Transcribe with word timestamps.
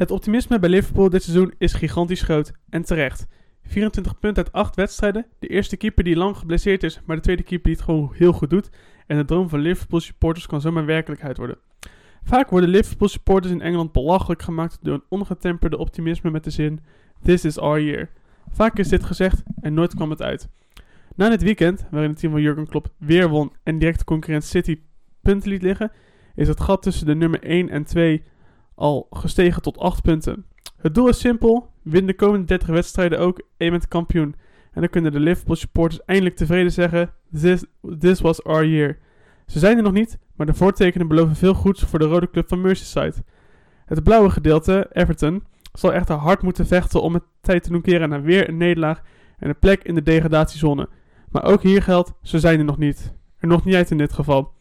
Het 0.00 0.10
optimisme 0.10 0.58
bij 0.58 0.70
Liverpool 0.70 1.10
dit 1.10 1.22
seizoen 1.22 1.54
is 1.58 1.72
gigantisch 1.72 2.22
groot. 2.22 2.52
En 2.68 2.82
terecht. 2.82 3.26
24 3.62 4.18
punten 4.18 4.44
uit 4.44 4.52
8 4.52 4.76
wedstrijden. 4.76 5.26
De 5.38 5.46
eerste 5.46 5.76
keeper 5.76 6.04
die 6.04 6.16
lang 6.16 6.36
geblesseerd 6.36 6.82
is, 6.82 7.00
maar 7.06 7.16
de 7.16 7.22
tweede 7.22 7.42
keeper 7.42 7.66
die 7.66 7.76
het 7.76 7.84
gewoon 7.84 8.12
heel 8.14 8.32
goed 8.32 8.50
doet. 8.50 8.70
En 9.06 9.16
de 9.16 9.24
droom 9.24 9.48
van 9.48 9.60
Liverpool 9.60 10.00
supporters 10.00 10.46
kan 10.46 10.60
zomaar 10.60 10.84
werkelijkheid 10.84 11.36
worden. 11.36 11.58
Vaak 12.22 12.50
worden 12.50 12.68
Liverpool 12.68 13.08
supporters 13.08 13.52
in 13.52 13.60
Engeland 13.60 13.92
belachelijk 13.92 14.42
gemaakt 14.42 14.78
door 14.82 14.94
een 14.94 15.04
ongetemperde 15.08 15.78
optimisme 15.78 16.30
met 16.30 16.44
de 16.44 16.50
zin 16.50 16.80
This 17.22 17.44
is 17.44 17.58
our 17.58 17.80
year. 17.80 18.10
Vaak 18.48 18.78
is 18.78 18.88
dit 18.88 19.04
gezegd 19.04 19.42
en 19.60 19.74
nooit 19.74 19.94
kwam 19.94 20.10
het 20.10 20.22
uit. 20.22 20.48
Na 21.16 21.28
dit 21.28 21.42
weekend, 21.42 21.86
waarin 21.90 22.10
het 22.10 22.18
team 22.18 22.32
van 22.32 22.42
Jurgen 22.42 22.68
Klopp 22.68 22.88
weer 22.98 23.28
won 23.28 23.52
en 23.62 23.78
directe 23.78 24.04
concurrent 24.04 24.44
City 24.44 24.80
punten 25.22 25.50
liet 25.50 25.62
liggen, 25.62 25.92
is 26.34 26.48
het 26.48 26.60
gat 26.60 26.82
tussen 26.82 27.06
de 27.06 27.14
nummer 27.14 27.42
1 27.42 27.68
en 27.68 27.84
2 27.84 28.22
al 28.80 29.06
gestegen 29.10 29.62
tot 29.62 29.78
8 29.78 30.02
punten. 30.02 30.44
Het 30.76 30.94
doel 30.94 31.08
is 31.08 31.18
simpel: 31.18 31.70
win 31.82 32.06
de 32.06 32.14
komende 32.14 32.46
30 32.46 32.68
wedstrijden 32.68 33.18
ook 33.18 33.42
en 33.56 33.70
bent 33.70 33.88
kampioen. 33.88 34.34
En 34.72 34.80
dan 34.80 34.90
kunnen 34.90 35.12
de 35.12 35.20
Liverpool 35.20 35.56
supporters 35.56 36.04
eindelijk 36.04 36.36
tevreden 36.36 36.72
zeggen: 36.72 37.10
this, 37.40 37.64
this 37.98 38.20
was 38.20 38.44
our 38.44 38.66
year. 38.66 38.98
Ze 39.46 39.58
zijn 39.58 39.76
er 39.76 39.82
nog 39.82 39.92
niet, 39.92 40.18
maar 40.36 40.46
de 40.46 40.54
voortekenen 40.54 41.08
beloven 41.08 41.36
veel 41.36 41.54
goeds 41.54 41.82
voor 41.82 41.98
de 41.98 42.04
rode 42.04 42.30
club 42.30 42.48
van 42.48 42.60
Merseyside. 42.60 43.24
Het 43.84 44.02
blauwe 44.02 44.30
gedeelte, 44.30 44.88
Everton, 44.92 45.44
zal 45.72 45.92
echter 45.92 46.14
hard 46.14 46.42
moeten 46.42 46.66
vechten 46.66 47.02
om 47.02 47.14
het 47.14 47.24
tijd 47.40 47.62
te 47.62 47.70
doen 47.70 47.82
keren 47.82 48.08
naar 48.08 48.22
weer 48.22 48.48
een 48.48 48.56
nederlaag 48.56 49.02
en 49.38 49.48
een 49.48 49.58
plek 49.58 49.82
in 49.82 49.94
de 49.94 50.02
degradatiezone. 50.02 50.88
Maar 51.30 51.44
ook 51.44 51.62
hier 51.62 51.82
geldt: 51.82 52.12
ze 52.22 52.38
zijn 52.38 52.58
er 52.58 52.64
nog 52.64 52.78
niet. 52.78 53.14
Er 53.38 53.48
nog 53.48 53.64
niet 53.64 53.74
uit 53.74 53.90
in 53.90 53.98
dit 53.98 54.12
geval. 54.12 54.52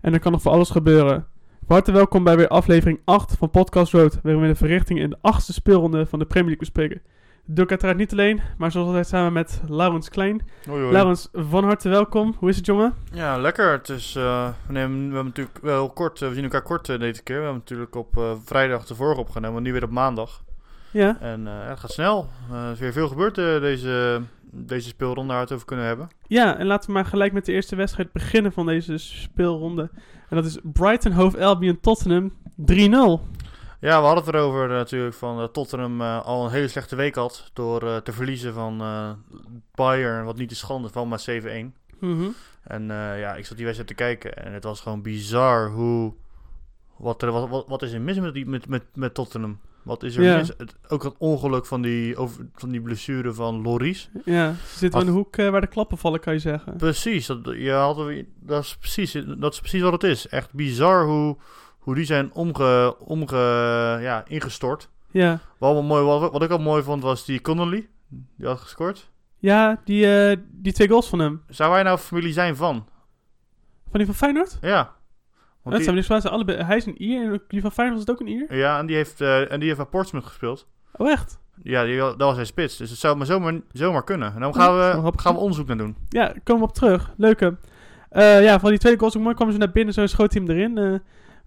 En 0.00 0.12
er 0.12 0.20
kan 0.20 0.32
nog 0.32 0.42
voor 0.42 0.52
alles 0.52 0.70
gebeuren. 0.70 1.26
Van 1.70 1.78
harte 1.78 1.94
welkom 1.94 2.24
bij 2.24 2.36
weer 2.36 2.48
aflevering 2.48 3.00
8 3.04 3.36
van 3.38 3.50
Podcast 3.50 3.92
Road, 3.92 4.18
waarin 4.22 4.42
we 4.42 4.48
de 4.48 4.54
verrichting 4.54 4.98
in 4.98 5.10
de 5.10 5.18
achtste 5.20 5.52
speelronde 5.52 6.06
van 6.06 6.18
de 6.18 6.24
Premier 6.24 6.48
League 6.48 6.70
bespreken. 6.72 7.02
Doe 7.44 7.64
ik 7.64 7.70
uiteraard 7.70 7.98
niet 7.98 8.12
alleen, 8.12 8.40
maar 8.58 8.70
zoals 8.70 8.86
altijd 8.86 9.06
samen 9.06 9.32
met 9.32 9.60
Laurens 9.68 10.08
Klein. 10.08 10.48
Hoi, 10.66 10.80
hoi. 10.80 10.92
Laurens, 10.92 11.28
van 11.32 11.64
harte 11.64 11.88
welkom. 11.88 12.34
Hoe 12.38 12.48
is 12.48 12.56
het, 12.56 12.66
jongen? 12.66 12.94
Ja, 13.12 13.38
lekker. 13.38 13.72
Het 13.72 13.88
is, 13.88 14.14
eh, 14.16 14.48
we, 14.66 14.72
nemen, 14.72 14.96
we 14.98 15.14
hebben 15.14 15.24
natuurlijk 15.24 15.58
wel 15.62 15.90
kort, 15.90 16.22
eh, 16.22 16.28
we 16.28 16.34
zien 16.34 16.44
elkaar 16.44 16.62
kort 16.62 16.88
eh, 16.88 16.98
deze 16.98 17.22
keer. 17.22 17.36
We 17.36 17.42
hebben 17.42 17.60
natuurlijk 17.60 17.94
op 17.96 18.38
vrijdag 18.44 18.86
de 18.86 18.94
vorige 18.94 19.20
opgenomen, 19.20 19.62
nu 19.62 19.72
weer 19.72 19.84
op 19.84 19.90
maandag. 19.90 20.44
Ja, 20.90 21.16
En 21.20 21.46
het 21.46 21.80
gaat 21.80 21.92
snel. 21.92 22.28
Er 22.52 22.72
is 22.72 22.78
weer 22.78 22.92
veel 22.92 23.08
gebeurd 23.08 23.34
deze, 23.34 24.22
deze 24.50 24.88
speelronde 24.88 25.32
waar 25.32 25.36
we 25.36 25.44
het 25.44 25.52
over 25.52 25.66
kunnen 25.66 25.86
hebben. 25.86 26.08
ja, 26.26 26.58
en 26.58 26.66
laten 26.66 26.86
we 26.86 26.92
maar 26.92 27.04
gelijk 27.04 27.32
met 27.32 27.44
de 27.44 27.52
eerste 27.52 27.76
wedstrijd 27.76 28.12
beginnen 28.12 28.52
van 28.52 28.66
deze 28.66 28.98
speelronde. 28.98 29.90
En 30.30 30.36
dat 30.36 30.44
is 30.44 30.58
Brighton 30.62 31.12
Hove 31.12 31.44
Albion 31.44 31.80
Tottenham 31.80 32.32
3-0. 32.56 33.20
Ja, 33.80 34.00
we 34.00 34.06
hadden 34.06 34.24
het 34.24 34.34
erover 34.34 34.64
eh, 34.64 34.76
natuurlijk 34.76 35.14
van 35.14 35.36
dat 35.36 35.52
Tottenham 35.52 36.00
eh, 36.00 36.24
al 36.24 36.44
een 36.44 36.50
hele 36.50 36.68
slechte 36.68 36.96
week 36.96 37.14
had 37.14 37.50
door 37.52 37.82
eh, 37.82 37.96
te 37.96 38.12
verliezen 38.12 38.54
van 38.54 38.80
eh 38.80 39.10
Bayern, 39.74 40.24
wat 40.24 40.36
niet 40.36 40.48
de 40.48 40.54
schande 40.54 40.88
van, 40.88 41.08
maar 41.08 41.24
7-1. 41.30 41.44
Mhm. 42.00 42.28
En 42.62 42.90
eh, 42.90 43.20
ja, 43.20 43.34
ik 43.34 43.46
zat 43.46 43.56
die 43.56 43.66
wedstrijd 43.66 43.96
te 43.96 44.04
kijken 44.04 44.44
en 44.44 44.52
het 44.52 44.64
was 44.64 44.80
gewoon 44.80 45.02
bizar 45.02 45.70
hoe... 45.70 46.14
Wat, 46.96 47.22
er, 47.22 47.30
wat, 47.30 47.48
wat, 47.48 47.68
wat 47.68 47.82
is 47.82 47.92
er 47.92 48.00
mis 48.00 48.18
met, 48.18 48.34
die, 48.34 48.46
met, 48.46 48.68
met, 48.68 48.84
met 48.94 49.14
Tottenham? 49.14 49.60
Wat 49.82 50.02
is 50.02 50.16
er 50.16 50.22
Ja. 50.22 50.36
mis? 50.36 50.48
Het, 50.48 50.74
ook 50.88 51.02
het 51.02 51.14
ongeluk 51.18 51.66
van 51.66 51.82
die, 51.82 52.16
over, 52.16 52.46
van 52.54 52.68
die 52.68 52.80
blessure 52.80 53.32
van 53.34 53.62
Loris. 53.62 54.10
Ja, 54.24 54.52
ze 54.72 54.78
zitten 54.78 55.00
in 55.00 55.06
de 55.06 55.12
hoek 55.12 55.36
eh, 55.36 55.48
waar 55.50 55.60
de 55.60 55.66
klappen 55.66 55.98
vallen, 55.98 56.20
kan 56.20 56.32
je 56.32 56.38
zeggen. 56.38 56.76
Precies, 56.76 57.26
dat, 57.26 57.44
je 57.44 57.70
had, 57.70 57.96
dat, 58.40 58.62
is 58.64 58.76
precies, 58.76 59.12
dat 59.38 59.52
is 59.52 59.60
precies 59.60 59.80
wat 59.82 59.92
het 59.92 60.02
is. 60.02 60.28
Echt 60.28 60.52
bizar 60.54 61.04
hoe, 61.04 61.36
hoe 61.78 61.94
die 61.94 62.04
zijn 62.04 62.32
omge, 62.32 62.96
omge, 62.98 63.36
ja, 64.00 64.24
ingestort. 64.26 64.88
Ja, 65.10 65.40
Wat, 65.58 65.82
mooi, 65.82 66.04
wat, 66.04 66.32
wat 66.32 66.42
ik 66.42 66.50
al 66.50 66.58
mooi 66.58 66.82
vond 66.82 67.02
was 67.02 67.24
die 67.24 67.40
Connolly. 67.40 67.88
Die 68.36 68.46
had 68.46 68.58
gescoord. 68.60 69.10
ja 69.38 69.80
die, 69.84 70.14
eh, 70.30 70.36
die 70.50 70.72
twee 70.72 70.88
goals 70.88 71.08
van 71.08 71.18
hem. 71.18 71.42
Zou 71.48 71.72
hij 71.72 71.82
nou 71.82 71.98
familie 71.98 72.32
zijn 72.32 72.56
van? 72.56 72.86
Van 73.90 73.98
die 73.98 74.06
van 74.06 74.14
Feyenoord? 74.14 74.58
Ja. 74.60 74.94
Want 75.62 75.76
Dat. 75.76 75.94
Hij 76.66 76.76
is 76.76 76.86
een 76.86 77.02
Ier 77.02 77.32
en 77.32 77.42
die 77.48 77.60
van 77.60 77.72
Feyenoord 77.72 77.98
was 77.98 78.08
het 78.08 78.10
ook 78.10 78.28
een 78.28 78.32
Ier? 78.34 78.56
ja, 78.56 78.78
en 78.78 78.86
die 78.86 78.96
heeft, 78.96 79.20
eh, 79.20 79.52
en 79.52 79.58
die 79.58 79.68
heeft 79.68 79.76
bij 79.80 79.86
Portsmouth 79.90 80.26
gespeeld. 80.26 80.66
Oh, 80.96 81.10
echt? 81.10 81.38
Ja, 81.62 81.84
die, 81.84 81.96
dat 81.96 82.16
was 82.18 82.34
zijn 82.34 82.46
spits. 82.46 82.76
Dus 82.76 82.90
het 82.90 82.98
zou 82.98 83.16
maar 83.16 83.26
zomaar, 83.26 83.60
zomaar 83.72 84.04
kunnen. 84.04 84.34
En 84.34 84.40
dan 84.40 84.54
gaan 84.54 84.76
we, 84.76 84.98
grappig. 84.98 85.22
gaan 85.22 85.34
we 85.34 85.40
onderzoek 85.40 85.66
naar 85.66 85.76
doen. 85.76 85.96
Ja, 86.08 86.34
komen 86.44 86.62
we 86.62 86.68
op 86.68 86.74
terug. 86.74 87.12
Leuke. 87.16 87.56
Eh, 88.10 88.42
ja, 88.42 88.60
van 88.60 88.70
die 88.70 88.78
tweede 88.78 88.98
goals 88.98 89.16
ook 89.16 89.22
mooi 89.22 89.34
kwamen 89.34 89.52
ze 89.54 89.58
naar 89.60 89.70
binnen, 89.72 89.94
zo 89.94 90.06
schoot 90.06 90.32
hij 90.32 90.42
hem 90.46 90.50
erin. 90.56 90.78
Eh 90.78 90.98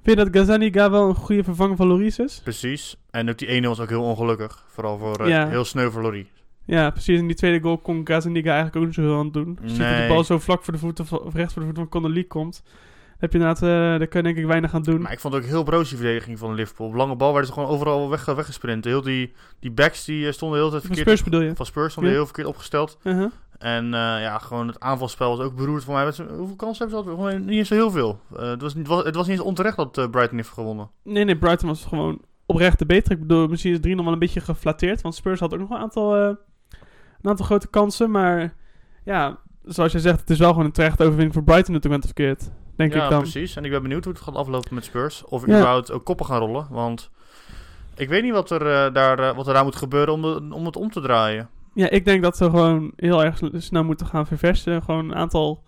vind 0.03 0.17
je 0.17 0.23
dat 0.25 0.35
Gazaniga 0.35 0.91
wel 0.91 1.07
een 1.09 1.15
goede 1.15 1.43
vervanger 1.43 1.75
van 1.75 1.87
Loris 1.87 2.19
is? 2.19 2.39
Precies. 2.43 2.97
En 3.11 3.29
ook 3.29 3.37
die 3.37 3.61
1-0 3.61 3.67
was 3.67 3.79
ook 3.79 3.89
heel 3.89 4.03
ongelukkig. 4.03 4.65
Vooral 4.67 4.97
voor 4.97 5.27
Ja. 5.27 5.47
heel 5.47 5.65
sneu 5.65 5.89
voor 5.89 6.01
Loris. 6.01 6.25
Ja, 6.65 6.89
precies. 6.89 7.19
In 7.19 7.27
die 7.27 7.35
tweede 7.35 7.59
goal 7.63 7.77
kon 7.77 8.01
Gazaniga 8.07 8.47
eigenlijk 8.53 8.75
ook 8.75 8.85
niet 8.85 8.93
zo 8.93 9.01
heel 9.01 9.17
aan 9.17 9.23
het 9.25 9.33
doen. 9.33 9.57
Als 9.63 9.77
dat 9.77 9.87
de 9.87 9.93
Nee. 9.93 10.07
bal 10.07 10.23
zo 10.23 10.39
vlak 10.39 10.63
voor 10.63 10.73
de 10.73 10.79
voeten, 10.79 11.05
of 11.23 11.33
rechts 11.33 11.53
voor 11.53 11.61
de 11.61 11.67
voeten 11.67 11.75
van 11.75 11.89
Connolly 12.01 12.23
komt. 12.23 12.63
Heb 13.23 13.31
je 13.31 13.37
inderdaad, 13.37 13.63
eh 13.63 13.99
daar 13.99 14.07
kun 14.07 14.19
je 14.19 14.25
denk 14.25 14.37
ik 14.37 14.45
weinig 14.45 14.73
aan 14.73 14.81
doen. 14.81 15.01
Maar 15.01 15.11
ik 15.11 15.19
vond 15.19 15.33
het 15.33 15.43
ook 15.43 15.49
heel 15.49 15.63
broos 15.63 15.89
die 15.89 15.97
verdediging 15.97 16.39
van 16.39 16.53
Liverpool. 16.53 16.87
Op 16.87 16.93
lange 16.93 17.15
bal 17.15 17.29
werden 17.31 17.47
ze 17.47 17.53
gewoon 17.53 17.69
overal 17.69 18.09
weg, 18.09 18.25
weggesprint. 18.25 18.85
Heel 18.85 19.01
die, 19.01 19.33
die 19.59 19.71
backs 19.71 20.05
die 20.05 20.27
eh, 20.27 20.33
stonden 20.33 20.59
heel 20.59 20.69
Van 20.69 20.79
tijd 20.79 20.93
verkeerd. 20.93 21.17
Spurs 21.17 21.31
bedoel 21.31 21.49
je? 21.49 21.55
Van 21.55 21.65
Spurs 21.65 21.91
stonden 21.91 22.11
Ja. 22.11 22.17
heel 22.17 22.25
verkeerd 22.25 22.47
opgesteld. 22.47 22.97
Uh-huh. 23.03 23.31
En 23.57 23.85
eh, 23.85 23.99
ja, 23.99 24.37
gewoon 24.37 24.67
het 24.67 24.79
aanvalspel 24.79 25.37
was 25.37 25.45
ook 25.45 25.55
beroerd 25.55 25.83
voor 25.83 25.93
mij. 25.93 26.03
Hoeveel 26.03 26.55
kansen 26.55 26.87
hebben 26.89 27.03
ze? 27.03 27.09
Gewoon 27.09 27.45
niet 27.45 27.57
eens 27.57 27.67
zo 27.67 27.73
heel 27.73 27.91
veel. 27.91 28.19
Het, 28.35 28.61
was 28.61 28.75
niet, 28.75 28.87
was, 28.87 29.03
het 29.03 29.15
was 29.15 29.27
niet 29.27 29.37
eens 29.37 29.45
onterecht 29.45 29.75
dat 29.77 29.91
Brighton 30.11 30.37
heeft 30.37 30.49
gewonnen. 30.49 30.89
Nee, 31.03 31.23
nee, 31.23 31.37
Brighton 31.37 31.67
was 31.67 31.85
gewoon 31.85 32.21
oprecht 32.45 32.79
de 32.79 32.85
beter. 32.85 33.11
Ik 33.11 33.19
bedoel, 33.19 33.47
misschien 33.47 33.73
is 33.73 33.79
3 33.79 33.95
nog 33.95 34.03
wel 34.03 34.13
een 34.13 34.19
beetje 34.19 34.41
geflatteerd. 34.41 35.01
Want 35.01 35.15
Spurs 35.15 35.39
had 35.39 35.53
ook 35.53 35.59
nog 35.59 35.69
een 35.69 35.77
aantal, 35.77 36.15
een 36.15 36.37
aantal 37.21 37.45
grote 37.45 37.67
kansen. 37.67 38.11
Maar 38.11 38.53
ja, 39.03 39.39
zoals 39.63 39.91
je 39.91 39.99
zegt, 39.99 40.19
het 40.19 40.29
is 40.29 40.39
wel 40.39 40.49
gewoon 40.49 40.65
een 40.65 40.71
terechte 40.71 41.03
overwinning 41.03 41.33
voor 41.33 41.43
Brighton 41.43 41.73
natuurlijk 41.73 42.05
verkeerd. 42.05 42.51
Denk 42.75 42.93
ja, 42.93 43.03
ik 43.03 43.09
dan. 43.09 43.21
precies. 43.21 43.55
En 43.55 43.65
ik 43.65 43.71
ben 43.71 43.81
benieuwd 43.81 44.03
hoe 44.03 44.13
het 44.13 44.21
gaat 44.21 44.35
aflopen 44.35 44.73
met 44.75 44.85
Spurs. 44.85 45.23
Of 45.25 45.41
Ja. 45.45 45.47
überhaupt 45.47 45.91
ook 45.91 46.05
koppen 46.05 46.25
gaan 46.25 46.39
rollen. 46.39 46.67
Want 46.69 47.09
ik 47.95 48.09
weet 48.09 48.23
niet 48.23 48.31
wat 48.33 48.49
er, 48.51 48.61
eh, 48.67 48.93
daar, 48.93 49.19
eh, 49.19 49.35
wat 49.35 49.47
er 49.47 49.53
daar 49.53 49.63
moet 49.63 49.75
gebeuren 49.75 50.13
om, 50.13 50.21
de- 50.21 50.55
om 50.55 50.65
het 50.65 50.75
om 50.75 50.91
te 50.91 51.01
draaien. 51.01 51.49
Ja, 51.73 51.89
ik 51.89 52.05
denk 52.05 52.23
dat 52.23 52.37
ze 52.37 52.43
gewoon 52.43 52.91
heel 52.95 53.23
erg 53.23 53.37
sn- 53.37 53.57
snel 53.57 53.83
moeten 53.83 54.05
gaan 54.07 54.27
verversen. 54.27 54.81
Gewoon 54.83 55.09
een 55.09 55.15
aantal 55.15 55.63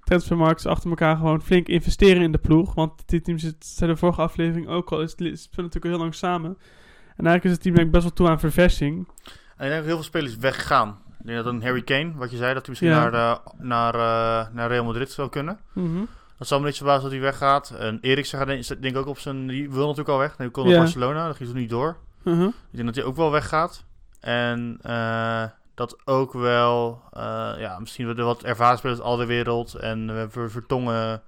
transfermarkts 0.00 0.66
achter 0.66 0.90
elkaar 0.90 1.16
gewoon 1.16 1.42
flink 1.42 1.66
investeren 1.68 2.22
in 2.22 2.32
de 2.32 2.38
ploeg. 2.38 2.74
Want 2.74 3.02
die 3.06 3.20
teams 3.20 3.42
zit- 3.42 3.64
zijn 3.66 3.90
de 3.90 3.96
vorige 3.96 4.20
aflevering 4.22 4.68
ook 4.68 4.92
al. 4.92 5.00
Is, 5.00 5.14
is 5.14 5.48
natuurlijk 5.56 5.84
al 5.84 5.90
heel 5.90 6.00
lang 6.00 6.14
samen. 6.14 6.50
En 7.16 7.26
eigenlijk 7.26 7.44
is 7.44 7.50
het 7.50 7.60
team 7.62 7.74
denk 7.74 7.86
ik 7.86 7.92
best 7.92 8.04
wel 8.04 8.12
toe 8.12 8.28
aan 8.28 8.40
verversing. 8.40 8.96
En 9.56 9.64
ik 9.64 9.70
denk 9.70 9.74
dat 9.74 9.84
heel 9.84 9.94
veel 9.94 10.02
spelers 10.02 10.36
weggaan. 10.36 10.98
Ik 11.20 11.26
denk 11.26 11.44
dat 11.44 11.52
een 11.52 11.62
Harry 11.62 11.82
Kane, 11.82 12.12
wat 12.16 12.30
je 12.30 12.36
zei, 12.36 12.54
dat 12.54 12.66
hij 12.66 12.68
misschien 12.68 12.90
Ja. 12.90 13.08
naar, 13.10 13.12
eh, 13.14 13.38
naar, 13.58 13.92
naar 14.52 14.68
Real 14.68 14.84
Madrid 14.84 15.10
zou 15.10 15.28
kunnen. 15.28 15.58
Mhm. 15.72 16.02
Dat 16.44 16.52
zal 16.52 16.62
me 16.62 16.68
niet 16.68 16.76
verbazen 16.76 17.02
dat 17.02 17.12
hij 17.12 17.20
weggaat. 17.20 17.70
En 17.70 17.98
Eriksen 18.00 18.38
gaat 18.38 18.46
denk 18.68 18.84
ik 18.84 18.96
ook 18.96 19.06
op 19.06 19.18
zijn... 19.18 19.46
Die 19.46 19.70
wil 19.70 19.80
natuurlijk 19.80 20.08
al 20.08 20.18
weg. 20.18 20.36
Hij 20.36 20.50
kon 20.50 20.64
Ja. 20.64 20.70
naar 20.70 20.78
Barcelona, 20.78 21.26
dat 21.26 21.36
ging 21.36 21.48
toen 21.48 21.58
niet 21.58 21.70
door. 21.70 21.96
Mhm. 22.22 22.42
Ik 22.44 22.52
denk 22.70 22.86
dat 22.86 22.94
hij 22.94 23.04
ook 23.04 23.16
wel 23.16 23.30
weggaat. 23.30 23.84
En 24.20 24.78
eh, 24.82 25.44
dat 25.74 25.96
ook 26.04 26.32
wel... 26.32 27.02
eh, 27.12 27.52
ja, 27.58 27.78
misschien 27.78 28.16
wat 28.16 28.42
ervaren 28.42 28.78
spelers 28.78 29.00
al 29.00 29.16
de 29.16 29.26
wereld 29.26 29.74
en 29.74 30.08
uh, 30.08 30.22
ver, 30.28 30.50
Vertongen 30.50 31.22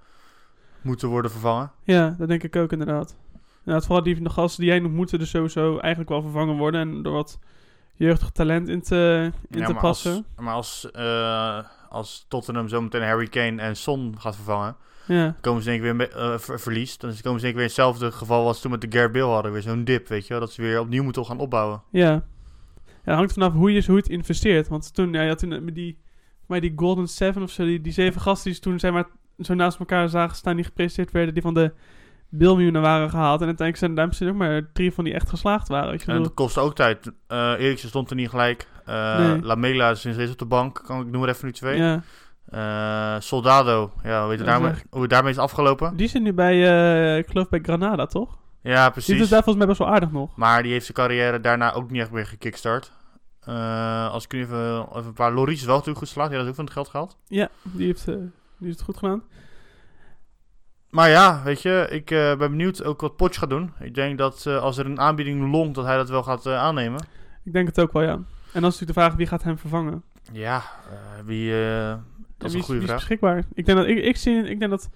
moeten 0.81 1.07
worden 1.07 1.31
vervangen. 1.31 1.71
Ja, 1.83 2.15
dat 2.17 2.27
denk 2.27 2.43
ik 2.43 2.55
ook 2.55 2.71
inderdaad. 2.71 3.15
Inderdaad, 3.57 3.85
vooral 3.85 4.03
die 4.03 4.21
de 4.21 4.29
gasten 4.29 4.61
die 4.61 4.69
jij 4.71 4.79
noemt 4.79 4.93
moeten 4.95 5.19
dus 5.19 5.29
sowieso 5.29 5.77
eigenlijk 5.77 6.09
wel 6.09 6.21
vervangen 6.21 6.57
worden. 6.57 6.81
En 6.81 7.01
door 7.01 7.13
wat 7.13 7.39
jeugdig 7.93 8.29
talent 8.29 8.67
in 8.69 8.81
te, 8.81 9.31
in 9.49 9.59
Ja, 9.59 9.65
te 9.65 9.73
maar 9.73 9.81
passen. 9.81 10.13
Als, 10.35 10.45
maar 10.45 10.53
als, 10.53 10.91
eh, 10.91 11.59
als 11.89 12.25
Tottenham 12.27 12.67
zometeen 12.67 13.03
Harry 13.03 13.27
Kane 13.27 13.61
en 13.61 13.75
Son 13.75 14.15
gaat 14.19 14.35
vervangen... 14.35 14.75
Ja, 15.07 15.35
komen 15.41 15.61
ze 15.63 15.69
denk 15.69 15.83
ik 15.83 15.93
weer 15.97 16.09
eh, 16.11 16.37
ver- 16.37 16.59
verliest. 16.59 17.01
Dan 17.01 17.09
komen 17.21 17.39
ze 17.39 17.45
denk 17.45 17.47
ik 17.49 17.55
weer 17.55 17.63
hetzelfde 17.65 18.11
geval 18.11 18.47
als 18.47 18.61
toen 18.61 18.71
met 18.71 18.81
de 18.81 18.87
Gare 18.97 19.09
Bill 19.11 19.21
hadden. 19.23 19.51
Weer 19.51 19.61
zo'n 19.61 19.83
dip, 19.83 20.07
weet 20.07 20.23
je 20.27 20.29
wel. 20.29 20.39
Dat 20.39 20.51
ze 20.51 20.61
weer 20.61 20.79
opnieuw 20.79 21.03
moeten 21.03 21.25
gaan 21.25 21.39
opbouwen. 21.39 21.81
ja. 21.91 22.23
Ja, 23.03 23.13
het 23.13 23.15
hangt 23.21 23.33
vanaf 23.33 23.53
hoe 23.53 23.73
je, 23.73 23.83
hoe 23.85 23.95
je 23.95 24.01
het 24.01 24.09
investeert. 24.11 24.67
Want 24.67 24.93
toen, 24.93 25.13
ja, 25.13 25.21
je 25.21 25.27
had 25.27 25.39
toen 25.39 25.63
met 25.65 25.75
die, 25.75 25.97
maar 26.47 26.61
die 26.61 26.73
Golden 26.75 27.07
Seven 27.07 27.41
of 27.41 27.51
zo, 27.51 27.63
die, 27.65 27.81
die 27.81 27.91
zeven 27.93 28.21
gasten 28.21 28.43
die 28.45 28.53
ze 28.53 28.59
toen 28.59 28.79
zeg 28.79 28.91
maar, 28.91 29.05
zo 29.39 29.53
naast 29.53 29.79
elkaar 29.79 30.09
zagen 30.09 30.35
staan, 30.35 30.55
die 30.55 30.65
gepresenteerd 30.65 31.11
werden, 31.11 31.33
die 31.33 31.43
van 31.43 31.53
de 31.53 31.71
bilmiljoenen 32.29 32.81
waren 32.81 33.09
gehaald. 33.09 33.41
En 33.41 33.45
uiteindelijk 33.47 33.77
zijn 33.77 33.89
er 33.91 33.97
daar 33.97 34.07
misschien 34.07 34.29
ook 34.29 34.35
maar 34.35 34.69
drie 34.73 34.91
van 34.93 35.03
die 35.03 35.13
echt 35.13 35.29
geslaagd 35.29 35.67
waren. 35.67 35.89
Weet 35.91 36.01
je, 36.03 36.11
En 36.11 36.23
dat 36.23 36.33
kost 36.33 36.57
ook 36.57 36.75
tijd. 36.75 37.11
Eh 37.27 37.51
Eriksen 37.57 37.89
stond 37.89 38.09
er 38.09 38.15
niet 38.15 38.29
gelijk. 38.29 38.67
Eh 38.85 39.17
Nee. 39.19 39.41
Lamela 39.41 39.89
is 39.89 39.99
steeds 39.99 40.31
op 40.31 40.37
de 40.39 40.45
bank. 40.45 40.81
Kan 40.85 41.01
ik 41.01 41.07
noem 41.11 41.23
er 41.23 41.29
even 41.29 41.45
nu 41.45 41.51
twee. 41.51 41.77
ja. 41.77 42.03
Eh, 42.49 43.15
Soldado, 43.19 43.91
ja, 44.03 44.21
hoe, 44.21 44.31
het 44.31 44.39
is 44.39 44.45
daarmee, 44.45 44.73
hoe 44.89 45.01
het 45.01 45.09
daarmee 45.09 45.31
is 45.31 45.37
afgelopen. 45.37 45.95
Die 45.95 46.07
zit 46.07 46.21
nu 46.21 46.33
bij, 46.33 46.53
eh, 46.53 47.17
ik 47.17 47.27
geloof 47.27 47.49
bij 47.49 47.59
Granada, 47.63 48.05
toch? 48.05 48.37
Ja, 48.61 48.83
Die 48.83 48.91
precies. 48.91 49.17
doet 49.17 49.29
daar 49.29 49.43
volgens 49.43 49.57
mij 49.57 49.67
best 49.67 49.79
wel 49.79 49.87
aardig 49.89 50.11
nog. 50.11 50.35
Maar 50.35 50.63
die 50.63 50.71
heeft 50.71 50.85
zijn 50.85 50.97
carrière 50.97 51.39
daarna 51.39 51.73
ook 51.73 51.91
niet 51.91 52.01
echt 52.01 52.11
meer 52.11 52.25
gekickstart. 52.25 52.91
Eh, 53.39 54.11
als 54.11 54.23
ik 54.23 54.31
nu 54.33 54.39
even, 54.41 54.79
even 54.89 55.05
een 55.05 55.13
paar... 55.13 55.31
Loris 55.31 55.53
is 55.59 55.65
wel 55.65 55.73
natuurlijk 55.75 55.97
goed 55.99 56.07
geslaagd. 56.07 56.29
Die 56.29 56.39
had 56.39 56.47
ook 56.47 56.55
van 56.55 56.63
het 56.63 56.73
geld 56.73 56.87
gehaald. 56.87 57.17
Ja, 57.27 57.49
die 57.61 57.85
heeft, 57.85 58.05
die 58.05 58.31
heeft 58.59 58.73
het 58.77 58.81
goed 58.81 58.97
gedaan. 58.97 59.23
Maar 60.89 61.09
ja, 61.09 61.41
weet 61.43 61.61
je, 61.61 61.87
ik 61.89 62.05
ben 62.05 62.37
benieuwd 62.37 62.83
ook 62.83 63.01
wat 63.01 63.15
Potsch 63.15 63.39
gaat 63.39 63.49
doen. 63.49 63.73
Ik 63.79 63.95
denk 63.95 64.17
dat 64.17 64.45
als 64.47 64.77
er 64.77 64.85
een 64.85 64.99
aanbieding 64.99 65.51
longt, 65.51 65.75
dat 65.75 65.85
hij 65.85 65.97
dat 65.97 66.09
wel 66.09 66.23
gaat 66.23 66.45
aannemen. 66.47 67.05
Ik 67.43 67.53
denk 67.53 67.67
het 67.67 67.79
ook 67.79 67.91
wel, 67.93 68.03
ja. 68.03 68.11
En 68.13 68.61
dan 68.61 68.71
is 68.71 68.79
natuurlijk 68.79 68.87
de 68.87 68.93
vraag, 68.93 69.15
wie 69.15 69.27
gaat 69.27 69.43
hem 69.43 69.57
vervangen? 69.57 70.03
Ja, 70.31 70.61
wie... 71.25 71.53
dat 72.37 72.49
is 72.49 72.53
een 72.55 72.61
goede 72.61 72.81
vraag. 72.81 72.95
beschikbaar? 72.95 73.43
Ik 73.53 73.65
denk 73.65 73.77
dat, 73.77 73.87
ik, 73.87 73.97
ik, 73.97 74.17
zie, 74.17 74.37
ik 74.49 74.59
denk 74.59 74.71
dat 74.71 74.89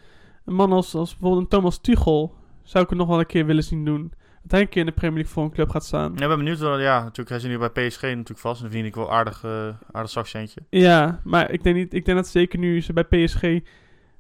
een 0.46 0.54
man 0.54 0.72
als, 0.72 0.96
als 0.96 1.12
bijvoorbeeld 1.12 1.42
een 1.44 1.50
Thomas 1.50 1.78
Tuchel... 1.82 2.36
zou 2.64 2.84
ik 2.84 2.90
het 2.90 3.00
nog 3.00 3.08
wel 3.08 3.20
een 3.20 3.26
keer 3.26 3.46
willen 3.46 3.64
zien 3.64 3.86
doen. 3.86 4.14
Dat 4.42 4.52
hij 4.52 4.62
een 4.62 4.70
keer 4.70 4.80
in 4.80 4.86
de 4.86 4.92
Premier 4.92 5.16
League 5.16 5.34
voor 5.34 5.44
een 5.44 5.52
club 5.52 5.70
gaat 5.70 5.86
staan. 5.86 6.14
Ja, 6.16 6.28
ben 6.28 6.38
benieuwd. 6.38 6.60
wel- 6.60 6.80
Ja, 6.80 7.00
natuurlijk, 7.04 7.30
hij 7.30 7.40
zit 7.40 7.50
nu 7.50 7.58
bij 7.58 7.70
PSG 7.88 8.02
natuurlijk 8.02 8.40
vast. 8.40 8.58
En 8.58 8.64
dan 8.64 8.72
vind 8.76 8.86
ik 8.88 8.96
wel 8.96 9.12
aardig, 9.12 9.44
eh 9.44 9.68
aardig 9.92 10.12
zakcentje. 10.12 10.62
Ja, 10.70 11.22
maar 11.24 11.52
ik 11.52 11.64
denk, 11.64 11.76
niet, 11.76 11.94
ik 11.94 12.06
denk 12.06 12.18
dat 12.18 12.28
zeker 12.28 12.60
nu 12.60 12.82
ze 12.82 12.94
bij 12.94 13.04
PSG... 13.26 13.44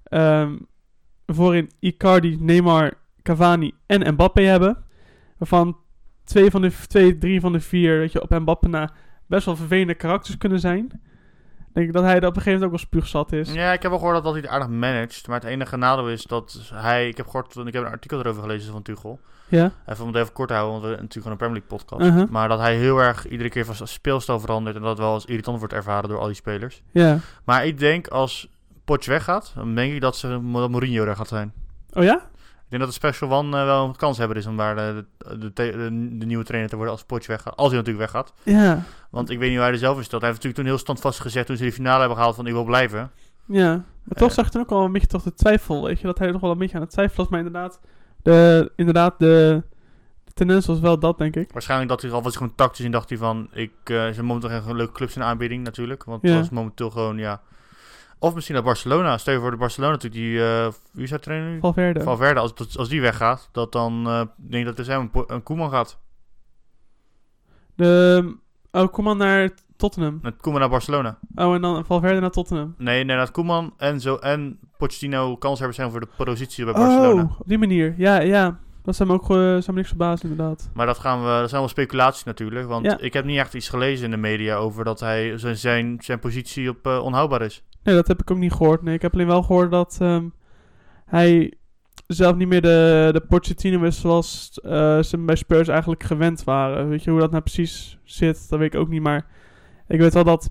ehm, 0.03 0.55
voorin 1.25 1.71
Icardi, 1.79 2.37
Neymar, 2.39 2.93
Cavani 3.21 3.71
en 3.85 4.13
Mbappé 4.13 4.41
hebben. 4.41 4.83
Waarvan 5.37 5.77
twee 6.23 6.51
van 6.51 6.61
de 6.61 6.71
twee, 6.87 7.17
drie 7.17 7.39
van 7.39 7.51
de 7.51 7.59
vier, 7.59 7.97
weet 7.97 8.11
je, 8.11 8.21
op 8.21 8.29
Mbappé 8.29 8.67
na 8.67 8.93
best 9.27 9.45
wel 9.45 9.55
vervelende 9.55 9.95
karakters 9.95 10.37
kunnen 10.37 10.59
zijn. 10.59 11.01
Denk 11.73 11.87
ik 11.87 11.93
dat 11.93 12.03
hij 12.03 12.19
er 12.19 12.27
op 12.27 12.35
een 12.35 12.41
gegeven 12.41 12.51
moment 12.51 12.63
ook 12.63 12.77
wel 12.77 12.87
spuugzat 12.87 13.31
is. 13.31 13.53
Ja, 13.53 13.71
ik 13.71 13.81
heb 13.81 13.91
wel 13.91 13.99
gehoord 13.99 14.15
dat, 14.15 14.23
dat 14.23 14.33
hij 14.33 14.41
het 14.41 14.51
aardig 14.51 14.67
managt. 14.67 15.27
Maar 15.27 15.39
het 15.39 15.49
enige 15.49 15.77
nadeel 15.77 16.09
is 16.09 16.23
dat 16.23 16.71
hij... 16.73 17.07
Ik 17.07 17.17
heb 17.17 17.25
gehoord, 17.25 17.55
ik 17.55 17.73
heb 17.73 17.83
een 17.83 17.91
artikel 17.91 18.19
erover 18.19 18.41
gelezen 18.41 18.71
van 18.71 18.81
Tuchel. 18.81 19.19
Ja? 19.47 19.71
Even 19.85 20.03
om 20.03 20.07
het 20.07 20.21
even 20.21 20.33
kort 20.33 20.47
te 20.47 20.53
houden, 20.53 20.71
want 20.71 20.83
we 20.83 20.89
hebben 20.89 21.07
natuurlijk 21.07 21.11
gewoon 21.11 21.31
een 21.31 21.37
Premier 21.37 21.63
League 21.69 21.77
podcast. 21.77 22.15
Uh-huh. 22.15 22.29
Maar 22.31 22.47
dat 22.47 22.59
hij 22.59 22.75
heel 22.75 22.99
erg 22.99 23.27
iedere 23.27 23.49
keer 23.49 23.65
van 23.65 23.75
zijn 23.75 23.87
speelstijl 23.87 24.39
verandert. 24.39 24.75
En 24.75 24.81
dat 24.81 24.97
wel 24.97 25.13
als 25.13 25.25
irritant 25.25 25.59
wordt 25.59 25.73
ervaren 25.73 26.09
door 26.09 26.19
al 26.19 26.25
die 26.25 26.35
spelers. 26.35 26.81
Ja. 26.91 27.17
Maar 27.43 27.65
ik 27.65 27.79
denk 27.79 28.07
als 28.07 28.49
Potsch 28.85 29.07
weggaat, 29.07 29.51
dan 29.55 29.75
denk 29.75 29.93
ik 29.93 30.01
dat, 30.01 30.17
ze, 30.17 30.27
dat 30.27 30.41
Mourinho 30.41 31.05
er 31.05 31.15
gaat 31.15 31.27
zijn. 31.27 31.53
Oh 31.93 32.03
ja? 32.03 32.29
Ik 32.71 32.77
denk 32.77 32.89
dat 32.91 33.01
de 33.01 33.07
Special 33.07 33.31
One 33.31 33.57
eh, 33.59 33.65
wel 33.65 33.85
een 33.85 33.95
kans 33.95 34.17
hebben 34.17 34.37
is 34.37 34.45
om 34.45 34.57
daar 34.57 34.75
de, 34.75 35.05
de, 35.17 35.37
de, 35.53 35.71
de- 36.17 36.25
nieuwe 36.25 36.43
trainer 36.43 36.69
te 36.69 36.75
worden 36.75 36.93
als 36.93 37.03
Potsch 37.03 37.27
weggaat. 37.27 37.55
Als 37.55 37.67
hij 37.71 37.77
natuurlijk 37.77 38.11
weggaat. 38.11 38.33
Ja. 38.43 38.83
Want 39.09 39.29
ik 39.29 39.39
weet 39.39 39.47
niet 39.49 39.57
waar 39.57 39.65
hij 39.65 39.73
er 39.75 39.79
zelf 39.79 39.97
in 39.97 40.03
staat. 40.03 40.19
Hij 40.21 40.29
heeft 40.29 40.43
natuurlijk 40.43 40.55
toen 40.55 40.65
heel 40.77 40.83
standvast 40.83 41.19
gezegd 41.19 41.45
toen 41.47 41.57
ze 41.57 41.63
de 41.63 41.71
finale 41.71 41.99
hebben 41.99 42.17
gehaald 42.17 42.35
van 42.35 42.47
ik 42.47 42.53
wil 42.53 42.63
blijven. 42.63 43.11
Ja. 43.45 43.69
Maar 44.03 44.17
toch 44.17 44.29
Eh. 44.29 44.35
zag 44.35 44.45
je 44.45 44.51
toen 44.51 44.61
ook 44.61 44.71
al 44.71 44.85
een 44.85 44.91
beetje 44.91 45.07
toch 45.07 45.23
de 45.23 45.33
twijfel, 45.33 45.83
weet 45.83 45.99
je. 45.99 46.05
Dat 46.07 46.17
hij 46.19 46.31
toch 46.31 46.41
wel 46.41 46.51
een 46.51 46.57
beetje 46.57 46.75
aan 46.75 46.81
het 46.81 46.91
twijfelen 46.91 47.17
was. 47.21 47.29
Maar 47.29 47.39
inderdaad, 47.45 47.79
de, 48.21 48.71
inderdaad 48.75 49.19
de, 49.19 49.63
de 50.23 50.31
tendens 50.33 50.65
was 50.65 50.79
wel 50.79 50.99
dat, 50.99 51.17
denk 51.17 51.35
ik. 51.35 51.51
Waarschijnlijk 51.51 51.89
dat 51.89 52.01
hij 52.01 52.11
al 52.11 52.21
was 52.23 52.35
gewoon 52.35 52.55
tactisch 52.55 52.85
en 52.85 52.91
dacht 52.91 53.09
hij 53.09 53.17
van 53.17 53.47
ik 53.53 53.71
eh 53.83 54.05
er 54.05 54.13
zijn 54.13 54.25
momenteel 54.25 54.61
geen 54.61 54.75
leuke 54.75 54.93
clubs 54.93 55.15
in 55.15 55.23
aanbieding 55.23 55.63
natuurlijk. 55.63 56.03
Want 56.03 56.21
Ja. 56.21 56.33
dat 56.33 56.43
is 56.43 56.49
momenteel 56.49 56.89
gewoon 56.89 57.17
ja. 57.17 57.41
Of 58.23 58.33
misschien 58.33 58.55
naar 58.55 58.63
Barcelona. 58.63 59.17
Stel 59.17 59.33
je 59.33 59.39
voor 59.39 59.51
de 59.51 59.57
Barcelona 59.57 59.91
natuurlijk 59.91 60.21
die 60.21 60.43
eh 60.43 60.67
wie 60.91 61.03
is 61.03 61.09
haar 61.09 61.19
trainer 61.19 61.49
nu? 61.49 61.59
Valverde. 61.59 62.01
Valverde. 62.01 62.39
Als, 62.39 62.77
als 62.77 62.89
die 62.89 63.01
weggaat, 63.01 63.49
dat 63.51 63.71
dan 63.71 64.07
eh, 64.07 64.21
denk 64.35 64.61
ik 64.61 64.65
dat 64.65 64.77
er 64.77 64.85
zijn 64.85 65.09
een, 65.13 65.23
een 65.27 65.43
Koeman 65.43 65.69
gaat. 65.69 65.99
De, 67.75 68.35
oh, 68.71 68.91
kom 68.91 69.03
maar 69.03 69.15
naar 69.15 69.49
Tottenham. 69.77 70.19
Met 70.21 70.37
Koeman 70.37 70.59
naar 70.61 70.69
Barcelona. 70.69 71.17
Oh, 71.35 71.53
en 71.53 71.61
dan 71.61 71.85
Valverde 71.85 72.19
naar 72.19 72.31
Tottenham. 72.31 72.75
Nee, 72.77 73.03
nee, 73.03 73.17
dat 73.17 73.31
Koeman 73.31 73.73
en 73.77 73.99
zo 73.99 74.15
en 74.15 74.59
Pochettino 74.77 75.37
kanshebbers 75.37 75.77
zijn 75.77 75.91
voor 75.91 75.99
de 75.99 76.07
positie 76.17 76.63
bij 76.65 76.73
Barcelona. 76.73 77.21
Oh, 77.21 77.39
op 77.39 77.47
die 77.47 77.57
manier. 77.57 77.93
Ja, 77.97 78.19
ja. 78.19 78.59
Dat 78.83 78.95
zou 78.95 79.09
me 79.09 79.15
ook 79.15 79.21
eh, 79.23 79.27
zou 79.37 79.63
me 79.67 79.73
niks 79.73 79.87
verbazen, 79.87 80.29
inderdaad. 80.29 80.69
Maar 80.73 80.85
dat, 80.85 80.99
gaan 80.99 81.19
we, 81.19 81.27
dat 81.27 81.49
zijn 81.49 81.61
wel 81.61 81.69
speculaties 81.69 82.23
natuurlijk. 82.23 82.67
Want 82.67 82.85
Ja. 82.85 82.97
ik 82.99 83.13
heb 83.13 83.25
niet 83.25 83.37
echt 83.37 83.53
iets 83.53 83.69
gelezen 83.69 84.05
in 84.05 84.11
de 84.11 84.17
media 84.17 84.55
over 84.55 84.83
dat 84.83 84.99
hij 84.99 85.37
zijn, 85.37 85.57
zijn, 85.57 85.97
zijn 86.03 86.19
positie 86.19 86.69
op 86.69 86.85
onhoudbaar 86.85 87.41
is. 87.41 87.63
Nee, 87.83 87.95
dat 87.95 88.07
heb 88.07 88.21
ik 88.21 88.31
ook 88.31 88.37
niet 88.37 88.51
gehoord. 88.53 88.81
Nee, 88.81 88.93
ik 88.95 89.01
heb 89.01 89.13
alleen 89.13 89.27
wel 89.27 89.43
gehoord 89.43 89.71
dat 89.71 89.97
ehm, 90.01 90.25
hij 91.05 91.53
zelf 92.07 92.35
niet 92.35 92.47
meer 92.47 92.61
de, 92.61 93.09
de 93.13 93.21
Pochettino 93.29 93.83
is 93.83 93.99
zoals 93.99 94.59
eh, 94.63 95.01
ze 95.01 95.17
bij 95.17 95.35
Spurs 95.35 95.67
eigenlijk 95.67 96.03
gewend 96.03 96.43
waren. 96.43 96.89
Weet 96.89 97.03
je 97.03 97.11
hoe 97.11 97.19
dat 97.19 97.31
nou 97.31 97.43
precies 97.43 97.97
zit? 98.03 98.49
Dat 98.49 98.59
weet 98.59 98.73
ik 98.73 98.79
ook 98.79 98.89
niet. 98.89 99.01
Maar 99.01 99.25
ik 99.87 99.99
weet 99.99 100.13
wel 100.13 100.23
dat 100.23 100.49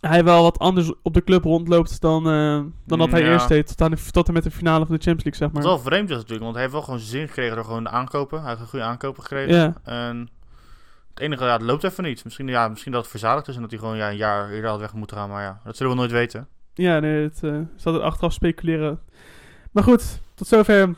hij 0.00 0.24
wel 0.24 0.42
wat 0.42 0.58
anders 0.58 0.92
op 1.02 1.14
de 1.14 1.24
club 1.24 1.44
rondloopt 1.44 2.00
dan, 2.00 2.28
eh, 2.28 2.60
dan 2.86 2.98
dat 2.98 3.10
hij 3.10 3.20
Ja. 3.22 3.32
eerst 3.32 3.48
deed. 3.48 3.66
Tot, 3.66 3.80
aan 3.80 3.90
de, 3.90 3.96
tot 4.10 4.26
en 4.28 4.32
met 4.34 4.42
de 4.42 4.50
finale 4.50 4.86
van 4.86 4.94
de 4.96 5.02
Champions 5.02 5.24
League, 5.24 5.40
zeg 5.40 5.50
Wat 5.52 5.62
maar. 5.62 5.72
wel 5.72 5.78
vreemd 5.92 6.10
is 6.10 6.16
natuurlijk, 6.16 6.42
want 6.42 6.52
hij 6.52 6.60
heeft 6.62 6.74
wel 6.74 6.82
gewoon 6.84 6.98
zin 7.00 7.26
gekregen 7.28 7.54
door 7.56 7.64
gewoon 7.64 7.84
de 7.84 7.90
aankopen. 7.90 8.38
Hij 8.40 8.48
heeft 8.48 8.60
een 8.60 8.66
goede 8.68 8.84
aankopen 8.84 9.22
gekregen. 9.22 9.54
Ja, 9.54 9.74
En 9.84 10.28
het 11.20 11.28
enige, 11.28 11.44
ja, 11.44 11.52
het 11.52 11.62
loopt 11.62 11.84
even 11.84 12.04
niet. 12.04 12.24
Misschien, 12.24 12.46
ja, 12.48 12.68
misschien 12.68 12.92
dat 12.92 13.00
het 13.00 13.10
verzadigd 13.10 13.48
is 13.48 13.54
en 13.54 13.60
dat 13.60 13.70
hij 13.70 13.80
gewoon 13.80 13.96
ja, 13.96 14.10
een 14.10 14.16
jaar 14.16 14.50
eerder 14.50 14.70
had 14.70 14.80
weg 14.80 14.92
moeten 14.94 15.16
gaan. 15.16 15.28
Maar 15.28 15.42
ja, 15.42 15.60
dat 15.64 15.76
zullen 15.76 15.92
we 15.92 15.98
nooit 15.98 16.10
weten. 16.10 16.48
ja 16.74 16.98
nee, 17.00 17.22
het 17.22 17.42
eh, 17.42 17.58
is 17.76 17.86
altijd 17.86 18.04
achteraf 18.04 18.32
speculeren. 18.32 19.00
Maar 19.70 19.82
goed, 19.82 20.20
tot 20.34 20.46
zover 20.46 20.94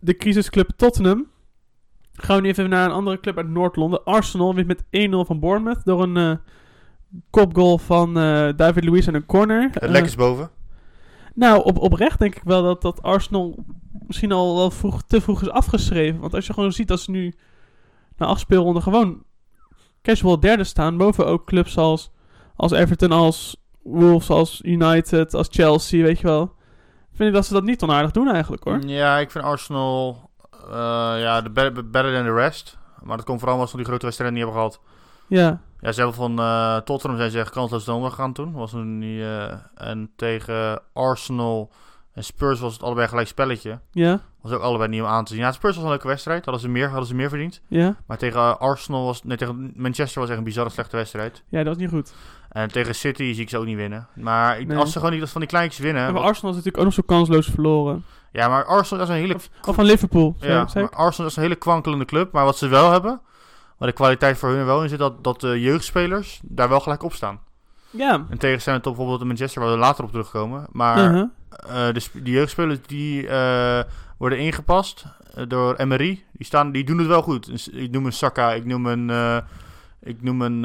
de 0.00 0.16
crisisclub 0.16 0.70
Tottenham. 0.76 1.26
Gaan 2.12 2.36
we 2.36 2.42
nu 2.42 2.48
even 2.48 2.68
naar 2.68 2.84
een 2.84 2.92
andere 2.92 3.20
club 3.20 3.36
uit 3.36 3.48
Noord-Londen. 3.48 4.04
Arsenal 4.04 4.54
wint 4.54 4.66
met 4.66 4.82
1-0 4.82 5.26
van 5.26 5.40
Bournemouth 5.40 5.84
door 5.84 6.02
een 6.02 6.16
eh, 6.16 6.36
kopgoal 7.30 7.78
van 7.78 8.18
eh, 8.18 8.48
David 8.56 8.84
Luiz 8.84 9.06
en 9.06 9.14
een 9.14 9.26
corner. 9.26 9.62
Het 9.72 9.82
Eh, 9.82 9.88
lek 9.90 10.04
is 10.04 10.14
boven. 10.16 10.50
nou, 11.34 11.64
op, 11.64 11.78
oprecht 11.78 12.18
denk 12.18 12.34
ik 12.34 12.42
wel 12.44 12.62
dat, 12.62 12.82
dat 12.82 13.02
Arsenal 13.02 13.64
misschien 14.06 14.32
al 14.32 14.56
wel 14.56 14.70
vroeg, 14.70 15.02
te 15.02 15.20
vroeg 15.20 15.42
is 15.42 15.50
afgeschreven. 15.50 16.20
Want 16.20 16.34
als 16.34 16.46
je 16.46 16.52
gewoon 16.52 16.72
ziet 16.72 16.88
dat 16.88 17.00
ze 17.00 17.10
nu 17.10 17.34
na 18.16 18.26
acht 18.26 18.40
speelronden 18.40 18.82
gewoon 18.82 19.22
casual 20.06 20.40
derde 20.40 20.64
staan. 20.64 20.96
Boven 20.96 21.26
ook 21.26 21.46
clubs 21.46 21.78
als, 21.78 22.10
als 22.56 22.72
Everton, 22.72 23.12
als 23.12 23.56
Wolves, 23.82 24.30
als 24.30 24.60
United, 24.64 25.34
als 25.34 25.48
Chelsea, 25.50 26.02
weet 26.02 26.18
je 26.18 26.26
wel. 26.26 26.54
Vind 27.12 27.28
ik 27.28 27.34
dat 27.34 27.46
ze 27.46 27.52
dat 27.52 27.64
niet 27.64 27.82
onaardig 27.82 28.10
doen 28.10 28.30
eigenlijk 28.30 28.64
hoor. 28.64 28.80
Ja, 28.86 29.18
ik 29.18 29.30
vind 29.30 29.44
Arsenal 29.44 30.30
eh, 30.70 31.20
ja, 31.20 31.40
de 31.40 31.50
better, 31.50 31.90
better 31.90 32.14
than 32.14 32.24
the 32.24 32.34
rest. 32.34 32.78
Maar 33.02 33.16
dat 33.16 33.26
komt 33.26 33.38
vooral 33.38 33.56
omdat 33.56 33.70
ze 33.70 33.76
die 33.76 33.86
grote 33.86 34.04
wedstrijden 34.04 34.36
niet 34.38 34.46
hebben 34.46 34.62
gehad. 34.62 34.80
Ja, 35.26 35.60
Ja, 35.80 35.92
ze 35.92 36.00
hebben 36.00 36.16
van 36.16 36.38
eh, 36.38 36.76
Tottenham 36.76 37.18
zijn 37.18 37.30
ze 37.30 37.38
echt 37.38 37.50
kansloos 37.50 37.84
de 37.84 37.92
ondergegaan 37.92 38.32
toen. 38.32 38.52
Was 38.52 38.70
toen 38.70 38.98
niet, 38.98 39.20
eh, 39.20 39.52
en 39.74 40.10
tegen 40.16 40.82
Arsenal 40.92 41.70
en 42.16 42.24
Spurs 42.24 42.60
was 42.60 42.72
het 42.72 42.82
allebei 42.82 43.08
gelijk 43.08 43.28
spelletje. 43.28 43.78
ja, 43.90 44.20
Was 44.40 44.52
ook 44.52 44.62
allebei 44.62 44.88
niet 44.90 45.00
om 45.00 45.06
aan 45.06 45.24
te 45.24 45.32
zien. 45.32 45.42
Ja, 45.42 45.52
Spurs 45.52 45.74
was 45.74 45.84
een 45.84 45.90
leuke 45.90 46.06
wedstrijd. 46.06 46.44
Hadden 46.44 46.62
ze 46.62 46.68
meer, 46.68 46.88
hadden 46.88 47.06
ze 47.06 47.14
meer 47.14 47.28
verdiend. 47.28 47.60
ja. 47.68 47.96
Maar 48.06 48.18
tegen 48.18 48.40
eh, 48.40 48.56
Arsenal 48.56 49.04
was... 49.04 49.24
Nee, 49.24 49.36
tegen 49.36 49.72
Manchester 49.76 50.20
was 50.20 50.28
echt 50.28 50.38
een 50.38 50.44
bizarre 50.44 50.70
slechte 50.70 50.96
wedstrijd. 50.96 51.42
Ja, 51.48 51.62
dat 51.62 51.74
is 51.76 51.80
niet 51.82 51.90
goed. 51.90 52.12
En 52.48 52.68
tegen 52.72 52.94
City 52.94 53.32
zie 53.32 53.42
ik 53.42 53.48
ze 53.50 53.58
ook 53.58 53.64
niet 53.64 53.76
winnen. 53.76 54.06
Maar 54.14 54.58
ik- 54.60 54.66
Nee. 54.66 54.76
als 54.76 54.92
ze 54.92 54.98
gewoon 54.98 55.18
niet 55.18 55.28
van 55.30 55.40
die 55.40 55.50
kleintjes 55.50 55.80
winnen... 55.84 56.02
En 56.06 56.10
voor 56.12 56.20
Arsenal 56.22 56.50
is 56.50 56.56
natuurlijk 56.56 56.76
ook 56.78 56.84
nog 56.84 56.94
zo 56.94 57.02
kansloos 57.06 57.46
verloren. 57.46 58.04
ja, 58.32 58.48
maar 58.48 58.64
Arsenal 58.64 59.02
is 59.02 59.08
een 59.08 59.14
hele... 59.14 59.34
Of 59.34 59.48
van 59.74 59.84
Liverpool, 59.84 60.36
Ja, 60.40 60.68
maar 60.74 60.90
Arsenal 60.90 61.30
is 61.30 61.36
een 61.36 61.42
hele 61.42 61.54
kwankelende 61.54 62.04
club. 62.04 62.32
Maar 62.32 62.44
wat 62.44 62.56
ze 62.58 62.68
wel 62.68 62.90
hebben... 62.90 63.20
Waar 63.78 63.88
de 63.88 63.94
kwaliteit 63.94 64.38
voor 64.38 64.48
hun 64.48 64.64
wel 64.64 64.82
in 64.82 64.88
zit... 64.88 64.98
Dat, 64.98 65.24
dat 65.24 65.40
de 65.40 65.60
jeugdspelers 65.60 66.40
daar 66.44 66.68
wel 66.68 66.80
gelijk 66.80 67.02
op 67.02 67.12
staan. 67.12 67.40
Ja. 67.96 68.26
In 68.30 68.38
tegenstelling 68.38 68.82
tot 68.82 68.92
bijvoorbeeld 68.92 69.20
de 69.20 69.26
Manchester... 69.26 69.62
Waar 69.62 69.70
we 69.70 69.78
later 69.78 70.04
op 70.04 70.10
terugkomen. 70.10 70.66
Maar 70.72 70.98
Uh-huh. 70.98 71.28
eh, 71.88 71.94
de, 71.94 72.00
die 72.12 72.34
jeugdspelers 72.34 72.78
die 72.86 73.28
eh, 73.28 73.80
worden 74.18 74.38
ingepast 74.38 75.04
eh, 75.34 75.44
door 75.48 75.74
Emery. 75.74 76.24
Die, 76.32 76.46
staan, 76.46 76.72
die 76.72 76.84
doen 76.84 76.98
het 76.98 77.06
wel 77.06 77.22
goed. 77.22 77.46
Dus 77.46 77.68
ik 77.68 77.90
noem 77.90 78.06
een 78.06 78.12
Saka, 78.12 78.52
ik 78.52 78.64
noem 78.64 78.86
een... 78.86 79.42
ik 80.02 80.22
noem 80.22 80.42
een... 80.42 80.62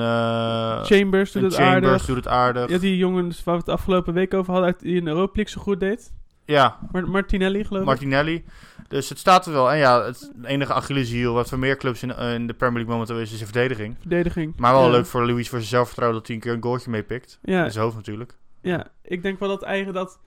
Chambers 0.85 1.31
doet 1.31 1.41
een 1.41 1.47
het 1.49 1.57
Chambers 1.57 1.85
aardig. 1.91 2.05
doet 2.05 2.15
het 2.15 2.27
aardig. 2.27 2.69
Ja, 2.69 2.77
die 2.77 2.97
jongens 2.97 3.43
waar 3.43 3.53
we 3.53 3.59
het 3.59 3.69
de 3.69 3.75
afgelopen 3.75 4.13
week 4.13 4.33
over 4.33 4.53
hadden, 4.53 4.75
die 4.79 4.95
in 4.95 5.03
de 5.05 5.11
Europa 5.11 5.31
League 5.35 5.53
zo 5.53 5.61
goed 5.61 5.79
deed. 5.79 6.11
Ja, 6.45 6.77
Mar- 6.91 7.09
Martinelli, 7.09 7.63
geloof 7.63 7.81
ik. 7.81 7.87
Martinelli. 7.87 8.43
Dus 8.91 9.09
het 9.09 9.19
staat 9.19 9.45
er 9.45 9.53
wel. 9.53 9.71
En 9.71 9.77
ja, 9.77 10.05
het 10.05 10.31
enige 10.43 10.73
Achilleshiel 10.73 11.33
wat 11.33 11.49
voor 11.49 11.59
meer 11.59 11.77
clubs 11.77 12.03
in, 12.03 12.13
eh, 12.13 12.33
in 12.33 12.47
de 12.47 12.53
Premier 12.53 12.75
League 12.75 12.93
momenteel 12.93 13.19
is, 13.19 13.31
is 13.31 13.39
de 13.39 13.45
verdediging. 13.45 13.95
Verdediging. 13.99 14.53
Maar 14.57 14.73
wel 14.73 14.85
ja. 14.85 14.89
leuk 14.89 15.05
voor 15.05 15.25
Luis 15.25 15.49
voor 15.49 15.57
zijn 15.57 15.69
zelfvertrouwen 15.69 16.19
dat 16.19 16.27
hij 16.27 16.35
een 16.35 16.41
keer 16.41 16.53
een 16.53 16.63
goaltje 16.63 16.89
meepikt. 16.89 17.39
Ja, 17.41 17.65
In 17.65 17.71
zijn 17.71 17.83
hoofd 17.83 17.95
natuurlijk. 17.95 18.37
ja, 18.61 18.87
ik 19.03 19.21
denk 19.21 19.39
wel 19.39 19.49
dat 19.49 19.63
eigenlijk 19.63 19.97
dat... 19.97 20.19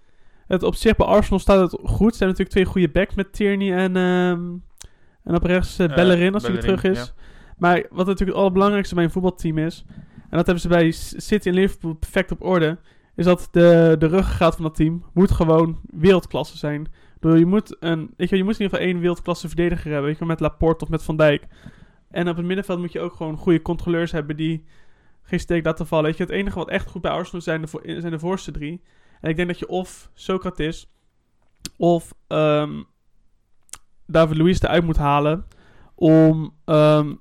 Het 0.46 0.62
op 0.62 0.74
zich 0.74 0.96
bij 0.96 1.06
Arsenal 1.06 1.38
staat 1.38 1.60
het 1.70 1.80
goed. 1.84 2.10
Er 2.10 2.16
zijn 2.16 2.28
natuurlijk 2.28 2.56
twee 2.56 2.64
goede 2.64 2.88
backs 2.88 3.14
met 3.14 3.32
Tierney 3.32 3.76
en... 3.76 3.96
ehm, 3.96 4.52
en 5.24 5.34
op 5.34 5.42
rechts 5.42 5.78
eh, 5.78 5.86
Eh, 5.86 5.94
Bellerin 5.94 6.34
als 6.34 6.42
hij 6.42 6.52
weer 6.52 6.60
terug 6.60 6.82
is. 6.82 7.12
Maar 7.58 7.74
wat 7.90 8.06
natuurlijk 8.06 8.30
het 8.30 8.38
allerbelangrijkste 8.38 8.94
bij 8.94 9.04
een 9.04 9.10
voetbalteam 9.10 9.58
is... 9.58 9.84
En 10.30 10.40
dat 10.40 10.46
hebben 10.46 10.60
ze 10.60 10.68
bij 10.68 10.90
City 11.16 11.48
en 11.48 11.54
Liverpool 11.54 11.94
perfect 11.94 12.32
op 12.32 12.42
orde... 12.42 12.78
Is 13.16 13.24
dat 13.24 13.48
de, 13.50 13.96
de 13.98 14.06
ruggengraat 14.06 14.54
van 14.54 14.64
dat 14.64 14.74
team 14.74 15.04
moet 15.12 15.30
gewoon 15.30 15.80
wereldklasse 15.90 16.56
zijn. 16.58 16.88
Bedoel, 17.24 17.38
je 17.38 17.46
moet, 17.46 17.76
een, 17.80 18.10
weet 18.16 18.28
je, 18.28 18.36
je 18.36 18.44
moet 18.44 18.54
in 18.54 18.60
ieder 18.60 18.78
geval 18.78 18.92
één 18.92 19.00
wereldklasse 19.00 19.46
verdediger 19.46 19.90
hebben. 19.90 20.10
Weet 20.10 20.18
je, 20.18 20.24
met 20.24 20.40
Laporte 20.40 20.84
of 20.84 20.90
met 20.90 21.02
Van 21.02 21.16
Dijk. 21.16 21.46
En 22.10 22.28
op 22.28 22.36
het 22.36 22.46
middenveld 22.46 22.78
moet 22.78 22.92
je 22.92 23.00
ook 23.00 23.14
gewoon 23.14 23.36
goede 23.36 23.62
controleurs 23.62 24.12
hebben 24.12 24.36
die 24.36 24.64
geen 25.22 25.40
steek 25.40 25.64
laten 25.64 25.86
vallen. 25.86 26.04
Weet 26.04 26.16
je, 26.16 26.22
het 26.22 26.32
enige 26.32 26.58
wat 26.58 26.68
echt 26.68 26.90
goed 26.90 27.02
bij 27.02 27.10
Arsenal 27.10 27.40
zijn 27.40 27.62
de, 27.62 28.00
zijn 28.00 28.12
de 28.12 28.18
voorste 28.18 28.50
drie. 28.50 28.82
En 29.20 29.30
ik 29.30 29.36
denk 29.36 29.48
dat 29.48 29.58
je 29.58 29.68
of 29.68 30.10
Socrates 30.14 30.90
of 31.76 32.14
ehm, 32.26 32.82
David 34.06 34.36
Luiz 34.36 34.60
eruit 34.62 34.84
moet 34.84 34.96
halen 34.96 35.46
om 35.94 36.54
ehm, 36.64 37.14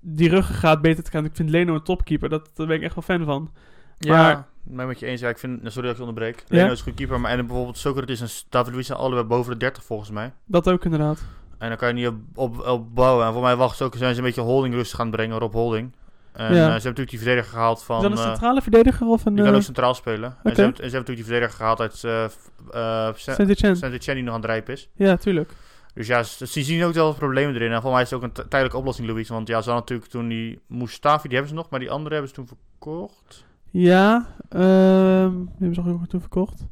die 0.00 0.28
ruggengraat 0.28 0.82
beter 0.82 1.04
te 1.04 1.10
gaan. 1.10 1.24
Ik 1.24 1.36
vind 1.36 1.50
Leno 1.50 1.74
een 1.74 1.82
topkeeper, 1.82 2.28
dat, 2.28 2.50
daar 2.54 2.66
ben 2.66 2.76
ik 2.76 2.82
echt 2.82 2.94
wel 2.94 3.04
fan 3.04 3.24
van. 3.24 3.52
Ja, 3.98 4.12
Maar- 4.16 4.38
ik 4.38 4.44
ben 4.64 4.86
met 4.86 4.98
je 5.00 5.06
eens. 5.06 5.20
Ja, 5.20 5.28
ik 5.28 5.38
vind, 5.38 5.58
nou, 5.58 5.70
sorry 5.70 5.82
dat 5.88 5.90
ik 5.90 6.02
je 6.02 6.08
onderbreek. 6.08 6.38
Ja? 6.38 6.56
Leno 6.56 6.72
is 6.72 6.78
een 6.78 6.82
goede 6.84 6.98
keeper, 6.98 7.20
maar 7.20 7.30
en 7.30 7.46
bijvoorbeeld 7.46 7.78
Socrates 7.78 8.20
en 8.20 8.28
David 8.48 8.72
Luiz 8.72 8.86
zijn 8.86 8.98
allebei 8.98 9.24
boven 9.26 9.52
de 9.52 9.58
30 9.58 9.84
volgens 9.84 10.10
mij. 10.10 10.32
Dat 10.46 10.68
ook 10.70 10.84
inderdaad. 10.84 11.24
En 11.58 11.68
dan 11.68 11.78
kan 11.78 11.88
je 11.88 11.94
niet 11.94 12.06
op, 12.06 12.16
op, 12.34 12.66
op 12.66 12.94
bouwen. 12.94 13.26
En 13.26 13.32
voor 13.32 13.42
mij 13.42 13.56
wachten 13.56 13.76
ze 13.76 13.84
ook, 13.84 13.94
zijn 13.96 14.12
ze 14.14 14.18
een 14.20 14.26
beetje 14.26 14.40
Holding 14.40 14.74
rustig 14.74 14.96
gaan 14.98 15.10
brengen, 15.10 15.38
Rob 15.38 15.52
Holding. 15.52 15.92
En 16.32 16.44
Ja. 16.44 16.48
eh, 16.50 16.54
ze 16.54 16.60
hebben 16.62 16.74
natuurlijk 16.82 17.10
die 17.10 17.18
verdediger 17.18 17.52
gehaald 17.52 17.82
van... 17.82 17.96
is 17.96 18.02
dat 18.02 18.10
een 18.12 18.18
eh, 18.18 18.24
centrale 18.24 18.62
verdediger 18.62 19.06
of 19.06 19.24
een 19.24 19.34
die 19.34 19.42
kan 19.42 19.52
uh, 19.52 19.58
ook 19.58 19.64
centraal 19.64 19.94
spelen. 19.94 20.30
En, 20.30 20.36
oké. 20.44 20.54
ze 20.54 20.60
hebben, 20.60 20.82
en 20.82 20.90
ze 20.90 20.96
hebben 20.96 21.14
natuurlijk 21.14 21.16
die 21.16 21.24
verdediger 21.24 21.56
gehaald 21.56 21.80
uit 21.80 22.04
eh 22.04 22.24
eh, 22.24 23.14
Sa- 23.14 23.34
Saint-Etienne? 23.34 24.14
Die 24.14 24.22
nog 24.22 24.34
aan 24.34 24.40
het 24.40 24.50
rijpen 24.50 24.72
is. 24.74 24.88
Ja, 24.94 25.16
tuurlijk. 25.16 25.52
Dus 25.94 26.06
ja, 26.06 26.22
ze, 26.22 26.46
ze 26.46 26.62
zien 26.62 26.84
ook 26.84 26.92
wel 26.94 27.06
wat 27.06 27.16
problemen 27.16 27.54
erin. 27.54 27.72
En 27.72 27.82
voor 27.82 27.92
mij 27.92 28.02
is 28.02 28.10
het 28.10 28.18
ook 28.18 28.24
een 28.24 28.32
tijdelijke 28.32 28.76
oplossing, 28.76 29.08
Louis. 29.08 29.28
Want 29.28 29.48
ja, 29.48 29.62
ze 29.62 29.70
hadden 29.70 29.74
natuurlijk 29.80 30.10
toen 30.10 30.28
die 30.28 30.60
Mustafi, 30.66 31.22
die 31.28 31.36
hebben 31.36 31.48
ze 31.48 31.54
nog, 31.60 31.70
maar 31.70 31.80
die 31.80 31.90
andere 31.90 32.14
hebben 32.14 32.28
ze 32.28 32.36
toen 32.36 32.48
verkocht. 32.48 33.44
Ja, 33.76 34.26
ehm 34.48 35.30
die 35.30 35.48
hebben 35.58 35.74
ze 35.74 35.80
ook 35.80 36.06
toen 36.06 36.20
verkocht. 36.20 36.66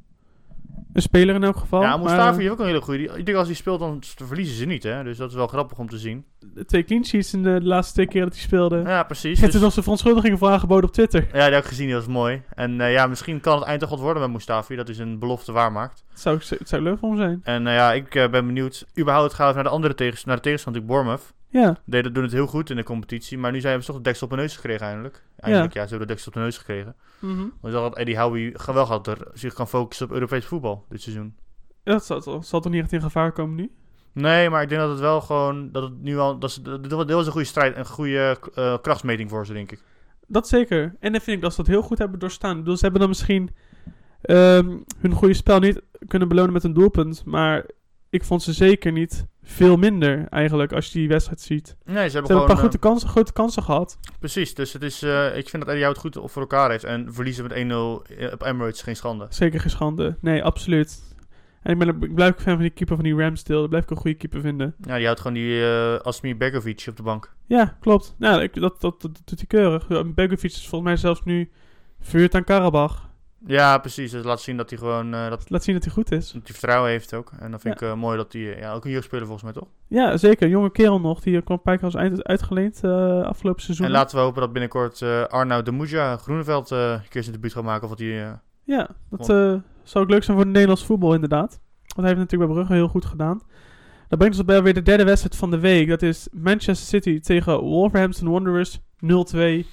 Een 0.93 1.03
speler 1.03 1.35
in 1.35 1.43
elk 1.45 1.57
geval. 1.57 1.83
ja, 1.83 1.89
maar, 1.89 1.99
Mustafi 1.99 2.39
heeft 2.41 2.51
ook 2.53 2.59
een 2.59 2.67
hele 2.67 2.81
goede. 2.81 3.03
Ik 3.19 3.27
denk 3.27 3.39
als 3.39 3.47
hij 3.47 3.57
speelt, 3.57 3.79
dan 3.81 4.03
verliezen 4.17 4.57
ze 4.57 4.65
niet, 4.65 4.83
hè. 4.83 5.05
Dus 5.05 5.17
dat 5.17 5.29
is 5.31 5.35
wel 5.37 5.47
grappig 5.47 5.79
om 5.79 5.89
te 5.89 5.99
zien. 5.99 6.25
eh, 6.57 6.63
Twee 6.65 6.85
clean 6.85 7.05
sheets 7.05 7.35
in 7.35 7.43
de, 7.43 7.61
de 7.61 7.67
laatste 7.67 7.95
twee 7.95 8.07
keer 8.07 8.23
dat 8.23 8.33
hij 8.33 8.43
speelde. 8.43 8.77
Ja, 8.87 9.03
precies. 9.03 9.37
Ik 9.37 9.43
heb 9.43 9.53
Dus, 9.53 9.61
nog 9.61 9.71
zijn 9.73 9.83
verontschuldigingen 9.83 10.39
voor 10.39 10.49
aangeboden 10.49 10.85
op 10.89 10.95
Twitter. 10.95 11.21
ja, 11.33 11.45
die 11.45 11.55
heb 11.55 11.63
ik 11.63 11.69
gezien, 11.69 11.87
die 11.87 11.95
was 11.95 12.07
mooi. 12.07 12.43
En 12.55 12.81
eh, 12.81 12.93
ja, 12.93 13.07
misschien 13.07 13.41
kan 13.41 13.59
het 13.59 13.67
eind 13.67 13.81
toch 13.81 13.91
wat 13.91 14.01
worden 14.01 14.23
met 14.23 14.33
Mustafi. 14.33 14.77
Dat 14.77 14.89
is 14.89 14.99
een 14.99 15.19
belofte 15.19 15.53
waarmaakt. 15.53 16.05
Het 16.11 16.21
zou, 16.21 16.39
het 16.59 16.69
zou 16.69 16.83
leuk 16.83 16.99
voor 16.99 17.09
hem 17.09 17.19
zijn. 17.19 17.41
En 17.43 17.67
eh, 17.67 17.75
ja, 17.75 17.93
ik 17.93 18.15
eh, 18.15 18.31
ben 18.31 18.47
benieuwd. 18.47 18.87
Überhaupt 18.99 19.35
gaan 19.35 19.49
we 19.49 19.55
naar 19.55 19.65
de 19.65 19.69
andere 19.71 19.95
tegens, 19.95 20.25
naar 20.25 20.37
de 20.37 20.43
tegenstander, 20.43 20.83
natuurlijk 20.83 21.05
Bournemouth. 21.13 21.41
Ja, 21.53 21.81
Deden 21.85 22.13
doen 22.13 22.23
het 22.23 22.33
heel 22.33 22.47
goed 22.47 22.71
in 22.71 22.77
de 22.77 22.83
competitie. 22.83 23.39
Maar 23.39 23.53
nu 23.53 23.61
zijn 23.61 23.81
ze 23.81 23.87
toch 23.87 23.97
de 23.97 24.03
deksel 24.03 24.27
op 24.27 24.33
hun 24.33 24.41
neus 24.43 24.55
gekregen 24.55 24.87
eindelijk. 24.87 25.23
Eindelijk, 25.37 25.73
ja, 25.73 25.83
ze 25.83 25.89
hebben 25.89 26.07
de 26.07 26.13
deksel 26.13 26.29
op 26.29 26.35
hun 26.35 26.43
neus 26.43 26.59
gekregen. 26.59 26.95
mhm. 27.19 27.37
Want 27.37 27.51
ik 27.63 27.71
dacht 27.71 27.85
dat 27.85 27.97
Eddie 27.97 28.19
Howe 28.19 28.55
wel 28.67 28.87
gaat 28.87 29.07
er 29.07 29.29
zich 29.33 29.55
kan 29.55 29.69
focussen 29.69 30.07
op 30.07 30.13
Europees 30.13 30.45
voetbal 30.45 30.87
dit 30.89 31.03
seizoen. 31.03 31.37
dat 31.83 32.05
zal, 32.05 32.43
zal, 32.43 32.61
toch 32.61 32.73
niet 32.73 32.83
echt 32.83 32.93
in 32.93 33.01
gevaar 33.01 33.33
komen 33.33 33.57
nu? 33.57 33.71
Nee, 34.13 34.51
maar 34.51 34.63
ik 34.63 34.69
denk 34.69 34.81
dat 34.81 34.91
het 34.91 35.01
wel 35.01 35.21
gewoon, 35.21 35.73
dat 35.73 35.83
het 35.83 36.01
nu 36.01 36.19
al, 36.19 36.39
dat 36.39 36.61
dat, 36.63 36.83
dit 36.89 37.11
was 37.11 37.27
een 37.27 37.33
goede 37.33 37.47
strijd, 37.47 37.77
een 37.77 37.87
goede 37.87 38.39
eh, 38.55 38.79
krachtsmeting 38.81 39.31
voor 39.31 39.47
ze, 39.47 39.53
denk 39.53 39.73
ik. 39.73 39.83
Dat 40.27 40.49
zeker. 40.49 40.97
En 41.01 41.13
dan 41.13 41.21
vind 41.21 41.37
ik 41.37 41.43
dat 41.43 41.51
ze 41.51 41.57
dat 41.57 41.67
heel 41.67 41.83
goed 41.83 41.99
hebben 41.99 42.19
doorstaan. 42.19 42.51
Ik 42.51 42.59
bedoel, 42.59 42.77
ze 42.77 42.83
hebben 42.83 43.01
dan 43.01 43.09
misschien 43.09 43.51
ehm, 44.23 44.79
hun 44.99 45.13
goede 45.13 45.35
spel 45.35 45.59
niet 45.59 45.83
kunnen 46.07 46.29
belonen 46.29 46.53
met 46.53 46.65
een 46.65 46.73
doelpunt. 46.73 47.25
Maar 47.25 47.67
ik 48.11 48.25
vond 48.25 48.43
ze 48.43 48.53
zeker 48.53 48.93
niet 48.93 49.27
veel 49.43 49.77
minder 49.77 50.27
eigenlijk 50.29 50.73
als 50.73 50.87
je 50.93 50.99
die 50.99 51.09
wedstrijd 51.09 51.41
ziet. 51.41 51.77
Nee, 51.85 51.95
ze 51.95 51.95
hebben 51.95 52.11
Ze 52.11 52.17
hebben 52.17 52.27
gewoon, 52.27 52.41
een 52.41 52.47
paar 52.47 52.57
eh, 52.57 52.63
grote 52.63 52.79
kansen, 52.79 53.09
grote 53.09 53.33
kansen 53.33 53.63
gehad. 53.63 53.99
precies, 54.19 54.55
dus 54.55 54.73
het 54.73 54.83
is, 54.83 55.03
eh, 55.03 55.37
ik 55.37 55.49
vind 55.49 55.65
dat 55.65 55.73
Eddie 55.73 55.89
het 55.89 55.99
goed 55.99 56.19
voor 56.25 56.43
elkaar 56.43 56.71
heeft. 56.71 56.85
En 56.85 57.15
verliezen 57.15 57.43
met 57.43 57.53
1-0 57.53 58.03
op 58.33 58.43
Emirates 58.43 58.77
is 58.77 58.83
geen 58.83 58.97
schande. 58.97 59.27
Zeker 59.29 59.61
geen 59.61 59.71
schande. 59.71 60.17
Nee, 60.21 60.45
absoluut. 60.45 61.11
En 61.63 61.73
ik, 61.73 61.79
ben, 61.79 62.03
ik 62.03 62.15
blijf 62.15 62.35
fan 62.35 62.53
van 62.53 62.63
die 62.63 62.71
keeper 62.71 62.97
van 62.97 63.05
die 63.05 63.15
Ramsdale. 63.17 63.61
Dat 63.61 63.69
blijf 63.69 63.85
ik 63.85 63.91
een 63.91 63.97
goede 63.97 64.17
keeper 64.17 64.41
vinden. 64.41 64.75
Ja, 64.81 64.97
die 64.97 65.05
houdt 65.05 65.21
gewoon 65.21 65.37
die 65.37 65.65
eh 65.65 65.99
Asmir 65.99 66.37
Begovic 66.37 66.85
op 66.89 66.97
de 66.97 67.03
bank. 67.03 67.33
Ja, 67.47 67.77
klopt. 67.81 68.15
Ja, 68.19 68.41
ik, 68.43 68.55
dat, 68.55 68.81
dat, 68.81 69.03
dat 69.03 69.21
doet 69.25 69.39
hij 69.39 69.47
keurig. 69.47 69.87
Begovic 70.15 70.43
is 70.51 70.69
volgens 70.69 70.91
mij 70.91 70.97
zelfs 70.97 71.23
nu 71.25 71.51
vuurt 72.01 72.35
aan 72.35 72.45
Karabach. 72.45 73.11
Ja, 73.47 73.79
precies. 73.79 74.11
Dus 74.11 74.25
laat 74.25 74.41
zien 74.41 74.57
dat 74.57 74.71
hij 74.71 74.79
gewoon, 74.79 75.15
eh, 75.15 75.29
dat, 75.31 75.51
Laat 75.51 75.65
zien 75.65 75.75
dat 75.75 75.85
hij 75.85 75.93
goed 75.93 76.13
is. 76.13 76.25
dat 76.33 76.43
hij 76.43 76.53
vertrouwen 76.53 76.91
heeft 76.91 77.15
ook. 77.15 77.33
En 77.39 77.51
dan 77.51 77.61
vind 77.61 77.75
ik 77.75 77.81
eh, 77.81 77.95
mooi 77.95 78.17
dat 78.17 78.33
hij, 78.33 78.55
eh, 78.55 78.61
ja, 78.61 78.73
ook 78.73 78.85
een 78.85 78.91
jeugdspeler 78.91 79.27
volgens 79.27 79.45
mij 79.45 79.63
toch? 79.63 79.69
Ja, 79.89 80.17
zeker. 80.17 80.43
Een 80.43 80.51
jonge 80.51 80.71
kerel 80.71 81.01
nog. 81.01 81.21
Die 81.21 81.43
kwam 81.43 81.61
keer 81.63 81.83
als 81.83 81.97
uit, 81.97 82.25
uitgeleend 82.25 82.85
afgelopen 83.25 83.63
seizoen. 83.63 83.87
En 83.87 83.93
laten 83.93 84.17
we 84.17 84.23
hopen 84.23 84.41
dat 84.41 84.53
binnenkort 84.53 85.03
Arnoud 85.29 85.65
de 85.65 85.71
Moeja 85.71 86.17
Groeneveld 86.17 86.71
een 86.71 87.09
keer 87.09 87.23
zijn 87.23 87.35
debuut 87.35 87.53
gaat 87.53 87.65
maken. 87.65 87.83
Of 87.83 87.89
wat 87.89 87.99
hij, 87.99 88.39
Ja, 88.65 88.89
dat 89.11 89.27
zou 89.83 90.05
ook 90.05 90.11
leuk 90.11 90.25
zijn 90.25 90.37
voor 90.37 90.45
het 90.47 90.55
Nederlands 90.55 90.85
voetbal 90.85 91.15
inderdaad. 91.15 91.61
Want 91.95 92.07
hij 92.07 92.07
heeft 92.07 92.19
natuurlijk 92.19 92.51
bij 92.51 92.61
Brugge 92.61 92.75
heel 92.75 92.89
goed 92.89 93.05
gedaan. 93.05 93.43
Dat 94.09 94.19
brengt 94.19 94.37
ons 94.37 94.47
bij 94.47 94.63
weer 94.63 94.75
de 94.75 94.83
derde 94.83 95.05
wedstrijd 95.05 95.37
van 95.37 95.51
de 95.51 95.59
week. 95.59 95.89
Dat 95.89 96.03
is 96.03 96.29
Manchester 96.33 96.87
City 96.87 97.21
tegen 97.21 97.61
Wolverhampton 97.61 98.29
Wanderers 98.29 98.79
0-2. 98.79 99.67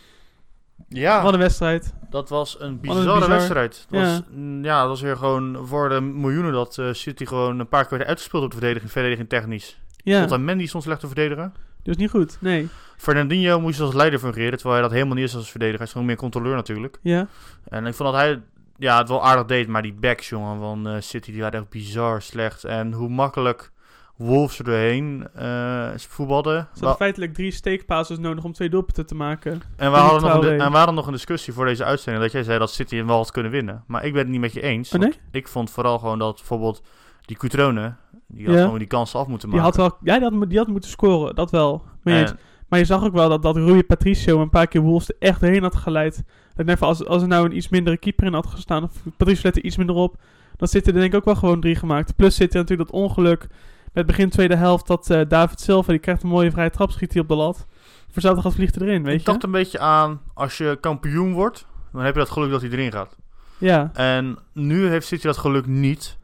Ja, 0.90 1.24
Wat 1.24 1.34
een 1.34 1.40
wedstrijd. 1.40 1.94
dat 2.10 2.30
was 2.30 2.60
een 2.60 2.68
een 2.68 2.80
bizarre 2.80 3.14
bizar- 3.14 3.30
wedstrijd. 3.30 3.86
Ja. 3.90 4.00
was, 4.00 4.22
ja, 4.62 4.80
dat 4.80 4.88
was 4.90 5.02
weer 5.02 5.18
gewoon 5.18 5.68
voor 5.68 5.90
de 5.90 6.02
miljoenen 6.02 6.52
dat 6.54 6.78
eh, 6.78 6.88
City 6.92 7.26
gewoon 7.26 7.60
een 7.60 7.68
paar 7.68 7.86
keer 7.88 7.98
werd 7.98 8.10
uitgespeeld 8.10 8.44
op 8.44 8.50
de 8.52 8.58
verdediging, 8.58 8.92
verdediging 8.92 9.30
technisch. 9.30 9.80
Ja, 10.04 10.22
Tot 10.22 10.32
aan 10.32 10.44
Mendy 10.44 10.68
stond 10.68 10.84
slecht 10.84 11.00
te 11.00 11.06
verdedigen. 11.08 11.54
dus 11.84 11.98
niet 11.98 12.10
goed. 12.10 12.38
Nee. 12.42 12.68
Fernandinho 12.98 13.60
moest 13.60 13.80
als 13.80 13.94
leider 13.94 14.20
fungeren, 14.20 14.52
terwijl 14.58 14.74
hij 14.74 14.82
dat 14.82 14.92
helemaal 14.92 15.16
niet 15.16 15.24
is 15.26 15.36
als 15.36 15.50
verdediger. 15.52 15.78
Hij 15.80 15.86
is 15.88 15.92
gewoon 15.92 16.08
meer 16.08 16.16
controleur 16.18 16.56
natuurlijk. 16.56 17.00
Ja. 17.02 17.28
En 17.70 17.86
ik 17.86 17.94
vond 17.94 18.12
dat 18.12 18.22
hij 18.22 18.42
ja, 18.78 18.98
het 18.98 19.10
wel 19.10 19.26
aardig 19.26 19.46
deed, 19.46 19.68
maar 19.68 19.82
die 19.82 19.94
backs, 19.94 20.30
jongen, 20.30 20.60
van 20.60 20.88
eh, 20.88 20.96
City, 21.00 21.32
die 21.32 21.42
waren 21.42 21.60
echt 21.60 21.70
bizar 21.70 22.22
slecht. 22.22 22.64
En 22.64 22.94
hoe 22.94 23.10
makkelijk 23.10 23.72
Wolves 24.20 24.60
er 24.60 24.64
doorheen 24.66 25.28
eh 25.34 25.90
voetbalden. 25.98 26.68
Ze 26.74 26.80
hadden 26.80 26.96
feitelijk 26.98 27.34
drie 27.34 27.52
steekpases 27.52 28.18
nodig 28.18 28.44
om 28.44 28.54
twee 28.54 28.70
doelpunten 28.70 29.06
te 29.06 29.16
maken. 29.16 29.52
En 29.52 29.92
we, 29.92 29.98
die 29.98 30.06
hadden 30.06 30.22
nog 30.30 30.44
een, 30.46 30.60
en 30.62 30.72
we 30.72 30.78
hadden 30.78 30.96
nog 30.96 31.06
een 31.08 31.14
discussie 31.14 31.54
voor 31.54 31.66
deze 31.66 31.84
uitzending 31.84 32.24
dat 32.24 32.34
jij 32.34 32.44
zei 32.44 32.60
dat 32.60 32.72
City 32.72 32.96
hem 32.96 33.08
wel 33.08 33.18
had 33.18 33.32
kunnen 33.32 33.52
winnen. 33.52 33.84
Maar 33.88 34.06
ik 34.06 34.12
ben 34.14 34.22
het 34.22 34.32
niet 34.32 34.40
met 34.40 34.54
je 34.54 34.62
eens. 34.62 34.94
Oh, 34.94 35.00
nee? 35.00 35.14
Ik 35.32 35.48
vond 35.48 35.70
vooral 35.72 36.00
gewoon 36.00 36.20
dat 36.20 36.36
bijvoorbeeld 36.36 36.82
die 37.26 37.38
Cutrone, 37.38 37.94
die 38.28 38.46
had 38.46 38.56
Ja. 38.56 38.64
gewoon 38.64 38.78
die 38.80 38.88
kansen 38.88 39.20
af 39.20 39.28
moeten 39.28 39.50
Die 39.50 39.60
maken. 39.60 39.80
had 39.80 39.90
wel, 39.92 40.00
ja, 40.14 40.20
die 40.30 40.38
had, 40.40 40.50
die 40.50 40.58
had 40.58 40.68
moeten 40.68 40.90
scoren. 40.90 41.36
Dat 41.36 41.52
wel. 41.52 41.84
Maar, 42.04 42.14
je, 42.14 42.26
En- 42.26 42.40
maar 42.68 42.80
je 42.80 42.86
zag 42.86 43.04
ook 43.04 43.14
wel 43.14 43.30
dat, 43.30 43.42
dat 43.42 43.56
Rui 43.56 43.84
Patricio 43.84 44.42
een 44.42 44.50
paar 44.50 44.68
keer 44.68 44.82
Wolves 44.82 45.10
er 45.10 45.16
echt 45.20 45.42
heen 45.42 45.62
had 45.64 45.76
geleid. 45.76 46.24
Dat 46.56 46.78
van, 46.78 46.88
als, 46.88 47.06
als 47.06 47.22
er 47.22 47.28
nou 47.28 47.46
een 47.46 47.56
iets 47.56 47.70
mindere 47.70 47.98
keeper 47.98 48.26
in 48.26 48.34
had 48.34 48.48
gestaan, 48.48 48.84
of 48.84 48.92
Patricio 49.18 49.42
let 49.44 49.56
er 49.58 49.64
iets 49.64 49.78
minder 49.78 49.96
op, 49.96 50.16
dan 50.58 50.68
zitten 50.68 50.94
er 50.94 51.00
denk 51.00 51.12
ik 51.12 51.20
ook 51.20 51.26
wel 51.26 51.36
gewoon 51.36 51.60
drie 51.62 51.76
gemaakt. 51.76 52.16
Plus 52.16 52.36
zit 52.36 52.54
er 52.54 52.60
natuurlijk 52.60 52.90
dat 52.92 53.00
ongeluk 53.02 53.48
met 53.94 54.06
begin 54.06 54.30
tweede 54.30 54.56
helft 54.56 54.88
dat 54.88 55.10
eh, 55.10 55.22
David 55.28 55.60
Silva, 55.60 55.92
die 55.92 56.02
krijgt 56.02 56.24
een 56.24 56.30
mooie 56.30 56.52
vrije 56.52 56.70
trap, 56.70 56.92
schiet 56.92 57.14
hij 57.14 57.22
op 57.22 57.28
de 57.28 57.36
lat. 57.36 57.68
Hetzelfde 58.14 58.42
gat 58.42 58.54
vliegt 58.54 58.82
erin, 58.82 59.04
weet 59.04 59.14
ik 59.14 59.20
je? 59.20 59.26
dacht 59.26 59.44
een 59.44 59.52
beetje 59.52 59.80
aan, 59.80 60.22
als 60.34 60.58
je 60.58 60.78
kampioen 60.82 61.34
wordt, 61.34 61.66
dan 61.92 62.02
heb 62.02 62.14
je 62.14 62.20
dat 62.20 62.30
geluk 62.30 62.52
dat 62.52 62.62
hij 62.62 62.70
erin 62.70 62.92
gaat. 62.92 63.16
Ja, 63.58 63.90
En 63.94 64.38
nu 64.54 64.88
heeft 64.88 65.08
City 65.08 65.26
dat 65.28 65.38
geluk 65.38 65.66
niet. 65.66 66.18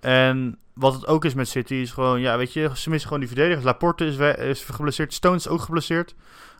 En 0.00 0.58
wat 0.72 0.94
het 0.94 1.06
ook 1.06 1.24
is 1.24 1.34
met 1.34 1.48
City 1.48 1.74
is 1.74 1.90
gewoon, 1.90 2.20
ja, 2.20 2.36
weet 2.36 2.52
je, 2.52 2.70
ze 2.74 2.90
missen 2.90 3.08
gewoon 3.08 3.18
die 3.24 3.32
verdedigers. 3.32 3.64
Laporte 3.64 4.04
is, 4.06 4.16
is 4.36 4.64
geblesseerd, 4.64 5.12
Stones 5.14 5.46
is 5.46 5.52
ook 5.52 5.60
geblesseerd. 5.60 6.14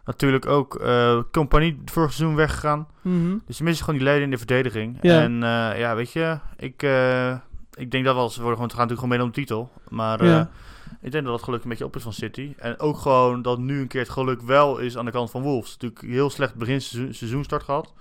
Natuurlijk 0.04 0.46
ook 0.46 0.74
eh 0.74 1.18
Compagnie 1.32 1.82
vorig 1.84 2.12
seizoen 2.12 2.36
weggegaan. 2.36 2.86
mhm. 3.02 3.36
Dus 3.46 3.56
ze 3.56 3.64
missen 3.64 3.84
gewoon 3.84 4.00
die 4.00 4.08
leider 4.08 4.24
in 4.24 4.30
de 4.30 4.38
verdediging. 4.38 4.98
Ja. 5.00 5.20
En 5.20 5.42
eh, 5.42 5.78
ja, 5.78 5.94
weet 5.94 6.12
je, 6.12 6.38
ik, 6.56 6.82
ik 7.78 7.90
denk 7.90 8.04
dat 8.04 8.14
wel, 8.14 8.28
ze 8.30 8.40
worden 8.42 8.54
gewoon, 8.54 8.70
gaat 8.70 8.88
natuurlijk 8.88 9.00
gewoon 9.00 9.16
mee 9.18 9.26
om 9.26 9.32
de 9.34 9.40
titel. 9.40 9.72
Maar 9.88 10.20
eh, 10.20 10.46
ik 11.00 11.12
denk 11.12 11.24
dat 11.24 11.32
het 11.34 11.42
geluk 11.42 11.62
een 11.62 11.68
beetje 11.68 11.84
op 11.84 11.96
is 11.96 12.02
van 12.02 12.12
City. 12.12 12.52
En 12.58 12.78
ook 12.80 12.98
gewoon 12.98 13.42
dat 13.42 13.58
nu 13.58 13.80
een 13.80 13.86
keer 13.86 14.00
het 14.00 14.10
geluk 14.10 14.42
wel 14.42 14.78
is 14.78 14.96
aan 14.96 15.04
de 15.04 15.10
kant 15.10 15.30
van 15.30 15.42
Wolves. 15.42 15.70
Natuurlijk 15.72 16.00
heel 16.00 16.30
slecht 16.30 16.54
begin 16.54 16.80
seizoen, 16.80 17.14
seizoenstart 17.14 17.62
gehad. 17.62 17.92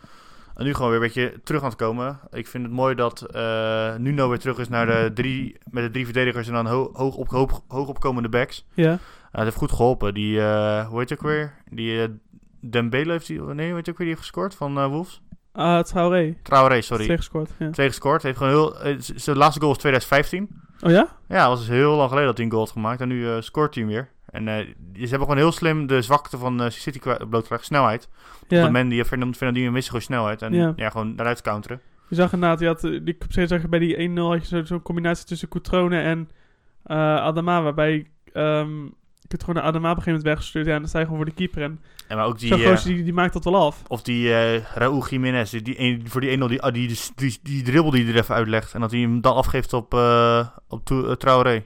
En 0.56 0.66
nu 0.66 0.74
gewoon 0.74 0.92
weer 0.92 1.00
een 1.00 1.06
beetje 1.06 1.34
terug 1.44 1.62
aan 1.62 1.70
het 1.70 1.78
komen. 1.78 2.20
Ik 2.32 2.48
vind 2.48 2.64
het 2.64 2.74
mooi 2.74 2.96
dat 2.96 3.22
eh 3.22 3.96
Nuno 3.96 4.30
weer 4.30 4.40
terug 4.40 4.58
is 4.60 4.70
naar 4.70 4.86
de 4.86 5.12
drie, 5.14 5.58
met 5.72 5.84
de 5.84 5.92
drie 5.92 6.06
verdedigers 6.06 6.48
en 6.48 6.54
dan 6.54 6.68
ho- 6.68 6.90
hoog, 6.94 7.16
op, 7.16 7.28
hoog, 7.30 7.62
hoog 7.68 7.88
opkomende 7.88 8.30
backs. 8.30 8.66
ja. 8.74 8.92
Uh, 8.92 9.00
het 9.32 9.44
heeft 9.44 9.56
goed 9.56 9.72
geholpen. 9.72 10.14
Die, 10.14 10.42
eh 10.42 10.88
hoe 10.88 11.00
heet 11.00 11.14
ook 11.14 11.22
weer? 11.22 11.54
Die 11.70 12.20
Dembele 12.62 13.12
heeft 13.12 13.28
die, 13.28 13.42
nee, 13.42 13.68
heet 13.68 13.76
het 13.76 13.90
ook 13.90 13.98
weer 13.98 14.08
die 14.08 14.16
heeft 14.16 14.20
gescoord 14.20 14.56
van 14.56 14.88
Wolves? 14.90 15.22
Ah, 15.58 15.80
Traoré. 15.84 16.36
Traoré, 16.44 16.82
sorry. 16.82 17.04
Twee 17.04 17.18
gescoord, 17.18 17.50
ja. 17.60 17.70
Twee 17.70 17.88
gescoord. 17.88 18.24
Heeft 18.24 18.38
gewoon 18.38 18.54
heel, 18.54 18.80
eh, 18.82 18.96
zijn 18.98 19.38
laatste 19.38 19.60
goal 19.60 19.72
was 19.72 19.82
2015. 19.82 20.62
Oh 20.82 20.92
ja? 20.92 21.08
Ja, 21.28 21.40
dat 21.40 21.48
was 21.48 21.60
dus 21.60 21.68
heel 21.76 21.96
lang 21.96 22.08
geleden 22.10 22.28
dat 22.28 22.38
hij 22.38 22.46
een 22.46 22.52
goal 22.52 22.64
had 22.64 22.74
gemaakt. 22.74 23.02
En 23.02 23.08
nu 23.08 23.28
eh, 23.30 23.42
scoort 23.42 23.76
hij 23.76 23.84
hem 23.84 23.94
weer. 23.94 24.10
En 24.30 24.48
eh, 24.48 24.56
ze 24.94 25.00
hebben 25.00 25.20
gewoon 25.20 25.38
heel 25.38 25.52
slim 25.52 25.88
de 25.88 26.02
zwakte 26.02 26.38
van 26.38 26.72
City 26.72 27.00
blootgelegd. 27.30 27.66
Snelheid. 27.66 28.10
Ja. 28.48 28.70
Mandy 28.70 29.00
en 29.00 29.06
Fernand- 29.06 29.38
Fernandinho 29.38 29.72
missen 29.72 29.92
gewoon 29.92 30.06
snelheid. 30.06 30.42
En 30.42 30.54
Ja. 30.54 30.74
ja, 30.76 30.90
gewoon 30.90 31.16
daaruit 31.16 31.42
counteren. 31.42 31.82
Je 32.10 32.16
zag 32.16 32.34
inderdaad, 32.34 32.60
je 32.60 32.68
had, 32.68 32.82
die, 32.82 33.18
zag 33.48 33.62
je 33.62 33.68
bij 33.68 33.80
die 33.80 33.96
1-0 34.10 34.22
had 34.32 34.42
je 34.42 34.48
zo- 34.48 34.64
zo'n 34.66 34.82
combinatie 34.82 35.26
tussen 35.26 35.48
Coutrone 35.48 36.00
en 36.02 36.30
Adama, 36.84 37.62
waarbij 37.62 38.08
ehm, 38.34 38.70
Je 39.30 39.38
kunt 39.38 39.44
gewoon 39.50 39.64
de 39.64 39.68
Adama 39.70 39.92
op 39.92 39.98
een 39.98 40.04
gegeven 40.04 40.12
moment 40.20 40.24
weggestuurd. 40.38 40.66
Ja, 40.66 40.74
en 40.74 40.80
dan 40.80 40.90
sta 40.90 41.00
je 41.00 41.06
gewoon 41.06 41.20
voor 41.20 41.30
de 41.30 41.36
keeper. 41.36 41.62
En 41.62 41.82
En 42.08 42.18
maar 42.18 42.26
ook 42.26 42.40
die, 42.40 42.48
zo'n 42.48 42.62
eh, 42.62 42.70
gozer, 42.70 42.94
die, 42.94 43.04
die 43.04 43.14
maakt 43.14 43.34
dat 43.34 43.44
wel 43.44 43.56
af. 43.66 43.82
of 43.88 44.02
die 44.02 44.34
eh 44.34 44.64
Raúl 44.76 45.08
Jiménez, 45.08 45.50
die, 45.52 46.02
voor 46.06 46.22
die 46.22 46.38
1-0, 46.40 46.46
die, 46.46 46.62
ah, 46.62 46.74
die, 46.74 46.88
die, 46.88 47.00
die, 47.16 47.40
die 47.44 47.64
dribbel 47.64 47.92
die 47.92 48.04
hij 48.06 48.14
er 48.14 48.20
even 48.20 48.36
uitlegt. 48.36 48.74
En 48.74 48.82
dat 48.82 48.92
hij 48.92 49.00
hem 49.00 49.22
dan 49.22 49.36
afgeeft 49.36 49.74
op, 49.74 49.94
eh 49.94 50.48
op 50.68 50.92
eh, 50.92 51.12
Traoré. 51.12 51.64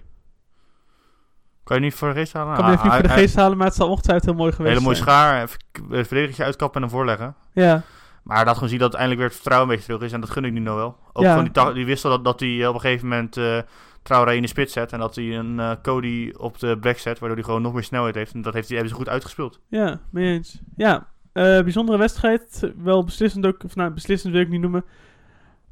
Kan 1.63 1.77
je 1.77 1.84
niet 1.84 1.94
voor 1.94 2.08
de 2.08 2.13
geest 2.13 2.34
halen? 2.34 2.51
Ik 2.51 2.58
kan 2.60 2.65
me 2.65 2.72
even 2.72 2.84
niet 2.84 2.94
Ah, 2.94 3.00
voor 3.00 3.08
de 3.10 3.13
geest 3.22 3.36
halen, 3.36 3.58
maar 3.58 3.68
het 3.68 3.75
zal 3.75 3.89
ongetwijfeld 3.89 4.25
heel 4.25 4.36
mooi 4.39 4.51
geweest 4.51 4.74
Hele 4.74 4.84
mooie 4.86 4.96
zijn. 4.96 5.08
schaar, 5.10 5.41
even 5.44 5.60
k- 5.72 5.77
een 5.77 6.06
verdedigertje 6.06 6.44
uitkappen 6.44 6.82
en 6.82 6.88
hem 6.88 6.96
voorleggen. 6.98 7.36
Ja, 7.53 7.82
Maar 8.24 8.46
dat 8.46 8.53
gewoon 8.53 8.70
zien 8.70 8.80
dat 8.80 8.91
eindelijk 8.94 9.20
weer 9.20 9.27
het 9.30 9.38
vertrouwen 9.39 9.70
een 9.70 9.75
beetje 9.75 9.91
terug 9.94 10.08
is. 10.08 10.13
En 10.13 10.22
dat 10.22 10.30
gun 10.30 10.46
ik 10.46 10.51
nu 10.53 10.60
nog 10.60 10.75
wel. 10.75 10.98
Ook 11.13 11.24
Ja. 11.24 11.34
van 11.34 11.44
die, 11.44 11.53
ta- 11.53 11.74
die 11.74 11.86
wissel 11.86 12.10
dat, 12.10 12.24
dat 12.24 12.39
hij 12.39 12.68
op 12.68 12.74
een 12.74 12.80
gegeven 12.80 13.08
moment 13.08 13.38
eh 13.38 13.58
Traoré 14.01 14.34
in 14.34 14.41
de 14.41 14.48
spits 14.48 14.74
zet. 14.74 14.91
En 14.91 15.00
dat 15.00 15.15
hij 15.15 15.38
een 15.38 15.60
eh, 15.60 15.72
Cody 15.81 16.34
op 16.38 16.60
de 16.60 16.77
back 16.77 16.98
zet. 16.98 17.20
Waardoor 17.20 17.38
hij 17.38 17.48
gewoon 17.48 17.62
nog 17.62 17.74
meer 17.74 17.84
snelheid 17.84 18.15
heeft. 18.15 18.34
En 18.34 18.41
dat 18.41 18.53
heeft 18.53 18.67
hij, 18.67 18.77
hebben 18.77 18.96
ze 18.96 19.01
goed 19.01 19.12
uitgespeeld. 19.12 19.60
ja, 19.67 20.00
mee 20.10 20.34
eens. 20.34 20.60
Ja, 20.75 21.08
eh, 21.34 21.62
bijzondere 21.62 21.98
wedstrijd. 21.98 22.72
Wel 22.77 23.03
beslissend 23.03 23.46
ook, 23.46 23.63
of 23.63 23.75
nou, 23.75 23.91
beslissend 23.91 24.34
wil 24.34 24.41
ik 24.41 24.50
niet 24.50 24.62
noemen. 24.62 24.86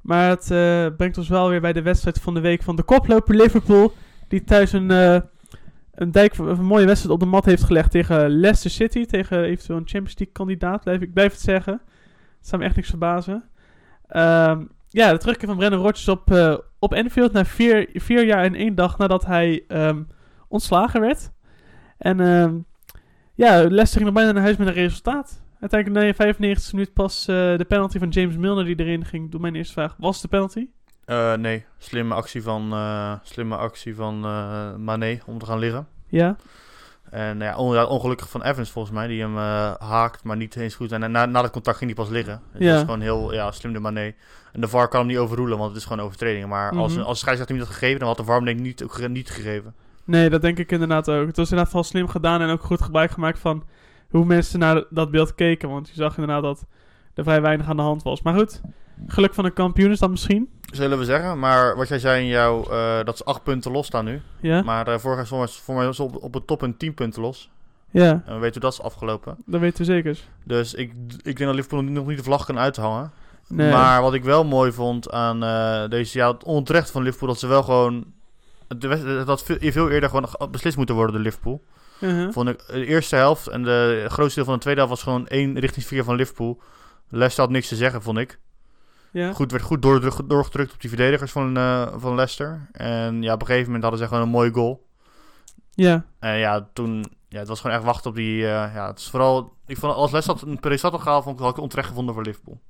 Maar 0.01 0.29
het 0.29 0.51
eh, 0.51 0.85
brengt 0.97 1.17
ons 1.17 1.29
wel 1.29 1.49
weer 1.49 1.61
bij 1.61 1.73
de 1.73 1.81
wedstrijd 1.81 2.21
van 2.21 2.33
de 2.33 2.39
week 2.39 2.63
van 2.63 2.75
de 2.75 2.83
koploper 2.83 3.35
Liverpool. 3.35 3.93
Die 4.27 4.43
thuis 4.43 4.71
een, 4.71 4.89
een, 4.89 6.11
dijk, 6.11 6.37
een 6.37 6.65
mooie 6.65 6.85
wedstrijd 6.85 7.13
op 7.13 7.19
de 7.19 7.25
mat 7.25 7.45
heeft 7.45 7.63
gelegd 7.63 7.91
tegen 7.91 8.29
Leicester 8.29 8.71
City. 8.71 9.05
Tegen 9.05 9.43
eventueel 9.43 9.77
een 9.77 9.87
Champions 9.87 10.17
League 10.17 10.33
kandidaat, 10.33 10.83
blijf 10.83 11.01
ik 11.01 11.13
blijf 11.13 11.31
het 11.31 11.41
zeggen. 11.41 11.81
Het 12.37 12.47
zou 12.47 12.61
me 12.61 12.67
echt 12.67 12.75
niks 12.75 12.89
verbazen. 12.89 13.43
Ehm, 14.07 14.63
ja, 14.89 15.11
de 15.11 15.17
terugkeer 15.17 15.47
van 15.47 15.57
Brendan 15.57 15.81
Rodgers 15.81 16.07
op, 16.07 16.31
eh, 16.31 16.57
op 16.79 16.93
Anfield 16.93 17.31
na 17.31 17.45
vier, 17.45 17.89
vier 17.93 18.25
jaar 18.25 18.43
en 18.43 18.55
één 18.55 18.75
dag 18.75 18.97
nadat 18.97 19.25
hij 19.25 19.63
ehm, 19.67 20.03
ontslagen 20.47 21.01
werd. 21.01 21.31
En 21.97 22.19
ehm, 22.19 22.57
ja, 23.35 23.55
Leicester 23.57 24.01
ging 24.01 24.03
nog 24.03 24.13
bijna 24.13 24.31
naar 24.31 24.43
huis 24.43 24.57
met 24.57 24.67
een 24.67 24.73
resultaat. 24.73 25.41
Uiteindelijk 25.59 26.01
na 26.01 26.07
de 26.07 26.15
95 26.15 26.73
minuut 26.73 26.93
pas 26.93 27.27
eh, 27.27 27.35
de 27.57 27.65
penalty 27.67 27.99
van 27.99 28.09
James 28.09 28.35
Milner 28.35 28.65
die 28.65 28.79
erin 28.79 29.05
ging. 29.05 29.31
Doe 29.31 29.39
mijn 29.39 29.55
eerste 29.55 29.73
vraag. 29.73 29.95
Was 29.97 30.21
de 30.21 30.27
penalty? 30.27 30.67
Eh, 31.05 31.33
nee, 31.33 31.65
slimme 31.77 32.13
actie 32.13 32.43
van, 32.43 32.73
slimme 33.23 33.55
actie 33.55 33.95
van 33.95 34.19
Mané 34.83 35.19
om 35.25 35.37
te 35.37 35.45
gaan 35.45 35.59
liggen. 35.59 35.87
Ja. 36.07 36.35
En 37.11 37.39
ja, 37.39 37.55
on- 37.57 37.73
ja, 37.73 37.85
ongelukkig 37.85 38.29
van 38.29 38.43
Evans 38.43 38.71
volgens 38.71 38.93
mij. 38.93 39.07
Die 39.07 39.21
hem 39.21 39.37
eh, 39.37 39.73
haakt, 39.79 40.23
maar 40.23 40.37
niet 40.37 40.55
eens 40.55 40.75
goed. 40.75 40.91
En 40.91 41.11
na, 41.11 41.25
na 41.25 41.41
dat 41.41 41.51
contact 41.51 41.77
ging 41.77 41.95
hij 41.95 42.03
pas 42.03 42.13
liggen. 42.13 42.41
Dus 42.51 42.61
Ja. 42.61 42.67
dat 42.67 42.75
is 42.75 42.81
gewoon 42.85 43.01
heel 43.01 43.33
ja, 43.33 43.51
slim 43.51 43.73
de 43.73 43.79
Mané. 43.79 44.13
En 44.53 44.61
de 44.61 44.67
VAR 44.67 44.87
kan 44.87 44.99
hem 44.99 45.09
niet 45.09 45.17
overroelen, 45.17 45.57
want 45.57 45.69
het 45.69 45.79
is 45.79 45.85
gewoon 45.85 46.05
overtreding. 46.05 46.47
Maar 46.47 46.71
als, 46.71 46.93
Mhm. 46.95 47.01
als 47.01 47.11
de 47.13 47.19
scheidsrechter 47.19 47.47
hem 47.47 47.57
niet 47.57 47.65
had 47.65 47.73
gegeven, 47.75 47.99
dan 47.99 48.07
had 48.07 48.17
de 48.17 48.23
VAR 48.23 48.35
hem 48.35 48.45
denk 48.45 48.57
ik 48.57 48.63
niet, 48.63 49.07
niet 49.07 49.29
gegeven. 49.29 49.73
Nee, 50.05 50.29
dat 50.29 50.41
denk 50.41 50.57
ik 50.59 50.71
inderdaad 50.71 51.09
ook. 51.09 51.27
Het 51.27 51.37
was 51.37 51.49
inderdaad 51.49 51.73
wel 51.73 51.83
slim 51.83 52.07
gedaan 52.07 52.41
en 52.41 52.49
ook 52.49 52.61
goed 52.61 52.81
gebruik 52.81 53.11
gemaakt 53.11 53.39
van 53.39 53.63
hoe 54.09 54.25
mensen 54.25 54.59
naar 54.59 54.83
dat 54.89 55.11
beeld 55.11 55.35
keken. 55.35 55.69
Want 55.69 55.87
je 55.87 55.93
zag 55.95 56.17
inderdaad 56.17 56.41
dat 56.43 56.65
er 57.13 57.23
vrij 57.23 57.41
weinig 57.41 57.67
aan 57.69 57.75
de 57.75 57.81
hand 57.81 58.03
was. 58.03 58.21
Maar 58.21 58.33
goed, 58.33 58.61
geluk 59.07 59.33
van 59.33 59.43
de 59.43 59.51
kampioen 59.51 59.91
is 59.91 59.99
dat 59.99 60.09
misschien. 60.09 60.49
Zullen 60.71 60.97
we 60.97 61.05
zeggen. 61.05 61.39
Maar 61.39 61.75
wat 61.75 61.87
jij 61.87 61.99
zei 61.99 62.21
in 62.21 62.27
jouw, 62.27 62.63
eh, 62.69 62.97
dat 63.03 63.13
is 63.13 63.25
acht 63.25 63.43
punten 63.43 63.71
los 63.71 63.85
staan 63.87 64.05
nu. 64.05 64.21
Ja, 64.39 64.61
Maar 64.61 64.87
eh 64.87 64.97
vorig 64.97 65.17
jaar 65.17 65.25
stond 65.25 65.41
het 65.41 65.51
voor 65.51 65.75
mij 65.75 65.85
was 65.85 65.99
op, 65.99 66.23
op 66.23 66.33
het 66.33 66.47
top 66.47 66.61
een 66.61 66.77
10 66.77 66.93
punten 66.93 67.21
los. 67.21 67.49
ja 67.91 68.09
En 68.25 68.33
we 68.33 68.39
weten 68.39 68.51
hoe 68.61 68.69
dat 68.69 68.73
is 68.73 68.81
afgelopen. 68.81 69.37
dat 69.45 69.59
weten 69.59 69.77
we 69.77 69.83
zeker. 69.83 70.19
Dus 70.43 70.73
ik, 70.73 70.93
ik 71.17 71.23
denk 71.23 71.37
dat 71.39 71.53
Liverpool 71.55 71.81
nog 71.81 72.07
niet 72.07 72.17
de 72.17 72.23
vlag 72.23 72.45
kan 72.45 72.59
uithangen. 72.59 73.11
Nee. 73.47 73.71
Maar 73.71 74.01
wat 74.01 74.13
ik 74.13 74.23
wel 74.23 74.43
mooi 74.45 74.71
vond 74.71 75.11
aan 75.11 75.43
eh, 75.43 75.89
deze, 75.89 76.17
ja, 76.17 76.31
het 76.31 76.43
onterecht 76.43 76.91
van 76.91 77.03
Liverpool, 77.03 77.27
dat 77.29 77.39
ze 77.39 77.47
wel 77.47 77.63
gewoon, 77.63 78.05
de 78.67 78.87
wedstrijd- 78.87 79.25
dat 79.25 79.43
veel, 79.43 79.57
veel 79.61 79.89
eerder 79.89 80.09
gewoon 80.09 80.27
ge- 80.29 80.47
beslist 80.51 80.77
moeten 80.77 80.95
worden 80.95 81.13
door 81.13 81.23
Liverpool. 81.23 81.63
Uh-huh. 82.01 82.31
Vond 82.33 82.49
ik 82.49 82.63
de 82.67 82.85
eerste 82.85 83.15
helft 83.15 83.47
en 83.47 83.63
de 83.63 84.05
grootste 84.07 84.35
deel 84.35 84.45
van 84.45 84.53
de 84.53 84.59
tweede 84.59 84.79
helft 84.79 84.95
was 84.95 85.03
gewoon 85.13 85.27
één 85.27 85.59
richting 85.59 85.85
vier 85.85 86.03
van 86.03 86.15
Liverpool. 86.15 86.59
Leicester 87.09 87.43
had 87.43 87.51
niks 87.53 87.67
te 87.67 87.75
zeggen, 87.75 88.01
vond 88.01 88.17
ik. 88.17 88.39
Ja. 89.11 89.33
Goed, 89.33 89.51
werd 89.51 89.63
goed 89.63 89.81
doorgedrukt 89.81 90.73
op 90.73 90.81
die 90.81 90.89
verdedigers 90.89 91.31
van, 91.31 91.57
eh, 91.57 91.87
van 91.97 92.15
Leicester. 92.15 92.69
En 92.71 93.21
ja, 93.21 93.33
op 93.33 93.39
een 93.41 93.45
gegeven 93.47 93.65
moment 93.65 93.83
hadden 93.83 94.01
ze 94.01 94.07
gewoon 94.07 94.23
een 94.23 94.29
mooie 94.29 94.51
goal. 94.53 94.87
Ja. 95.71 96.05
En 96.19 96.37
ja, 96.37 96.69
toen, 96.73 97.05
ja, 97.27 97.39
het 97.39 97.47
was 97.47 97.59
gewoon 97.61 97.75
echt 97.75 97.85
wachten 97.85 98.09
op 98.09 98.15
die, 98.15 98.43
eh, 98.43 98.49
ja, 98.73 98.87
het 98.87 98.99
is 98.99 99.09
vooral, 99.09 99.53
ik 99.65 99.77
vond 99.77 99.93
als 99.93 100.11
Leicester 100.11 100.47
een 100.47 100.57
resultaat 100.61 100.91
had 100.91 101.01
gehaald, 101.01 101.23
vond 101.23 101.39
ik, 101.39 101.45
had 101.45 101.55
ik 101.57 101.61
onterecht 101.63 101.87
gevonden 101.87 102.13
voor 102.13 102.23
Liverpool. 102.23 102.61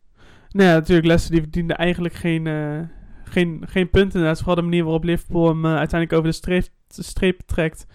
Nou 0.49 0.69
ja, 0.69 0.73
natuurlijk, 0.73 1.07
Leicester 1.07 1.35
die 1.35 1.43
verdiende 1.43 1.73
eigenlijk 1.73 2.13
geen, 2.13 2.47
eh, 2.47 2.79
geen, 3.23 3.63
geen 3.67 3.89
punten. 3.89 4.13
Inderdaad, 4.19 4.37
vooral 4.37 4.55
de 4.55 4.61
manier 4.61 4.83
waarop 4.83 5.03
Liverpool 5.03 5.47
hem 5.47 5.65
uiteindelijk 5.65 6.13
over 6.13 6.41
de 6.47 6.63
streep, 7.03 7.39
trekt. 7.45 7.85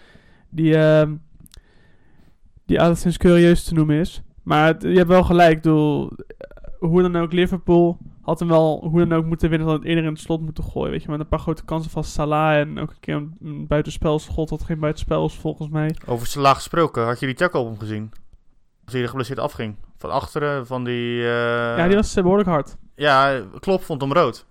Die, 0.49 0.77
ehm 0.77 1.13
die 2.65 2.81
alleszins 2.81 3.17
curieus 3.17 3.63
te 3.63 3.73
noemen 3.73 3.99
is. 3.99 4.21
Maar 4.43 4.67
het- 4.67 4.81
je 4.81 4.87
hebt 4.95 5.07
wel 5.07 5.23
gelijk, 5.23 5.51
ik 5.55 5.61
bedoel, 5.61 6.11
eh, 6.11 6.25
hoe 6.79 7.01
dan 7.01 7.15
ook, 7.15 7.33
Liverpool 7.33 7.97
had 8.25 8.39
hem 8.39 8.47
wel 8.47 8.87
hoe 8.89 9.07
dan 9.07 9.17
ook 9.17 9.25
moeten 9.25 9.49
winnen, 9.49 9.67
dan 9.67 9.77
het 9.77 9.85
eerder 9.85 10.03
in 10.03 10.09
het 10.09 10.19
slot 10.19 10.41
moeten 10.41 10.63
gooien. 10.63 10.91
Weet 10.91 11.03
je, 11.03 11.09
met 11.09 11.19
een 11.19 11.27
paar 11.27 11.39
grote 11.39 11.65
kansen 11.65 11.91
van 11.91 12.03
Salah 12.03 12.57
en 12.59 12.79
ook 12.79 12.89
een 12.89 12.99
keer 12.99 13.15
een, 13.15 13.35
een 13.43 13.67
buitenspelschot 13.67 14.49
dat 14.49 14.63
geen 14.63 14.79
buitenspel 14.79 15.21
was 15.21 15.37
volgens 15.37 15.69
mij. 15.69 15.95
Over 16.05 16.27
Salah 16.27 16.55
gesproken, 16.55 17.05
had 17.05 17.19
je 17.19 17.25
die 17.25 17.35
tackle 17.35 17.59
op 17.59 17.67
hem 17.67 17.79
gezien? 17.79 18.11
Als 18.85 18.93
hij 18.93 19.01
er 19.01 19.09
geblesseerd 19.09 19.39
afging. 19.39 19.75
Van 19.97 20.11
achteren, 20.11 20.67
van 20.67 20.83
die... 20.83 21.21
eh, 21.21 21.77
ja, 21.77 21.87
die 21.87 21.95
was 21.95 22.15
eh, 22.15 22.21
behoorlijk 22.21 22.49
hard. 22.49 22.75
Ja, 22.95 23.41
Klopp 23.59 23.83
vond 23.83 24.01
hem 24.01 24.13
rood. 24.13 24.45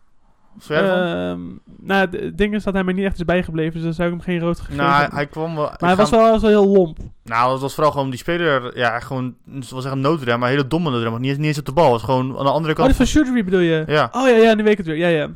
Ehm, 0.68 1.40
nou, 1.80 2.00
het- 2.00 2.20
het 2.20 2.38
ding 2.38 2.54
is 2.54 2.62
dat 2.64 2.74
hij 2.74 2.84
me 2.84 2.92
niet 2.92 3.04
echt 3.04 3.14
is 3.16 3.24
bijgebleven, 3.24 3.72
dus 3.72 3.82
dan 3.82 3.92
zou 3.94 4.08
ik 4.08 4.14
hem 4.14 4.22
geen 4.24 4.40
rood 4.40 4.58
gegeven 4.60 4.84
nou, 4.84 5.14
hij, 5.14 5.26
kwam 5.26 5.54
wel... 5.54 5.64
Maar 5.64 5.76
hij 5.80 5.96
was 5.96 6.10
wel, 6.10 6.30
was 6.30 6.40
wel 6.42 6.50
heel 6.50 6.68
lomp. 6.68 6.98
Nou, 7.22 7.52
het 7.52 7.60
was 7.60 7.74
vooral 7.74 7.92
gewoon 7.92 8.10
die 8.10 8.18
speler... 8.18 8.78
Ja, 8.78 9.00
gewoon... 9.00 9.34
Het 9.50 9.70
was 9.70 9.84
echt 9.84 9.94
een 9.94 10.00
noodrem, 10.00 10.38
maar 10.38 10.48
een 10.48 10.54
hele 10.56 10.68
domme 10.68 10.90
noodrem. 10.90 11.20
Niet, 11.20 11.38
niet 11.38 11.46
eens 11.46 11.58
op 11.58 11.64
de 11.64 11.72
bal. 11.72 11.84
Het 11.84 11.92
was 11.92 12.02
gewoon 12.02 12.38
aan 12.38 12.44
de 12.44 12.50
andere 12.50 12.70
Oh, 12.72 12.76
kant... 12.76 12.88
die 12.88 12.96
van 12.96 13.06
Surgery 13.06 13.44
bedoel 13.44 13.60
je? 13.60 13.84
Ja, 13.86 14.08
Oh 14.12 14.28
ja, 14.28 14.36
ja, 14.36 14.54
nu 14.54 14.62
weet 14.62 14.72
ik 14.72 14.78
het 14.78 14.86
weer. 14.86 14.96
Ja, 14.96 15.08
ja. 15.08 15.30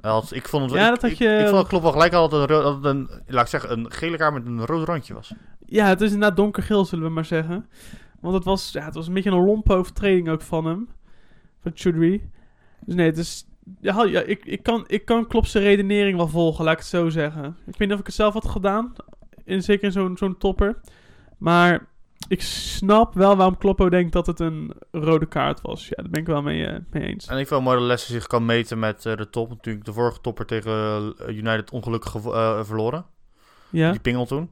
had- 0.00 0.32
ik 0.34 0.48
vond 0.48 0.62
het... 0.70 0.72
Ja, 0.80 0.84
ik, 0.84 0.90
dat 1.00 1.02
had 1.10 1.18
je- 1.18 1.36
Ik, 1.38 1.42
vond 1.44 1.56
dat 1.56 1.66
Klopp 1.66 1.82
wel 1.82 1.92
gelijk 1.92 2.12
had 2.12 2.30
dat 2.30 2.40
het 2.40 2.48
dat 2.48 2.74
het 2.74 2.84
een... 2.84 3.10
Laat 3.26 3.42
ik 3.44 3.48
zeggen, 3.50 3.70
een 3.78 3.90
gele 3.92 4.16
kaart 4.16 4.34
met 4.34 4.46
een 4.46 4.64
rood 4.66 4.86
randje 4.88 5.14
was. 5.14 5.32
Ja, 5.66 5.86
het 5.86 6.00
is 6.00 6.12
inderdaad 6.12 6.36
donkergeel, 6.36 6.84
zullen 6.84 7.04
we 7.04 7.10
maar 7.10 7.24
zeggen. 7.24 7.66
Want 8.20 8.34
het 8.34 8.44
was, 8.44 8.70
ja, 8.72 8.84
het 8.84 8.94
was 8.94 9.06
een 9.06 9.14
beetje 9.14 9.30
een 9.30 9.44
lompe 9.44 9.74
overtreding 9.74 10.28
ook 10.28 10.42
van 10.42 10.64
hem. 10.66 10.88
Van 11.62 11.72
Choudhury. 11.74 12.22
Dus 12.84 12.94
nee, 12.94 13.06
het 13.06 13.18
is... 13.18 13.44
Ja, 13.80 14.04
ja 14.04 14.20
ik, 14.20 14.44
ik, 14.44 14.62
kan, 14.62 14.84
ik 14.86 15.04
kan 15.04 15.26
Klopse 15.26 15.58
redenering 15.58 16.16
wel 16.16 16.28
volgen, 16.28 16.64
laat 16.64 16.72
ik 16.72 16.78
het 16.78 16.88
zo 16.88 17.08
zeggen. 17.08 17.44
Ik 17.44 17.76
weet 17.76 17.78
niet 17.78 17.92
of 17.92 17.98
ik 17.98 18.06
het 18.06 18.14
zelf 18.14 18.34
had 18.34 18.48
gedaan. 18.48 18.92
In, 19.44 19.62
zeker 19.62 19.84
in 19.84 19.92
zo'n 19.92 20.16
zo'n 20.16 20.38
topper. 20.38 20.80
Maar 21.38 21.88
ik 22.28 22.42
snap 22.42 23.14
wel 23.14 23.36
waarom 23.36 23.58
Kloppo 23.58 23.88
denkt 23.88 24.12
dat 24.12 24.26
het 24.26 24.40
een 24.40 24.72
rode 24.90 25.26
kaart 25.26 25.60
was. 25.60 25.88
Ja, 25.88 26.02
daar 26.02 26.10
ben 26.10 26.20
ik 26.20 26.26
wel 26.26 26.42
mee, 26.42 26.66
eh, 26.66 26.78
mee 26.90 27.02
eens. 27.02 27.26
En 27.26 27.38
ik 27.38 27.46
vind 27.48 27.60
het 27.60 27.74
mooi 27.74 27.88
dat 27.88 28.00
zich 28.00 28.26
kan 28.26 28.44
meten 28.44 28.78
met 28.78 29.06
eh, 29.06 29.16
de 29.16 29.30
top. 29.30 29.48
Natuurlijk 29.48 29.84
de 29.84 29.92
vorige 29.92 30.20
topper 30.20 30.46
tegen 30.46 30.72
eh, 31.18 31.36
United 31.36 31.70
ongelukkig 31.70 32.10
verloren. 32.66 33.04
Ja, 33.70 33.90
Die 33.90 34.00
pingel 34.00 34.26
toen. 34.26 34.50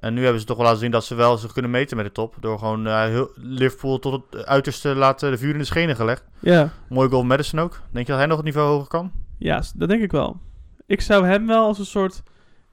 En 0.00 0.14
nu 0.14 0.22
hebben 0.22 0.40
ze 0.40 0.46
toch 0.46 0.56
wel 0.56 0.64
laten 0.66 0.80
zien 0.80 0.90
dat 0.90 1.04
ze 1.04 1.14
wel 1.14 1.36
zich 1.36 1.52
kunnen 1.52 1.70
meten 1.70 1.96
met 1.96 2.06
de 2.06 2.12
top. 2.12 2.34
Door 2.40 2.58
gewoon 2.58 2.86
eh, 2.86 3.02
heel, 3.02 3.30
Liverpool 3.34 3.98
tot 3.98 4.22
het 4.30 4.46
uiterste 4.46 4.94
laten 4.94 5.30
de 5.30 5.38
vuur 5.38 5.52
in 5.52 5.58
de 5.58 5.64
schenen 5.64 5.96
gelegd. 5.96 6.24
ja. 6.38 6.70
Mooi 6.88 7.08
goal 7.08 7.24
Madison 7.24 7.60
ook. 7.60 7.80
Denk 7.90 8.06
je 8.06 8.12
dat 8.12 8.20
hij 8.20 8.26
nog 8.26 8.36
het 8.36 8.46
niveau 8.46 8.68
hoger 8.68 8.88
kan? 8.88 9.10
Ja, 9.38 9.62
dat 9.74 9.88
denk 9.88 10.02
ik 10.02 10.10
wel. 10.12 10.40
Ik 10.86 11.00
zou 11.00 11.26
hem 11.26 11.46
wel 11.46 11.66
als 11.66 11.78
een 11.78 11.86
soort, 11.86 12.22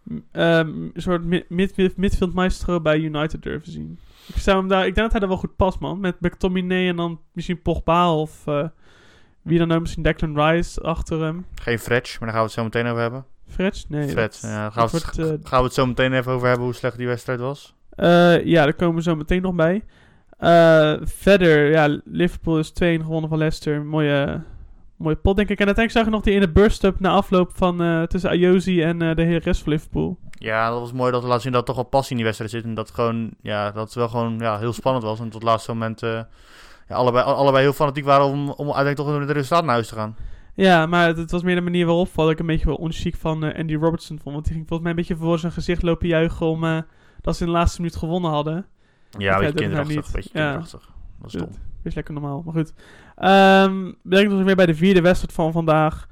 m- 0.03 0.17
een 0.31 0.91
soort 0.95 1.23
mi- 1.23 1.45
mid, 1.49 1.77
mid, 1.77 1.97
midfield 1.97 2.33
maestro 2.33 2.81
bij 2.81 2.97
United 2.99 3.43
durven 3.43 3.71
zien. 3.71 3.99
Ik, 4.27 4.37
zou 4.41 4.57
hem 4.57 4.67
daar, 4.67 4.79
ik 4.87 4.95
denk 4.95 5.11
dat 5.11 5.11
hij 5.11 5.21
er 5.21 5.27
wel 5.27 5.37
goed 5.37 5.55
past, 5.55 5.79
man. 5.79 5.99
Met 5.99 6.19
McTominay 6.21 6.87
en 6.87 6.95
dan 6.95 7.19
misschien 7.33 7.61
Pogba 7.61 8.13
of 8.13 8.47
eh, 8.47 8.67
wie 9.41 9.59
dan 9.59 9.71
ook. 9.71 9.81
Misschien 9.81 10.03
Declan 10.03 10.39
Rice 10.39 10.81
achter 10.81 11.21
hem. 11.21 11.45
Geen 11.55 11.79
Fretch, 11.79 12.09
maar 12.19 12.29
daar 12.29 12.37
gaan 12.37 12.39
we 12.39 12.43
het 12.45 12.51
zo 12.59 12.63
meteen 12.63 12.85
over 12.87 13.01
hebben. 13.01 13.25
Fred? 13.47 13.85
Nee. 13.87 14.09
Fred, 14.09 14.39
dat- 14.41 14.51
ja, 14.51 14.69
gaan, 14.69 14.85
we 14.85 14.91
wordt, 14.91 15.17
eh, 15.19 15.25
gaan 15.49 15.59
we 15.59 15.65
het 15.65 15.73
zo 15.73 15.85
meteen 15.85 16.13
even 16.13 16.31
over 16.31 16.47
hebben 16.47 16.65
hoe 16.65 16.75
slecht 16.75 16.97
die 16.97 17.07
wedstrijd 17.07 17.39
was. 17.39 17.75
eh, 17.89 18.45
ja, 18.45 18.63
daar 18.63 18.73
komen 18.73 18.95
we 18.95 19.01
zo 19.01 19.15
meteen 19.15 19.41
nog 19.41 19.53
bij. 19.55 19.83
Eh, 20.37 20.93
verder, 21.03 21.71
ja, 21.71 21.99
Liverpool 22.05 22.59
is 22.59 22.71
2 22.71 22.99
gewonnen 22.99 23.29
van 23.29 23.37
Leicester. 23.37 23.85
Mooie, 23.85 24.41
mooie 24.95 25.15
pot, 25.15 25.35
denk 25.35 25.49
ik. 25.49 25.59
En 25.59 25.65
uiteindelijk 25.65 25.91
zag 25.91 26.05
je 26.05 26.09
nog 26.11 26.21
die 26.21 26.33
in 26.33 26.39
de 26.39 26.51
burst-up 26.51 26.99
na 26.99 27.09
afloop 27.09 27.51
van 27.53 28.05
tussen 28.07 28.29
Ayozi 28.29 28.81
en 28.83 28.99
de 28.99 29.13
hele 29.23 29.39
rest 29.39 29.63
van 29.63 29.71
Liverpool. 29.71 30.17
Ja, 30.31 30.69
dat 30.69 30.79
was 30.79 30.91
mooi 30.93 31.11
dat 31.11 31.21
we 31.21 31.27
laten 31.27 31.41
zien 31.43 31.51
dat 31.51 31.61
er 31.61 31.67
toch 31.67 31.75
wel 31.75 31.85
passie 31.85 32.09
in 32.11 32.15
die 32.17 32.25
wedstrijd 32.25 32.51
zit. 32.51 32.63
En 32.63 32.73
dat, 32.73 32.91
gewoon, 32.91 33.31
ja, 33.41 33.71
dat 33.71 33.83
het 33.85 33.93
wel 33.93 34.09
gewoon 34.09 34.37
ja, 34.39 34.57
heel 34.57 34.73
spannend 34.73 35.05
was. 35.05 35.17
En 35.19 35.23
tot 35.25 35.33
het 35.33 35.43
laatste 35.43 35.71
moment 35.71 35.99
ja, 35.99 36.95
allebei, 36.95 37.25
allebei 37.25 37.63
heel 37.63 37.73
fanatiek 37.73 38.05
waren 38.05 38.25
om, 38.25 38.49
om 38.49 38.65
uiteindelijk 38.65 38.97
toch 38.97 39.07
met 39.19 39.27
het 39.27 39.37
resultaat 39.37 39.63
naar 39.63 39.73
huis 39.73 39.87
te 39.87 39.95
gaan. 39.95 40.15
Ja, 40.55 40.85
maar 40.85 41.07
het, 41.07 41.17
het 41.17 41.31
was 41.31 41.43
meer 41.43 41.55
de 41.55 41.61
manier 41.61 41.85
waarop 41.85 42.09
wat 42.13 42.29
ik 42.29 42.39
een 42.39 42.45
beetje 42.45 42.65
wel 42.65 42.75
onchic 42.75 43.15
van 43.15 43.43
eh, 43.43 43.59
Andy 43.59 43.75
Robertson 43.75 44.19
vond. 44.19 44.33
Want 44.33 44.45
die 44.45 44.53
ging 44.53 44.67
volgens 44.67 44.81
mij 44.89 44.89
een 44.89 45.07
beetje 45.07 45.23
voor 45.25 45.39
zijn 45.39 45.51
gezicht 45.51 45.81
lopen 45.81 46.07
juichen 46.07 46.45
om 46.45 46.63
eh, 46.63 46.81
dat 47.21 47.35
ze 47.35 47.43
in 47.45 47.49
de 47.51 47.57
laatste 47.57 47.81
minuut 47.81 47.95
gewonnen 47.95 48.31
hadden. 48.31 48.65
Ja, 49.17 49.33
een 49.33 49.39
beetje 49.39 49.67
nou 49.67 49.83
kinderachtig. 49.85 50.11
beetje 50.13 50.29
Ja. 50.33 50.43
kinderachtig. 50.45 50.89
Dat 51.21 51.33
is 51.33 51.39
dom. 51.39 51.49
Is 51.83 51.93
lekker 51.95 52.13
normaal, 52.13 52.41
maar 52.45 52.53
goed. 52.53 52.73
Ehm 53.15 53.91
brengt 54.03 54.33
ons 54.33 54.43
weer 54.43 54.55
bij 54.55 54.65
de 54.65 54.75
vierde 54.75 55.01
wedstrijd 55.01 55.33
van 55.33 55.51
vandaag. 55.51 56.07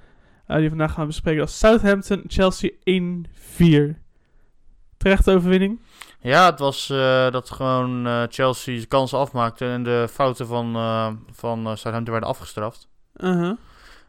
eh, 0.46 0.56
die 0.56 0.64
we 0.64 0.70
vandaag 0.70 0.94
gaan 0.94 1.08
bespreken. 1.08 1.40
Dat 1.40 1.50
is 1.50 1.58
Southampton, 1.60 2.24
Chelsea 2.28 2.70
1-4. 2.84 3.96
Terechte 4.98 5.32
overwinning. 5.32 5.80
Ja, 6.20 6.46
het 6.50 6.60
was 6.60 6.88
dat 7.32 7.50
gewoon 7.50 8.06
Chelsea 8.30 8.76
zijn 8.76 8.88
kansen 8.88 9.18
afmaakte 9.18 9.66
en 9.66 9.84
de 9.84 10.08
fouten 10.12 10.48
van, 10.48 10.74
van 11.32 11.60
Southampton 11.78 12.12
werden 12.12 12.30
afgestraft. 12.30 12.88
Uh-huh. 13.18 13.58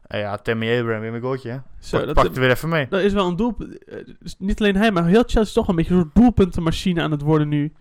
En 0.07 0.19
ja, 0.19 0.37
Tammy 0.37 0.79
Abraham 0.79 1.01
weer 1.01 1.15
een 1.15 1.21
goaltje. 1.21 1.51
hè. 1.51 1.59
Zo, 1.79 1.97
Pak, 1.97 2.07
dat, 2.07 2.15
pakte 2.15 2.41
weer 2.41 2.51
even 2.51 2.69
mee. 2.69 2.87
dat 2.89 3.01
is 3.01 3.13
wel 3.13 3.29
een 3.29 3.37
doelpunt. 3.37 3.85
eh, 3.85 3.99
dus 4.21 4.35
niet 4.39 4.61
alleen 4.61 4.77
hij, 4.77 4.93
maar 4.93 5.05
heel 5.07 5.21
Chelsea 5.23 5.41
is 5.41 5.53
toch 5.53 5.69
een 5.69 5.77
beetje 5.77 5.95
een 5.95 6.01
soort 6.01 6.15
doelpuntenmachine 6.15 7.03
aan 7.03 7.11
het 7.11 7.23
worden 7.23 7.49
nu. 7.49 7.73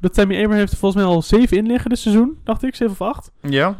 Dat 0.00 0.14
Tammy 0.14 0.34
Abraham 0.34 0.58
heeft 0.58 0.72
er 0.72 0.78
volgens 0.78 1.02
mij 1.02 1.12
al 1.12 1.22
zeven 1.22 1.56
in 1.56 1.66
liggen 1.66 1.90
dit 1.90 1.98
seizoen, 1.98 2.38
dacht 2.44 2.62
ik, 2.62 2.74
zeven 2.74 2.92
of 2.92 3.00
acht. 3.00 3.30
Ja, 3.40 3.76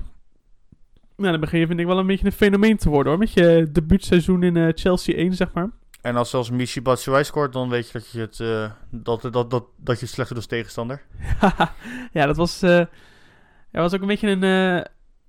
Nou, 1.17 1.31
dan 1.31 1.41
begin 1.41 1.59
je 1.61 1.67
vind 1.67 1.81
ik 1.81 1.87
wel 1.87 1.99
een 1.99 2.07
beetje 2.07 2.27
een 2.27 2.33
fenomeen 2.33 2.77
te 2.77 2.89
worden 2.89 3.09
hoor. 3.13 3.21
Met 3.21 3.33
je 3.33 3.69
debuutseizoen 3.73 4.43
in 4.43 4.57
eh, 4.57 4.69
Chelsea 4.75 5.17
1, 5.17 5.35
zeg 5.35 5.53
maar. 5.53 5.71
en 6.03 6.17
als 6.17 6.31
zelfs 6.31 6.51
Michi 6.51 6.83
Batshuayi 6.83 7.25
scoort, 7.25 7.53
dan 7.53 7.69
weet 7.69 7.87
je 7.87 7.93
dat 7.93 8.11
je 8.11 8.21
het, 8.21 8.41
eh, 8.41 8.71
dat, 8.91 9.23
dat, 9.33 9.51
dat, 9.51 9.65
dat 9.77 9.99
je 9.99 10.05
het 10.05 10.15
slechter 10.15 10.35
doet 10.35 10.45
als 10.45 10.47
tegenstander. 10.47 11.03
ja, 12.13 12.27
dat 12.27 12.37
was, 12.37 12.63
eh, 12.63 12.71
ja, 13.71 13.81
was 13.81 13.95
ook 13.95 14.01
een 14.01 14.07
beetje 14.07 14.29
een, 14.29 14.43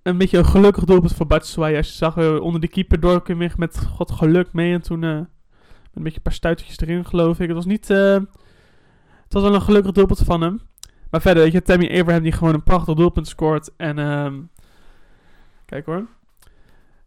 een 0.04 0.18
beetje 0.18 0.38
een 0.38 0.46
gelukkig 0.46 0.84
doelpunt 0.84 1.13
voor 1.13 1.28
Batshuayi. 1.28 1.78
Als 1.78 1.88
je 1.88 1.94
zag 1.94 2.18
eh, 2.18 2.42
onder 2.42 2.62
de 2.62 2.68
keeper 2.68 3.00
door 3.00 3.22
met 3.58 3.86
god 3.86 4.12
geluk 4.12 4.54
mee. 4.54 4.74
En 4.74 4.82
toen 4.82 5.00
met 5.00 5.28
een 5.94 6.04
beetje 6.04 6.18
een 6.18 6.24
paar 6.24 6.34
stuitertjes 6.34 6.80
erin 6.80 7.06
geloof 7.06 7.39
ik. 7.39 7.48
Het 7.48 7.56
was 7.56 7.66
niet... 7.66 7.89
eh, 7.89 8.13
het 9.24 9.34
was 9.34 9.44
wel 9.44 9.56
een 9.56 9.62
gelukkig 9.62 9.92
doelpunt 9.92 10.20
van 10.20 10.42
hem. 10.42 10.62
Maar 11.10 11.22
verder, 11.22 11.44
weet 11.44 11.52
je, 11.52 11.62
Tammy 11.62 12.00
Abraham 12.00 12.24
die 12.24 12.32
gewoon 12.32 12.54
een 12.54 12.63
prachtig 12.63 12.96
doelpunt 12.96 13.28
scoort. 13.28 13.72
En 13.78 14.00
ehm 14.00 14.42
kijk 15.66 15.86
hoor. 15.86 16.06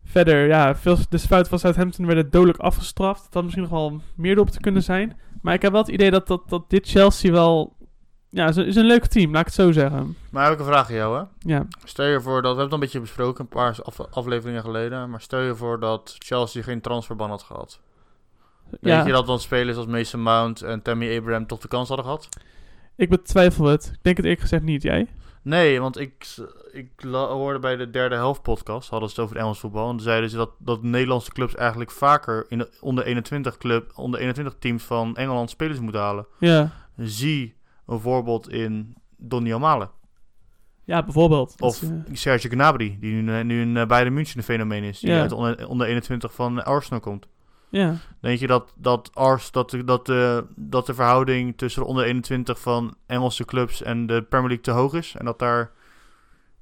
Verder, 0.04 0.46
ja, 0.46 0.76
veel, 0.76 0.96
de 1.08 1.18
fouten 1.18 1.50
van 1.50 1.58
Southampton 1.58 2.06
werden 2.06 2.30
dodelijk 2.30 2.58
afgestraft. 2.58 3.22
Dat 3.22 3.34
had 3.34 3.42
misschien 3.42 3.62
nog 3.62 3.72
wel 3.72 4.00
meer 4.14 4.34
doelpunten 4.34 4.62
kunnen 4.62 4.82
zijn. 4.82 5.16
Maar 5.42 5.54
ik 5.54 5.62
heb 5.62 5.72
wel 5.72 5.80
het 5.80 5.90
idee 5.90 6.10
dat, 6.10 6.26
dat, 6.26 6.48
dat 6.48 6.70
dit 6.70 6.88
Chelsea 6.88 7.32
wel... 7.32 7.75
Ja, 8.28 8.56
een, 8.56 8.66
is 8.66 8.76
een 8.76 8.84
leuk 8.86 9.06
team, 9.06 9.30
laat 9.32 9.40
ik 9.40 9.46
het 9.46 9.54
zo 9.54 9.72
zeggen. 9.72 10.16
Maar 10.30 10.44
heb 10.44 10.52
ik 10.52 10.58
een 10.58 10.64
vraag 10.66 10.88
aan 10.88 10.94
jou, 10.94 11.18
hè? 11.18 11.24
Ja, 11.38 11.66
Stel 11.84 12.06
je 12.06 12.20
voor 12.20 12.42
dat, 12.42 12.54
we 12.54 12.58
hebben 12.60 12.62
het 12.64 12.68
al 12.72 12.74
een 12.74 12.80
beetje 12.80 13.00
besproken, 13.00 13.40
een 13.40 13.48
paar 13.48 13.76
af- 13.82 14.00
afleveringen 14.10 14.62
geleden, 14.62 15.10
maar 15.10 15.20
stel 15.20 15.40
je 15.40 15.54
voor 15.54 15.80
dat 15.80 16.16
Chelsea 16.18 16.62
geen 16.62 16.80
transferban 16.80 17.30
had 17.30 17.42
gehad. 17.42 17.80
Denk 18.70 18.80
ja 18.80 19.06
je 19.06 19.12
dat 19.12 19.26
dan 19.26 19.40
spelers 19.40 19.76
als 19.76 19.86
Mason 19.86 20.22
Mount 20.22 20.62
en 20.62 20.82
Tammy 20.82 21.16
Abraham 21.18 21.46
toch 21.46 21.58
de 21.60 21.68
kans 21.68 21.88
hadden 21.88 22.06
gehad? 22.06 22.28
ik 22.96 23.08
betwijfel 23.08 23.64
het. 23.64 23.84
Ik 23.92 23.98
denk 24.02 24.16
het 24.16 24.24
eerlijk 24.24 24.42
gezegd 24.42 24.62
niet, 24.62 24.82
jij? 24.82 25.06
Nee, 25.42 25.80
want 25.80 25.98
ik, 25.98 26.36
ik 26.72 26.88
hoorde 27.12 27.58
bij 27.58 27.76
de 27.76 27.90
derde 27.90 28.14
helft 28.14 28.42
podcast, 28.42 28.88
hadden 28.90 29.08
ze 29.08 29.14
het 29.14 29.24
over 29.24 29.34
het 29.36 29.44
Engels 29.44 29.60
voetbal, 29.60 29.84
en 29.90 29.96
toen 29.96 30.04
zeiden 30.06 30.30
ze 30.30 30.36
dat, 30.36 30.50
dat 30.58 30.82
Nederlandse 30.82 31.32
clubs 31.32 31.54
eigenlijk 31.54 31.90
vaker 31.90 32.44
in 32.48 32.58
de 32.58 32.68
onder 32.80 33.04
21 33.04 33.56
club, 33.56 33.92
onder 33.94 34.20
21 34.20 34.56
teams 34.58 34.82
van 34.82 35.16
Engeland 35.16 35.50
spelers 35.50 35.80
moeten 35.80 36.00
halen. 36.00 36.26
Ja, 36.38 36.70
Zie 36.96 37.54
een 37.86 38.00
voorbeeld 38.00 38.50
in 38.50 38.94
Donny 39.16 39.52
O'Malen. 39.52 39.90
ja 40.84 41.02
bijvoorbeeld. 41.02 41.60
Of 41.60 41.82
is, 41.82 41.88
eh, 41.90 41.96
Serge 42.12 42.48
Gnabry, 42.48 42.96
die 43.00 43.12
nu, 43.22 43.42
nu 43.42 43.60
in 43.60 43.76
eh, 43.76 43.86
Bayern 43.86 44.14
München 44.14 44.38
een 44.38 44.44
fenomeen 44.44 44.82
is. 44.82 45.00
Die 45.00 45.10
Ja. 45.10 45.20
uit 45.20 45.32
onder, 45.32 45.68
onder 45.68 45.86
21 45.86 46.32
van 46.34 46.64
Arsenal 46.64 47.00
komt. 47.00 47.28
ja. 47.68 47.94
Denk 48.20 48.38
je 48.38 48.46
dat, 48.46 48.72
dat, 48.76 49.10
Ars, 49.14 49.50
dat, 49.50 49.70
de- 49.70 49.84
dat, 49.84 50.06
de, 50.06 50.46
dat 50.56 50.86
de 50.86 50.94
verhouding 50.94 51.56
tussen 51.56 51.82
de 51.82 51.88
onder 51.88 52.04
21 52.04 52.60
van 52.60 52.94
Engelse 53.06 53.44
clubs 53.44 53.82
en 53.82 54.06
de 54.06 54.22
Premier 54.22 54.46
League 54.48 54.64
te 54.64 54.70
hoog 54.70 54.94
is? 54.94 55.14
En 55.18 55.24
dat 55.24 55.38
daar 55.38 55.70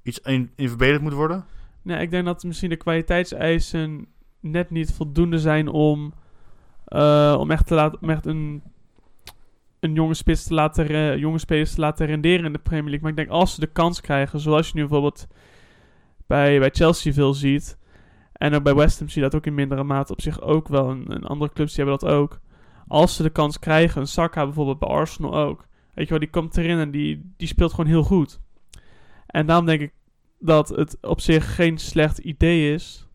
iets 0.03 0.19
in, 0.21 0.51
in 0.57 0.69
verbeterd 0.69 1.03
moet 1.03 1.13
worden? 1.13 1.45
Nee, 1.83 2.01
ik 2.01 2.11
denk 2.11 2.25
dat 2.25 2.45
misschien 2.45 2.71
de 2.71 2.77
kwaliteitseisen 2.77 4.07
net 4.41 4.71
niet 4.71 4.93
voldoende 4.93 5.39
zijn 5.39 5.69
om, 5.69 6.13
eh, 6.85 7.37
om 7.39 7.51
echt, 7.51 7.67
te 7.67 7.75
laten, 7.75 7.99
om 8.03 8.11
echt 8.11 8.27
een, 8.27 8.63
een 9.85 9.95
jonge 9.95 10.15
spits 10.15 10.45
te 10.45 10.55
laten, 10.55 11.19
jonge 11.19 11.39
spelers 11.39 11.75
te 11.75 11.81
laten 11.81 12.07
renderen 12.07 12.45
in 12.45 12.53
de 12.53 12.59
Premier 12.59 12.91
League. 12.91 13.01
Maar 13.01 13.11
ik 13.11 13.17
denk 13.17 13.29
als 13.29 13.55
ze 13.55 13.61
de 13.61 13.67
kans 13.67 14.01
krijgen, 14.01 14.41
zoals 14.41 14.67
je 14.67 14.73
nu 14.75 14.81
bijvoorbeeld 14.81 15.27
bij, 16.27 16.59
bij 16.59 16.71
Chelsea 16.71 17.13
veel 17.13 17.35
ziet, 17.35 17.79
en 18.33 18.55
ook 18.55 18.63
bij 18.63 18.75
West 18.75 18.99
Ham 18.99 19.09
zie 19.09 19.23
je 19.23 19.29
dat 19.29 19.39
ook 19.39 19.47
in 19.47 19.55
mindere 19.55 19.85
mate 19.85 20.13
op 20.13 20.21
zich 20.21 20.41
ook 20.41 20.69
wel. 20.69 20.91
En, 20.91 21.05
en 21.09 21.25
andere 21.25 21.53
clubs 21.53 21.75
die 21.75 21.85
hebben 21.85 22.01
dat 22.01 22.19
ook. 22.19 22.41
Als 22.87 23.17
ze 23.17 23.23
de 23.23 23.31
kans 23.31 23.59
krijgen, 23.59 24.01
een 24.01 24.07
Saka 24.07 24.45
bijvoorbeeld 24.45 24.79
bij 24.79 24.89
Arsenal 24.89 25.35
ook. 25.35 25.67
Weet 25.95 26.05
je 26.05 26.11
wel, 26.11 26.19
die 26.19 26.31
komt 26.31 26.57
erin 26.57 26.79
en 26.79 26.91
die, 26.91 27.33
die 27.37 27.49
speelt 27.49 27.71
gewoon 27.71 27.91
heel 27.91 28.03
goed. 28.03 28.41
En 29.27 29.47
daarom 29.47 29.67
denk 29.67 29.81
ik 29.81 29.93
dat 30.39 30.69
het 30.69 30.99
op 31.01 31.21
zich 31.21 31.55
geen 31.55 31.79
slecht 31.79 32.19
idee 32.19 32.73
is 32.73 33.09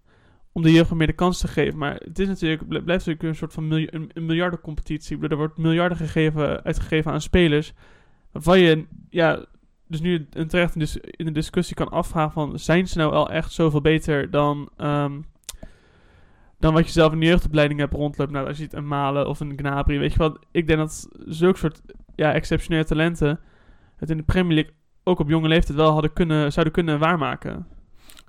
om 0.60 0.66
de 0.66 0.72
jeugd 0.72 0.94
meer 0.94 1.08
de 1.08 1.14
kans 1.14 1.40
te 1.40 1.48
geven. 1.48 1.78
Maar 1.78 1.96
het 1.96 2.20
is 2.20 2.28
natuurlijk, 2.28 2.68
bl- 2.68 2.82
blijft 2.84 3.06
natuurlijk 3.06 3.24
een 3.24 3.36
soort 3.36 3.54
van 3.54 3.72
een, 3.72 4.12
miljardencompetitie. 4.14 5.28
Er 5.28 5.38
wordt 5.38 5.58
miljarden 5.58 5.98
gegeven, 5.98 6.64
uitgegeven 6.64 7.12
aan 7.12 7.22
spelers. 7.22 7.74
Waarvan 8.32 8.60
je, 8.60 8.86
ja, 9.10 9.46
dus 9.88 10.02
nu 10.02 10.28
een 10.32 10.48
terecht 10.48 10.74
in, 10.74 10.80
dis- 10.80 10.98
in 10.98 11.26
de 11.26 11.32
discussie 11.32 11.76
kan 11.76 11.90
afvragen 11.90 12.32
van... 12.32 12.60
zijn 12.60 12.88
ze 12.88 12.98
nou 12.98 13.12
wel 13.12 13.30
echt 13.30 13.52
zoveel 13.52 13.82
beter 13.82 14.32
dan, 14.32 14.70
ehm, 14.78 15.22
dan 16.60 16.74
wat 16.74 16.86
je 16.86 16.92
zelf 16.92 17.14
in 17.14 17.20
de 17.20 17.26
jeugdopleiding 17.26 17.80
hebt 17.80 17.94
rondlopen? 17.94 18.34
Nou, 18.34 18.48
als 18.48 18.58
je 18.58 18.64
ziet 18.64 18.74
een 18.74 18.88
Malen 18.88 19.28
of 19.28 19.40
een 19.40 19.58
Gnabry, 19.58 20.00
weet 20.00 20.14
je 20.14 20.20
wat? 20.20 20.40
Ik 20.52 20.68
denk 20.68 20.80
dat 20.80 21.10
zulke 21.26 21.58
soort 21.58 21.82
ja, 22.16 22.34
exceptionele 22.34 22.86
talenten... 22.86 23.40
het 23.96 24.10
in 24.10 24.18
de 24.18 24.24
Premier 24.24 24.54
League 24.54 24.74
ook 25.04 25.20
op 25.20 25.30
jonge 25.30 25.48
leeftijd 25.48 25.78
wel 25.78 25.92
hadden 25.92 26.14
kunnen, 26.14 26.52
zouden 26.52 26.74
kunnen 26.74 27.00
waarmaken. 27.00 27.68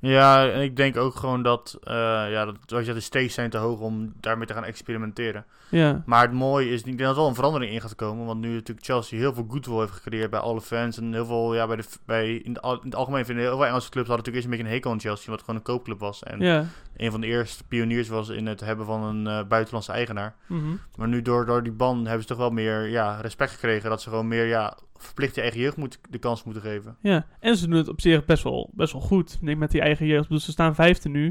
Ja, 0.00 0.50
en 0.50 0.60
ik 0.60 0.76
denk 0.76 0.96
ook 0.96 1.16
gewoon 1.16 1.42
dat, 1.42 1.78
eh, 1.82 1.94
ja, 2.30 2.44
dat 2.44 2.56
zoals 2.66 2.86
je 2.86 2.92
de 2.92 3.00
stakes 3.00 3.34
zijn 3.34 3.50
te 3.50 3.58
hoog 3.58 3.80
om 3.80 4.12
daarmee 4.20 4.46
te 4.46 4.52
gaan 4.52 4.64
experimenteren. 4.64 5.44
Ja, 5.68 6.02
Maar 6.06 6.22
het 6.22 6.32
mooie 6.32 6.70
is, 6.70 6.78
ik 6.78 6.84
denk 6.84 6.98
dat 6.98 7.10
er 7.10 7.16
wel 7.16 7.28
een 7.28 7.34
verandering 7.34 7.72
in 7.72 7.80
gaat 7.80 7.94
komen. 7.94 8.26
Want 8.26 8.40
nu 8.40 8.54
natuurlijk 8.54 8.86
Chelsea 8.86 9.18
heel 9.18 9.34
veel 9.34 9.46
goodwill 9.48 9.78
heeft 9.78 9.92
gecreëerd 9.92 10.30
bij 10.30 10.40
alle 10.40 10.60
fans. 10.60 10.98
En 10.98 11.12
heel 11.12 11.26
veel, 11.26 11.54
ja, 11.54 11.66
bij 11.66 11.76
de, 11.76 11.84
bij, 12.04 12.34
in, 12.34 12.52
de, 12.52 12.60
in 12.62 12.78
het 12.82 12.94
algemeen 12.94 13.24
vinden 13.24 13.44
heel 13.44 13.56
veel 13.56 13.66
Engelse 13.66 13.90
clubs 13.90 14.08
hadden 14.08 14.24
natuurlijk 14.24 14.36
eerst 14.36 14.44
een 14.44 14.50
beetje 14.50 14.64
een 14.64 14.72
hekel 14.72 14.90
aan 14.90 15.00
Chelsea. 15.00 15.30
Wat 15.30 15.40
gewoon 15.40 15.56
een 15.56 15.62
koopclub 15.62 15.98
was. 15.98 16.22
En 16.22 16.40
ja. 16.40 16.64
een 16.96 17.10
van 17.10 17.20
de 17.20 17.26
eerste 17.26 17.64
pioniers 17.64 18.08
was 18.08 18.28
in 18.28 18.46
het 18.46 18.60
hebben 18.60 18.86
van 18.86 19.02
een 19.02 19.26
eh, 19.26 19.46
buitenlandse 19.48 19.92
eigenaar. 19.92 20.34
mhm. 20.46 20.74
Maar 20.96 21.08
nu 21.08 21.22
door, 21.22 21.46
door 21.46 21.62
die 21.62 21.72
ban 21.72 22.04
hebben 22.04 22.22
ze 22.22 22.28
toch 22.28 22.38
wel 22.38 22.50
meer 22.50 22.88
ja, 22.88 23.20
respect 23.20 23.50
gekregen. 23.50 23.90
Dat 23.90 24.02
ze 24.02 24.08
gewoon 24.08 24.28
meer 24.28 24.46
ja, 24.46 24.76
verplicht 25.02 25.34
je 25.34 25.40
eigen 25.40 25.60
jeugd 25.60 25.76
moet, 25.76 25.98
de 26.10 26.18
kans 26.18 26.44
moeten 26.44 26.62
geven. 26.62 26.96
Ja, 27.00 27.26
en 27.40 27.56
ze 27.56 27.68
doen 27.68 27.76
het 27.76 27.88
op 27.88 28.00
zich 28.00 28.24
best 28.24 28.42
wel, 28.42 28.70
best 28.72 28.92
wel 28.92 29.02
goed. 29.02 29.32
Ik 29.40 29.46
denk 29.46 29.58
met 29.58 29.70
die 29.70 29.80
eigen 29.80 30.06
jeugd. 30.06 30.22
Bedoel, 30.22 30.38
ze 30.38 30.50
staan 30.50 30.74
vijfde 30.74 31.08
nu. 31.08 31.26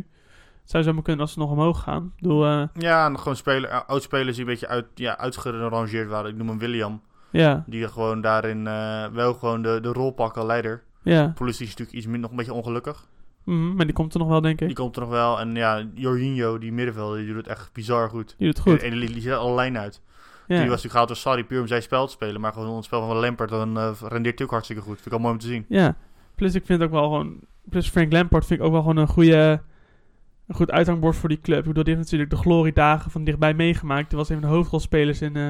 Het 0.62 0.70
zou 0.78 0.84
zomaar 0.84 1.04
kunnen 1.04 1.22
als 1.22 1.34
ze 1.34 1.40
nog 1.40 1.52
omhoog 1.52 1.82
gaan. 1.84 2.14
Bedoel, 2.16 2.46
eh, 2.46 2.64
Ja, 2.74 3.06
en 3.06 3.18
gewoon 3.20 3.36
speler, 3.36 3.70
eh, 3.70 3.80
oud-spelers 3.88 4.36
die 4.36 4.46
een 4.46 4.52
beetje 4.52 4.68
uit, 4.68 4.86
ja, 4.96 5.18
uitgerangeerd 5.18 6.10
waren. 6.10 6.30
Ik 6.32 6.38
noem 6.38 6.48
hem 6.48 6.58
William. 6.60 7.02
ja, 7.32 7.64
Die 7.68 7.88
gewoon 7.88 8.22
daarin 8.22 8.68
eh, 8.68 9.06
wel 9.08 9.34
gewoon 9.34 9.62
de, 9.62 9.80
de 9.82 9.90
rol 9.92 10.12
pakken 10.12 10.46
leider. 10.46 10.84
ja. 11.04 11.32
Politie 11.36 11.64
is 11.66 11.70
natuurlijk 11.70 11.98
iets 11.98 12.06
minder, 12.06 12.22
nog 12.22 12.32
een 12.32 12.38
beetje 12.38 12.54
ongelukkig. 12.54 13.08
Mhm, 13.44 13.76
maar 13.76 13.86
die 13.86 13.96
komt 13.96 14.14
er 14.14 14.20
nog 14.20 14.28
wel, 14.28 14.42
denk 14.42 14.62
ik. 14.62 14.68
Die 14.68 14.76
komt 14.76 14.96
er 14.96 15.02
nog 15.02 15.10
wel. 15.12 15.40
En 15.40 15.56
ja, 15.56 15.84
Jorginho, 15.94 16.58
die 16.58 16.72
middenvelder, 16.72 17.18
die 17.18 17.28
doet 17.28 17.36
het 17.36 17.48
echt 17.48 17.74
bizar 17.74 18.10
goed. 18.10 18.36
Die 18.38 18.48
doet 18.48 18.58
het 18.58 18.68
goed. 18.68 18.82
En 18.84 19.00
die, 19.00 19.12
die 19.12 19.22
zet 19.22 19.34
alle 19.38 19.56
lijn 19.56 19.78
uit. 19.78 20.02
Die 20.58 20.58
was 20.58 20.68
natuurlijk 20.68 20.92
gehaald 20.92 21.08
door 21.08 21.18
Sarri 21.18 21.46
puur 21.46 21.62
om 21.62 21.68
zijn 21.68 21.82
spel 21.82 22.06
te 22.06 22.12
spelen. 22.12 22.42
Maar 22.42 22.54
gewoon 22.54 22.76
het 22.76 22.86
spel 22.86 23.08
van 23.08 23.18
Lampard, 23.18 23.50
dan 23.50 23.78
eh, 23.78 23.92
rendeert 24.02 24.38
hij 24.38 24.46
ook 24.48 24.54
hartstikke 24.54 24.82
goed. 24.82 24.94
Vind 24.94 25.06
ik 25.06 25.12
al 25.14 25.20
mooi 25.20 25.34
om 25.34 25.40
te 25.40 25.48
zien. 25.48 25.66
ja. 25.70 25.96
Plus 26.36 26.56
ik 26.56 26.66
vind 26.66 26.82
ook 26.84 26.92
wel 26.92 27.04
gewoon... 27.04 27.40
Plus 27.70 27.90
Frank 27.90 28.12
Lampard 28.12 28.46
vind 28.46 28.60
ik 28.60 28.66
ook 28.66 28.72
wel 28.72 28.82
gewoon 28.82 28.98
een 28.98 29.08
goede... 29.08 29.62
Een 30.48 30.56
goed 30.56 30.72
uithangbord 30.72 31.16
voor 31.16 31.30
die 31.30 31.42
club. 31.42 31.60
Ik 31.60 31.66
bedoel, 31.66 31.84
die 31.84 31.94
heeft 31.96 32.06
natuurlijk 32.06 32.32
de 32.32 32.38
gloriedagen 32.38 33.12
van 33.12 33.24
dichtbij 33.24 33.54
meegemaakt. 33.54 34.10
Die 34.10 34.18
was 34.18 34.30
een 34.30 34.40
van 34.40 34.50
de 34.50 34.56
hoofdrolspelers 34.56 35.22
in 35.22 35.36
eh, 35.36 35.50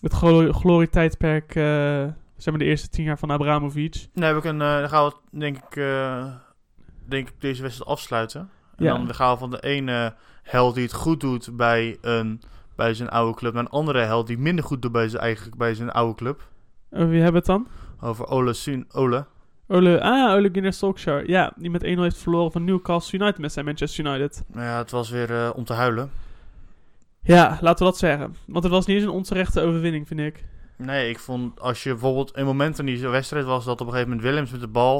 het 0.00 0.12
glo- 0.12 0.52
glorietijdperk... 0.52 1.54
eh 1.54 2.04
zeg 2.36 2.54
maar 2.54 2.62
de 2.62 2.68
eerste 2.68 2.88
tien 2.88 3.04
jaar 3.04 3.18
van 3.18 3.30
Abramovic. 3.30 4.06
Dan 4.14 4.24
heb 4.24 4.36
ik 4.36 4.44
een, 4.44 4.58
dan 4.58 4.88
gaan 4.88 5.04
we 5.06 5.38
denk 5.38 5.56
ik, 5.56 5.74
denk 7.08 7.28
ik 7.28 7.34
deze 7.40 7.62
wedstrijd 7.62 7.90
afsluiten. 7.90 8.50
En 8.76 8.84
Ja. 8.84 8.92
dan 8.96 9.14
gaan 9.14 9.32
we 9.32 9.38
van 9.38 9.50
de 9.50 9.60
ene 9.62 10.14
held 10.42 10.74
die 10.74 10.82
het 10.84 10.92
goed 10.92 11.20
doet 11.20 11.56
bij, 11.56 11.98
een, 12.00 12.40
bij 12.82 12.94
zijn 12.94 13.08
oude 13.08 13.38
club... 13.38 13.52
naar 13.52 13.62
een 13.62 13.68
andere 13.68 13.98
held 13.98 14.26
die 14.26 14.38
minder 14.38 14.64
goed 14.64 14.82
doet 14.82 14.92
bij 14.92 15.08
zijn, 15.08 15.22
eigen, 15.22 15.50
bij 15.56 15.74
zijn 15.74 15.90
oude 15.90 16.14
club. 16.14 16.48
Over 16.90 17.08
wie 17.08 17.22
hebben 17.22 17.42
we 17.42 17.52
het 17.52 17.64
dan? 17.64 17.66
Over 18.08 18.26
Ole 18.26 18.52
Sun, 18.52 18.84
Ole. 18.92 19.26
Ole, 19.68 20.00
ah, 20.00 20.32
Ole 20.34 20.48
Gunnar 20.52 20.72
Solskjaer. 20.72 21.28
Ja, 21.28 21.52
die 21.56 21.70
met 21.70 21.82
1-0 21.82 21.86
heeft 21.86 22.18
verloren 22.18 22.52
van 22.52 22.64
Newcastle 22.64 23.18
United 23.18 23.38
met 23.38 23.52
zijn 23.52 23.64
Manchester 23.64 24.06
United. 24.06 24.44
Ja, 24.54 24.78
het 24.78 24.90
was 24.90 25.10
weer 25.10 25.30
eh, 25.30 25.50
om 25.54 25.64
te 25.64 25.72
huilen. 25.72 26.10
Ja, 27.22 27.58
laten 27.60 27.84
we 27.84 27.90
dat 27.90 27.98
zeggen. 27.98 28.36
Want 28.46 28.64
het 28.64 28.72
was 28.72 28.86
niet 28.86 28.96
eens 28.96 29.04
een 29.04 29.12
onterechte 29.12 29.60
overwinning, 29.60 30.08
vind 30.08 30.20
ik. 30.20 30.44
Nee, 30.76 31.08
ik 31.08 31.18
vond 31.18 31.60
als 31.60 31.82
je 31.82 31.90
bijvoorbeeld 31.90 32.36
een 32.36 32.44
moment 32.44 32.78
in 32.78 32.86
die 32.86 33.08
wedstrijd 33.08 33.44
was 33.44 33.64
dat 33.64 33.80
op 33.80 33.86
een 33.86 33.92
gegeven 33.92 34.08
moment 34.08 34.26
Willems 34.28 34.50
met 34.50 34.60
de 34.60 34.68
bal 34.68 34.96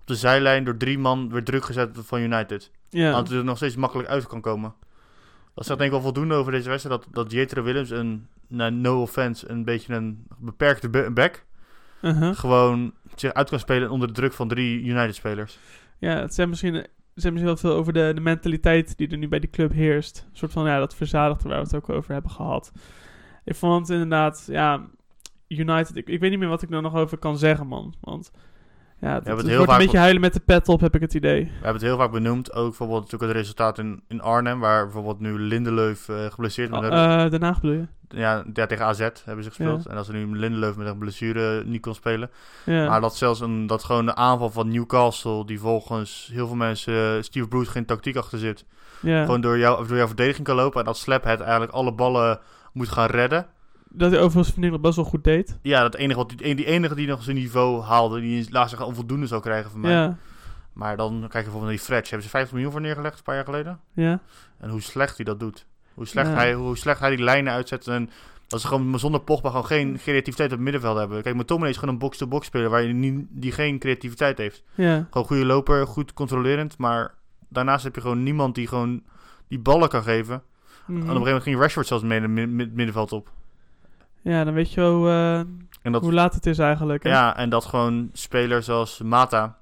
op 0.00 0.06
de 0.06 0.14
zijlijn 0.14 0.64
door 0.64 0.76
drie 0.76 0.98
man 0.98 1.30
werd 1.30 1.46
druk 1.46 1.64
gezet 1.64 1.90
van 2.02 2.20
United. 2.20 2.70
Ja, 2.88 3.10
Dat 3.10 3.28
het 3.28 3.38
er 3.38 3.44
nog 3.44 3.56
steeds 3.56 3.76
makkelijk 3.76 4.08
uit 4.08 4.26
kan 4.26 4.40
komen. 4.40 4.74
Dat 5.54 5.66
zegt 5.66 5.78
denk 5.78 5.92
ik 5.92 5.96
wel 5.96 6.04
voldoende 6.12 6.34
over 6.34 6.52
deze 6.52 6.68
wedstrijd. 6.68 7.02
Dat, 7.02 7.14
dat 7.14 7.32
Jetro 7.32 7.62
Willems 7.62 7.90
een, 7.90 8.26
nou, 8.48 8.72
no 8.72 9.00
offense, 9.00 9.50
een 9.50 9.64
beetje 9.64 9.94
een 9.94 10.26
beperkte 10.38 10.88
be- 10.88 11.10
back. 11.10 11.44
uh-huh. 12.02 12.36
Gewoon 12.36 12.92
zich 13.14 13.32
uit 13.32 13.48
kan 13.48 13.58
spelen 13.58 13.90
onder 13.90 14.08
de 14.08 14.14
druk 14.14 14.32
van 14.32 14.48
drie 14.48 14.82
United-spelers. 14.82 15.58
ja 15.98 16.20
het 16.20 16.34
zijn 16.34 16.48
misschien, 16.48 16.74
het 16.74 16.90
zijn 17.14 17.32
misschien 17.32 17.52
wel 17.52 17.62
veel 17.62 17.74
over 17.74 17.92
de, 17.92 18.12
de 18.14 18.20
mentaliteit 18.20 18.96
die 18.96 19.08
er 19.08 19.18
nu 19.18 19.28
bij 19.28 19.40
die 19.40 19.50
club 19.50 19.72
heerst. 19.72 20.26
Een 20.30 20.36
soort 20.36 20.52
van, 20.52 20.66
ja, 20.66 20.78
dat 20.78 20.94
verzadigde 20.94 21.48
waar 21.48 21.58
we 21.58 21.64
het 21.64 21.76
ook 21.76 21.88
over 21.88 22.12
hebben 22.12 22.30
gehad. 22.30 22.72
Ik 23.44 23.54
vond 23.54 23.80
het 23.80 23.90
inderdaad, 23.90 24.44
ja... 24.50 24.86
United, 25.48 25.96
ik, 25.96 26.08
ik 26.08 26.20
weet 26.20 26.30
niet 26.30 26.38
meer 26.38 26.48
wat 26.48 26.62
ik 26.62 26.70
er 26.70 26.82
nog 26.82 26.94
over 26.94 27.18
kan 27.18 27.38
zeggen, 27.38 27.66
man. 27.66 27.94
Want 28.00 28.30
ja, 29.04 29.14
het, 29.14 29.26
het 29.26 29.36
het 29.36 29.46
heel 29.46 29.56
wordt 29.56 29.70
vaak 29.70 29.80
een 29.80 29.84
beetje 29.84 30.00
huilen 30.00 30.20
met 30.20 30.32
de 30.32 30.40
pet 30.40 30.68
op, 30.68 30.80
heb 30.80 30.94
ik 30.94 31.00
het 31.00 31.14
idee. 31.14 31.44
We 31.44 31.50
hebben 31.52 31.72
het 31.72 31.82
heel 31.82 31.96
vaak 31.96 32.10
benoemd. 32.10 32.52
Ook 32.52 32.64
bijvoorbeeld 32.68 33.00
natuurlijk 33.02 33.32
het 33.32 33.40
resultaat 33.40 33.78
in, 33.78 34.02
in 34.08 34.20
Arnhem. 34.20 34.60
Waar 34.60 34.84
bijvoorbeeld 34.84 35.20
nu 35.20 35.38
Lindeleuf 35.38 36.08
eh 36.08 36.16
geblesseerd 36.30 36.72
Oh, 36.72 36.82
is. 36.82 36.88
eh, 36.88 36.94
daarna 37.30 37.52
bedoel 37.60 37.72
je? 37.72 37.86
ja, 38.08 38.44
ja, 38.52 38.66
tegen 38.66 38.84
AZ 38.84 38.98
hebben 39.24 39.44
ze 39.44 39.50
gespeeld. 39.50 39.86
En 39.86 39.96
als 39.96 40.08
er 40.08 40.14
nu 40.14 40.36
Lindeleuf 40.38 40.76
met 40.76 40.86
een 40.86 40.98
blessure 40.98 41.64
niet 41.64 41.80
kon 41.80 41.94
spelen. 41.94 42.30
Ja. 42.64 42.88
Maar 42.88 43.00
dat 43.00 43.16
zelfs 43.16 43.40
een, 43.40 43.66
dat 43.66 43.84
gewoon 43.84 44.06
de 44.06 44.14
aanval 44.14 44.50
van 44.50 44.68
Newcastle, 44.68 45.46
die 45.46 45.60
volgens 45.60 46.30
heel 46.32 46.46
veel 46.46 46.56
mensen 46.56 47.16
eh, 47.16 47.22
Steve 47.22 47.48
Bruce 47.48 47.70
geen 47.70 47.84
tactiek 47.86 48.16
achter 48.16 48.38
zit. 48.38 48.64
ja. 49.00 49.24
Gewoon 49.24 49.40
door, 49.40 49.58
jou, 49.58 49.86
door 49.86 49.96
jouw 49.96 50.06
verdediging 50.06 50.46
kan 50.46 50.56
lopen. 50.56 50.78
En 50.80 50.86
dat 50.86 50.96
Slaphead 50.96 51.40
eigenlijk 51.40 51.72
alle 51.72 51.92
ballen 51.92 52.38
moet 52.72 52.88
gaan 52.88 53.08
redden. 53.10 53.46
Dat 53.96 54.10
hij 54.10 54.20
overigens 54.20 54.54
vind 54.54 54.64
ik 54.66 54.70
nog 54.72 54.80
best 54.80 54.96
wel 54.96 55.04
goed 55.04 55.24
deed. 55.24 55.58
Ja, 55.62 55.82
dat 55.82 55.94
enige 55.94 56.18
wat, 56.18 56.28
die, 56.28 56.54
die 56.54 56.64
enige 56.66 56.94
die 56.94 57.06
nog 57.06 57.22
zijn 57.22 57.36
niveau 57.36 57.82
haalde, 57.82 58.20
die 58.20 58.46
laatst 58.50 58.76
zich 58.76 58.86
onvoldoende 58.86 59.26
zou 59.26 59.40
krijgen 59.42 59.70
van 59.70 59.80
mij. 59.80 59.90
Ja, 59.92 60.16
Maar 60.72 60.96
dan 60.96 61.10
kijk 61.12 61.22
je 61.22 61.28
bijvoorbeeld 61.30 61.62
naar 61.62 61.70
die 61.72 61.80
Fletch. 61.84 62.08
Hebben 62.08 62.22
ze 62.26 62.30
50 62.30 62.52
miljoen 62.52 62.72
voor 62.72 62.80
neergelegd 62.80 63.16
een 63.18 63.22
paar 63.24 63.34
jaar 63.34 63.44
geleden? 63.44 63.80
ja. 63.92 64.20
En 64.58 64.70
hoe 64.70 64.80
slecht 64.80 65.16
hij 65.16 65.24
dat 65.24 65.40
doet. 65.40 65.66
Hoe 65.94 66.06
slecht, 66.06 66.28
Ja. 66.28 66.34
hij, 66.34 66.54
hoe 66.54 66.76
slecht 66.76 67.00
hij 67.00 67.10
die 67.16 67.24
lijnen 67.24 67.52
uitzet. 67.52 67.86
En 67.86 68.10
dat 68.46 68.60
ze 68.60 68.66
gewoon 68.66 68.98
zonder 68.98 69.20
Pogba 69.20 69.48
gewoon 69.48 69.66
geen 69.66 69.96
creativiteit 70.02 70.48
op 70.50 70.54
het 70.54 70.64
middenveld 70.64 70.98
hebben. 70.98 71.22
Kijk, 71.22 71.34
McTominay 71.36 71.70
is 71.70 71.76
gewoon 71.76 71.94
een 71.94 72.00
box-to-box 72.00 72.46
speler 72.46 72.70
waar 72.70 72.82
je 72.82 72.92
niet, 72.92 73.26
die 73.30 73.52
geen 73.52 73.78
creativiteit 73.78 74.38
heeft. 74.38 74.62
Ja, 74.74 75.06
Gewoon 75.10 75.26
goede 75.26 75.44
loper, 75.44 75.86
goed 75.86 76.12
controlerend. 76.12 76.78
Maar 76.78 77.14
daarnaast 77.48 77.84
heb 77.84 77.94
je 77.94 78.00
gewoon 78.00 78.22
niemand 78.22 78.54
die 78.54 78.66
gewoon 78.66 79.02
die 79.48 79.58
ballen 79.58 79.88
kan 79.88 80.02
geven. 80.02 80.42
Mhm. 80.86 80.92
En 80.92 80.94
op 80.94 81.00
een 81.00 81.06
gegeven 81.06 81.24
moment 81.24 81.42
ging 81.42 81.58
Rashford 81.58 81.86
zelfs 81.86 82.04
mee 82.04 82.16
in 82.16 82.22
het 82.22 82.32
mi- 82.32 82.46
mi- 82.46 82.70
middenveld 82.72 83.12
op. 83.12 83.30
ja 84.24 84.44
dan 84.44 84.54
weet 84.54 84.72
je 84.72 84.80
wel, 84.80 85.08
eh, 85.08 85.92
dat, 85.92 86.02
hoe 86.02 86.12
laat 86.12 86.34
het 86.34 86.46
is 86.46 86.58
eigenlijk. 86.58 87.02
Hè? 87.02 87.08
ja, 87.08 87.36
en 87.36 87.48
dat 87.48 87.64
gewoon 87.64 88.10
spelers 88.12 88.66
zoals 88.66 89.02
Mata 89.02 89.56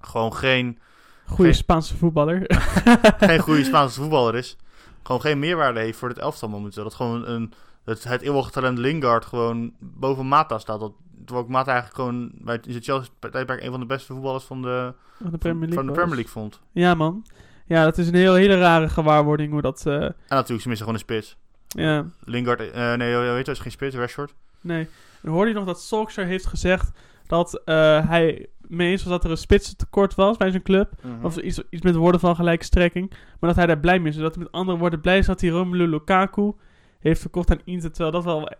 gewoon 0.00 0.34
geen, 0.34 0.78
Goede 1.26 1.52
Spaanse 1.52 1.96
voetballer. 1.96 2.44
geen 3.18 3.38
goede 3.40 3.64
Spaanse 3.70 4.00
voetballer 4.00 4.34
is. 4.34 4.56
Gewoon 5.02 5.20
geen 5.20 5.38
meerwaarde 5.38 5.80
heeft 5.80 5.98
voor 5.98 6.08
het 6.08 6.18
elftal 6.18 6.48
momenteel. 6.48 6.82
Dat 6.82 6.94
gewoon 6.94 7.26
een, 7.28 7.52
het, 7.84 8.04
het 8.04 8.22
eeuwige 8.22 8.50
talent 8.50 8.78
Lingard 8.78 9.24
gewoon 9.24 9.72
boven 9.78 10.28
Mata 10.28 10.58
staat. 10.58 10.80
Dat, 10.80 10.92
terwijl 11.24 11.46
ik 11.46 11.52
Mata 11.52 11.72
eigenlijk 11.72 12.00
gewoon 12.00 12.30
bij 12.34 12.54
het 12.54 12.84
Chelsea 12.84 13.10
tijdperk 13.30 13.62
een 13.62 13.70
van 13.70 13.80
de 13.80 13.86
beste 13.86 14.12
voetballers 14.12 14.44
van 14.44 14.62
de, 14.62 14.94
van 15.22 15.30
de 15.30 15.38
Premier 15.38 15.68
League. 15.68 15.76
van 15.76 15.86
de 15.86 15.92
was. 15.92 15.98
Premier 16.00 16.14
League 16.24 16.32
vond. 16.32 16.60
Ja, 16.72 16.94
man. 16.94 17.26
Ja, 17.66 17.84
dat 17.84 17.98
is 17.98 18.08
een 18.08 18.14
heel, 18.14 18.34
hele 18.34 18.58
rare 18.58 18.88
gewaarwording 18.88 19.52
hoe 19.52 19.62
dat... 19.62 19.86
eh, 19.86 19.94
En 19.94 20.14
natuurlijk, 20.28 20.62
ze 20.62 20.68
missen 20.68 20.86
gewoon 20.86 20.94
een 20.94 20.98
spits. 20.98 21.36
Ja, 21.76 22.06
Lingard, 22.24 22.70
eh, 22.70 22.94
nee, 22.94 23.16
weet 23.16 23.46
je, 23.46 23.52
is 23.52 23.58
geen 23.58 23.72
spits, 23.72 23.96
Rashford. 23.96 24.34
nee. 24.60 24.88
En 25.22 25.30
hoorde 25.30 25.50
je 25.50 25.56
nog 25.56 25.64
dat 25.64 25.82
Solskjaer 25.82 26.26
heeft 26.26 26.46
gezegd 26.46 26.90
dat 27.26 27.62
eh, 27.64 28.08
hij 28.08 28.46
mee 28.60 28.90
eens 28.90 29.02
was 29.02 29.12
dat 29.12 29.24
er 29.24 29.30
een 29.30 29.36
spitsentekort 29.36 30.14
was 30.14 30.36
bij 30.36 30.50
zijn 30.50 30.62
club. 30.62 30.92
Of 31.22 31.36
iets, 31.36 31.62
iets 31.70 31.82
met 31.82 31.94
woorden 31.94 32.20
van 32.20 32.36
gelijke 32.36 32.64
strekking. 32.64 33.10
Maar 33.10 33.50
dat 33.50 33.56
hij 33.56 33.66
daar 33.66 33.78
blij 33.78 33.98
mee 33.98 34.12
is. 34.12 34.16
Dat 34.16 34.34
hij 34.34 34.42
met 34.44 34.52
andere 34.52 34.78
woorden 34.78 35.00
blij 35.00 35.18
is 35.18 35.26
dat 35.26 35.40
hij 35.40 35.50
Romelu 35.50 35.86
Lukaku 35.86 36.52
heeft 36.98 37.20
verkocht 37.20 37.50
aan 37.50 37.60
Inter. 37.64 37.90
Terwijl 37.90 38.12
dat 38.12 38.24
wel... 38.24 38.52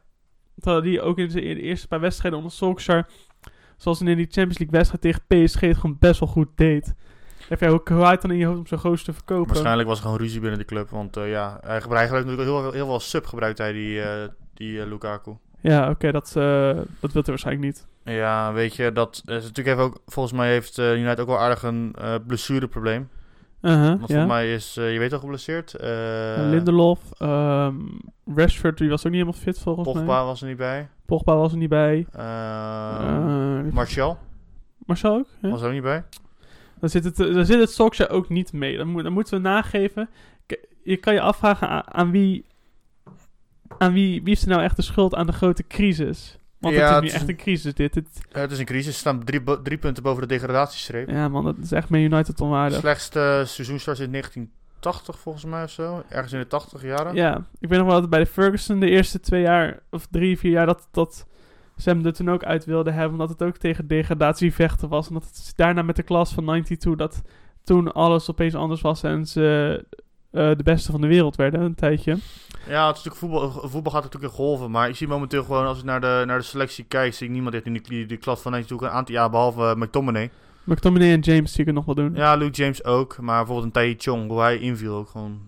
Terwijl 0.58 0.82
die 0.82 1.00
ook 1.00 1.18
in 1.18 1.28
de 1.28 1.60
eerste 1.60 1.88
paar 1.88 2.00
wedstrijden 2.00 2.38
onder 2.38 2.54
Solskjaer... 2.54 3.06
Zoals 3.76 4.00
in 4.00 4.06
die 4.06 4.26
Champions 4.30 4.58
League 4.58 4.78
wedstrijd 4.78 5.02
tegen 5.02 5.46
PSG 5.46 5.60
het 5.60 5.76
gewoon 5.76 5.96
best 6.00 6.20
wel 6.20 6.28
goed 6.28 6.48
deed. 6.54 6.94
Hoe, 7.48 7.80
hoe 7.84 8.02
hij 8.02 8.10
het 8.10 8.20
dan 8.22 8.30
in 8.30 8.36
je 8.36 8.46
hoofd 8.46 8.58
om 8.58 8.66
zo'n 8.66 8.78
goos 8.78 9.02
te 9.04 9.12
verkopen? 9.12 9.46
Waarschijnlijk 9.52 9.88
was 9.88 9.98
er 9.98 10.04
gewoon 10.04 10.18
ruzie 10.18 10.40
binnen 10.40 10.58
de 10.58 10.64
club. 10.64 10.90
Want 10.90 11.16
eh, 11.16 11.30
ja, 11.30 11.58
hij 11.64 11.80
gebruikt 11.80 12.12
natuurlijk 12.12 12.40
heel, 12.42 12.60
veel- 12.62 12.72
heel 12.72 12.86
veel 12.86 13.00
sub 13.00 13.26
gebruikt 13.26 13.58
hij 13.58 13.72
die, 13.72 14.02
eh, 14.02 14.28
die 14.54 14.80
eh, 14.80 14.86
Lukaku. 14.86 15.36
Ja, 15.60 15.90
oké, 15.90 16.12
dat, 16.12 16.30
dat 16.34 17.12
wil 17.12 17.22
hij 17.22 17.22
waarschijnlijk 17.24 17.66
niet. 17.66 17.86
Ja, 18.04 18.52
weet 18.52 18.76
je, 18.76 18.92
dat 18.92 19.14
is 19.24 19.42
natuurlijk 19.42 19.66
even 19.66 19.82
ook, 19.82 20.00
volgens 20.06 20.34
mij 20.34 20.48
heeft 20.50 20.78
United 20.78 21.20
ook 21.20 21.26
wel 21.26 21.38
aardig 21.38 21.62
een 21.62 21.94
blessureprobleem. 22.26 23.08
Uh-huh, 23.62 23.80
Want 23.86 24.00
ja. 24.00 24.06
volgens 24.06 24.26
mij 24.28 24.52
is, 24.54 24.74
je 24.74 24.98
weet 24.98 25.12
al 25.12 25.18
geblesseerd. 25.18 25.74
eh 25.74 25.88
Lindelof, 26.36 27.00
ehm, 27.18 27.74
Rashford, 28.34 28.78
die 28.78 28.88
was 28.88 28.98
ook 29.06 29.12
niet 29.12 29.20
helemaal 29.20 29.40
fit 29.40 29.58
volgens 29.58 29.88
Pogba 29.92 30.04
mij. 30.16 30.24
was 30.24 30.40
er 30.42 30.48
niet 30.48 30.56
bij. 30.56 30.88
Pogba 31.06 31.36
was 31.36 31.52
er 31.52 31.58
niet 31.58 31.68
bij. 31.68 32.06
Eh, 32.12 32.96
Eh, 33.00 33.72
Martial 33.72 34.18
Marcel 34.86 35.14
ook? 35.14 35.26
Ja. 35.42 35.48
was 35.48 35.60
er 35.60 35.66
ook 35.66 35.72
niet 35.72 35.82
bij. 35.82 36.04
Dan 36.80 36.88
zit 36.88 37.04
het, 37.04 37.16
dan 37.16 37.46
zit 37.46 37.78
het 37.78 38.08
ook 38.10 38.28
niet 38.28 38.52
mee. 38.52 38.76
Dan, 38.76 38.88
moet, 38.88 39.02
dan 39.02 39.12
moeten 39.12 39.34
we 39.34 39.40
nageven. 39.48 40.08
Je 40.82 40.96
kan 40.96 41.14
je 41.14 41.20
afvragen 41.20 41.68
aan, 41.68 41.92
aan 41.94 42.10
wie... 42.10 42.44
Aan 43.78 43.92
wie, 43.92 44.18
wie 44.20 44.28
heeft 44.28 44.42
er 44.42 44.48
nou 44.48 44.62
echt 44.62 44.76
de 44.76 44.82
schuld 44.82 45.14
aan 45.14 45.26
de 45.26 45.32
grote 45.32 45.66
crisis? 45.66 46.38
Want 46.58 46.74
Ja, 46.74 46.94
het 46.94 46.94
is 46.94 47.00
nu 47.00 47.06
is 47.06 47.14
echt 47.14 47.28
een- 47.28 47.36
crisis 47.36 47.74
dit. 47.74 47.94
Het, 47.94 48.06
Eh, 48.32 48.40
het 48.40 48.50
is 48.52 48.58
een 48.58 48.64
crisis. 48.64 48.92
Ze 48.94 48.98
staan 48.98 49.24
drie, 49.24 49.42
drie 49.62 49.78
punten 49.78 50.02
boven 50.02 50.20
de 50.22 50.28
degradatiestreep. 50.28 51.08
ja 51.10 51.28
man, 51.28 51.44
dat 51.44 51.56
is 51.62 51.72
echt 51.72 51.88
met 51.88 52.00
United 52.00 52.40
onwaardig. 52.40 52.78
Slechtste 52.78 53.42
seizoenstart 53.46 53.98
in 53.98 54.10
1980 54.10 55.18
volgens 55.18 55.44
mij 55.44 55.62
of 55.62 55.70
zo. 55.70 56.02
Ergens 56.08 56.32
in 56.32 56.38
de 56.38 56.46
80 56.46 56.82
jaren. 56.82 57.14
Ja, 57.14 57.44
ik 57.58 57.68
weet 57.68 57.78
nog 57.78 57.88
wel 57.88 58.00
dat 58.00 58.10
bij 58.10 58.18
de 58.18 58.26
Ferguson 58.26 58.80
de 58.80 58.90
eerste 58.90 59.20
twee 59.20 59.42
jaar, 59.42 59.78
of 59.90 60.06
drie, 60.10 60.38
vier 60.38 60.50
jaar, 60.52 60.66
dat, 60.66 60.88
dat 60.90 61.26
ze 61.76 61.88
hem 61.88 62.06
er 62.06 62.12
toen 62.12 62.30
ook 62.30 62.44
uit 62.44 62.64
wilden 62.64 62.94
hebben. 62.94 63.12
Omdat 63.12 63.28
het 63.28 63.42
ook 63.42 63.56
tegen 63.56 63.86
degradatie 63.86 64.54
vechten 64.54 64.88
was. 64.88 65.08
En 65.08 65.14
dat 65.14 65.24
het 65.24 65.52
daarna 65.56 65.82
met 65.82 65.96
de 65.96 66.02
klas 66.02 66.32
van 66.32 66.44
92, 66.44 66.94
dat 66.94 67.22
toen 67.64 67.92
alles 67.92 68.30
opeens 68.30 68.54
anders 68.54 68.80
was 68.80 69.02
en 69.02 69.26
ze 69.26 69.84
eh, 70.30 70.50
de 70.56 70.62
beste 70.62 70.90
van 70.90 71.00
de 71.00 71.06
wereld 71.06 71.36
werden, 71.36 71.60
een 71.60 71.74
tijdje. 71.74 72.16
Ja, 72.68 72.86
het 72.86 72.96
is 72.96 73.04
natuurlijk 73.04 73.16
voetbal, 73.16 73.68
voetbal 73.68 73.92
gaat 73.92 74.02
natuurlijk 74.02 74.32
in 74.32 74.38
golven. 74.38 74.70
Maar 74.70 74.88
ik 74.88 74.96
zie 74.96 75.08
momenteel 75.08 75.44
gewoon, 75.44 75.66
als 75.66 75.78
ik 75.78 75.84
naar 75.84 76.00
de, 76.00 76.22
naar 76.26 76.38
de 76.38 76.44
selectie 76.44 76.84
kijk, 76.84 77.14
zie 77.14 77.26
ik 77.26 77.32
niemand 77.32 77.54
heeft 77.54 77.66
in 77.66 77.72
die, 77.72 78.06
die, 78.06 78.16
klas 78.16 78.40
van 78.40 78.52
92 78.52 78.88
een 78.88 78.96
aantal 78.96 79.14
jaar, 79.14 79.30
behalve 79.30 79.62
eh, 79.62 79.74
McTominay. 79.74 80.30
McTominay 80.64 81.12
en 81.12 81.20
James 81.20 81.50
zie 81.52 81.60
ik 81.60 81.66
het 81.66 81.74
nog 81.74 81.84
wel 81.84 81.94
doen. 81.94 82.14
Ja, 82.14 82.34
Luke 82.34 82.56
James 82.56 82.84
ook. 82.84 83.18
Maar 83.20 83.36
bijvoorbeeld 83.36 83.66
een 83.66 83.72
Tai 83.72 83.94
Chong, 83.98 84.30
hoe 84.30 84.40
hij 84.40 84.58
inviel 84.58 84.94
ook 84.94 85.08
gewoon. 85.08 85.40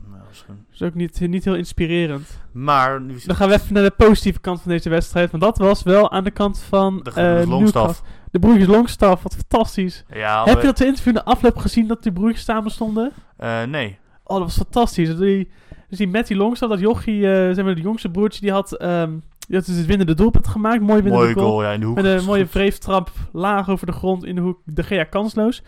Nou, 0.47 0.59
dat 0.59 0.67
is 0.73 0.79
Dat 0.79 0.89
is 0.89 0.93
ook 0.95 0.95
niet, 0.95 1.29
niet 1.31 1.45
heel 1.45 1.55
inspirerend. 1.55 2.41
Maar, 2.53 3.01
nu 3.01 3.15
is 3.15 3.25
Dan 3.25 3.37
gaan 3.37 3.49
we 3.49 3.55
even 3.55 3.75
naar 3.75 3.83
de 3.83 3.91
positieve 3.97 4.41
kant 4.41 4.61
van 4.61 4.71
deze 4.71 4.89
wedstrijd. 4.89 5.31
Want 5.31 5.43
dat 5.43 5.59
was 5.59 5.83
wel 5.83 6.11
aan 6.11 6.25
de 6.25 6.31
kant 6.31 6.59
van 6.59 7.01
de, 7.03 7.11
de 7.13 7.45
Longstaff. 7.49 8.03
De 8.31 8.39
broertjes 8.39 8.67
Longstaff, 8.67 9.23
wat 9.23 9.35
fantastisch. 9.35 10.05
Ja, 10.13 10.45
Heb 10.45 10.55
we- 10.55 10.61
je 10.61 10.67
dat 10.67 10.81
interview 10.81 11.09
in 11.09 11.15
de 11.25 11.25
afloop 11.25 11.57
gezien 11.57 11.87
dat 11.87 12.03
die 12.03 12.13
broertjes 12.13 12.45
samen 12.45 12.71
stonden? 12.71 13.13
eh, 13.37 13.63
nee. 13.63 13.99
Oh, 14.25 14.37
dat 14.37 14.47
was 14.47 14.57
fantastisch. 14.57 15.17
Die, 15.17 15.51
dus 15.89 15.99
die 15.99 16.09
Matty 16.09 16.35
Longstaff, 16.35 16.73
dat 16.73 16.81
jochie, 16.81 17.33
eh 17.33 17.55
zeg 17.55 17.65
maar, 17.65 17.75
de 17.75 17.81
jongste 17.81 18.11
broertje, 18.11 18.41
die 18.41 18.53
had, 18.53 18.77
ehm 18.77 19.11
die 19.39 19.57
had 19.57 19.67
dus 19.67 19.77
het 19.77 19.87
winnende 19.87 20.15
doelpunt 20.15 20.49
gemaakt. 20.49 20.81
Mooi 20.81 21.03
winnende 21.03 21.19
Mooie 21.35 21.35
goal, 21.47 21.63
ja, 21.63 21.73
in 21.73 21.81
de 21.81 21.87
hoek. 21.87 21.95
Met 21.95 22.05
een 22.05 22.25
mooie 22.25 22.47
vreeftrap 22.47 23.11
laag 23.33 23.69
over 23.69 23.87
de 23.87 23.93
grond 23.93 24.25
in 24.25 24.35
de 24.35 24.41
hoek. 24.41 24.61
De 24.65 24.83
Gea 24.83 25.05
kansloos. 25.05 25.63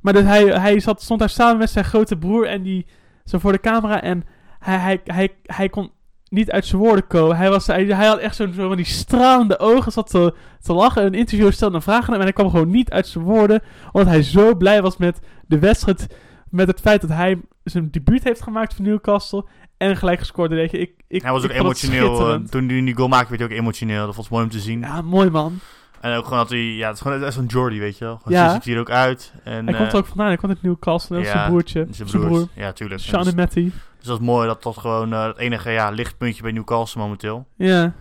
Maar 0.00 0.12
dus 0.12 0.22
hij, 0.22 0.44
hij 0.44 0.80
zat, 0.80 1.02
stond 1.02 1.20
daar 1.20 1.28
samen 1.28 1.58
met 1.58 1.70
zijn 1.70 1.84
grote 1.84 2.16
broer 2.16 2.46
en 2.46 2.62
die 2.62 2.86
zo 3.24 3.38
voor 3.38 3.52
de 3.52 3.60
camera. 3.60 4.02
En 4.02 4.24
hij, 4.58 4.76
hij, 4.78 5.00
hij, 5.04 5.34
hij 5.42 5.68
kon 5.68 5.90
niet 6.28 6.50
uit 6.50 6.66
zijn 6.66 6.82
woorden 6.82 7.06
komen. 7.06 7.36
Hij, 7.36 7.50
was, 7.50 7.66
hij, 7.66 7.84
hij 7.84 8.06
had 8.06 8.18
echt 8.18 8.36
zo'n 8.36 8.52
zo 8.52 8.68
van 8.68 8.76
die 8.76 8.86
stralende 8.86 9.58
ogen. 9.58 9.92
Zat 9.92 10.10
te, 10.10 10.34
te 10.60 10.72
lachen. 10.72 11.04
Een 11.04 11.14
interviewer 11.14 11.52
stelde 11.52 11.74
een 11.76 11.82
vraag 11.82 12.00
aan 12.04 12.10
hem. 12.10 12.14
En 12.14 12.22
hij 12.22 12.32
kwam 12.32 12.50
gewoon 12.50 12.70
niet 12.70 12.90
uit 12.90 13.06
zijn 13.06 13.24
woorden. 13.24 13.62
Omdat 13.92 14.08
hij 14.12 14.22
zo 14.22 14.54
blij 14.54 14.82
was 14.82 14.96
met 14.96 15.20
de 15.46 15.58
wedstrijd. 15.58 16.14
Met 16.50 16.66
het 16.66 16.80
feit 16.80 17.00
dat 17.00 17.10
hij 17.10 17.40
zijn 17.64 17.90
debuut 17.90 18.24
heeft 18.24 18.42
gemaakt 18.42 18.74
voor 18.74 18.84
Newcastle. 18.84 19.44
En 19.76 19.96
gelijk 19.96 20.18
gescoord. 20.18 20.52
Ik, 20.52 20.94
ik, 21.08 21.22
Hij 21.22 21.32
was 21.32 21.44
ook 21.44 21.50
emotioneel. 21.50 22.32
eh, 22.32 22.40
toen 22.40 22.68
hij 22.68 22.80
die 22.80 22.96
goal 22.96 23.08
maakte, 23.08 23.28
werd 23.28 23.40
hij 23.40 23.50
ook 23.50 23.56
emotioneel. 23.62 24.06
Dat 24.06 24.24
ik 24.24 24.30
mooi 24.30 24.44
om 24.44 24.50
te 24.50 24.58
zien. 24.60 24.80
Ja, 24.80 25.02
mooi 25.02 25.30
man. 25.30 25.58
En 26.00 26.16
ook 26.16 26.24
gewoon 26.24 26.38
dat 26.38 26.48
hij... 26.48 26.58
Ja, 26.58 26.86
het 26.86 26.96
is 26.96 27.02
gewoon 27.02 27.22
echt 27.22 27.34
zo'n 27.34 27.46
Jordy, 27.46 27.78
weet 27.78 27.98
je 27.98 28.04
wel. 28.04 28.16
Gewoon, 28.16 28.38
Ja. 28.38 28.52
Ziet 28.52 28.64
hij 28.64 28.74
er 28.74 28.80
ook 28.80 28.90
uit. 28.90 29.32
En, 29.44 29.52
Hij 29.52 29.74
komt 29.74 29.86
eh, 29.86 29.92
er 29.92 29.96
ook 29.96 30.06
vandaan. 30.06 30.26
Hij 30.26 30.36
komt 30.36 30.52
uit 30.52 30.62
Newcastle. 30.62 31.18
Ja, 31.18 31.24
zijn 31.24 31.48
broertje. 31.48 31.86
zijn 31.90 32.08
broer. 32.08 32.48
Ja, 32.54 32.72
tuurlijk. 32.72 33.00
Sean 33.00 33.22
dus, 33.22 33.30
en 33.30 33.36
Matty. 33.36 33.64
dus 33.98 34.06
dat 34.06 34.20
is 34.20 34.26
mooi 34.26 34.46
dat 34.46 34.62
dat 34.62 34.78
gewoon 34.78 35.12
eh, 35.12 35.26
het 35.26 35.36
enige 35.36 35.70
ja, 35.70 35.90
lichtpuntje 35.90 36.42
bij 36.42 36.52
Newcastle 36.52 37.00
momenteel. 37.00 37.46
Ja. 37.56 37.92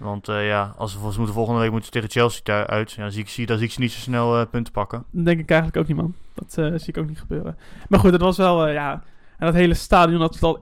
Want 0.00 0.28
eh, 0.28 0.46
ja, 0.46 0.74
als 0.76 0.94
we, 0.94 1.12
ze 1.12 1.16
moeten 1.16 1.34
volgende 1.34 1.60
week 1.60 1.70
moeten 1.70 1.90
tegen 1.90 2.10
Chelsea 2.10 2.66
uit. 2.66 2.92
Ja, 2.92 3.02
dan, 3.02 3.12
zie 3.12 3.20
ik, 3.22 3.28
zie, 3.28 3.46
dan 3.46 3.56
zie 3.56 3.66
ik 3.66 3.72
ze 3.72 3.80
niet 3.80 3.92
zo 3.92 4.00
snel 4.00 4.38
eh, 4.38 4.46
punten 4.50 4.72
pakken. 4.72 5.04
Dat 5.10 5.24
denk 5.24 5.40
ik 5.40 5.50
eigenlijk 5.50 5.80
ook 5.80 5.86
niet, 5.88 5.96
man. 5.96 6.14
Dat 6.34 6.58
eh, 6.58 6.78
zie 6.78 6.88
ik 6.88 6.98
ook 6.98 7.08
niet 7.08 7.20
gebeuren. 7.20 7.56
Maar 7.88 8.00
goed, 8.00 8.10
dat 8.10 8.20
was 8.20 8.36
wel, 8.36 8.66
eh, 8.66 8.74
ja... 8.74 9.02
En 9.38 9.46
dat 9.46 9.54
hele 9.54 9.74
stadion, 9.74 10.18
dat, 10.18 10.36
dat 10.40 10.56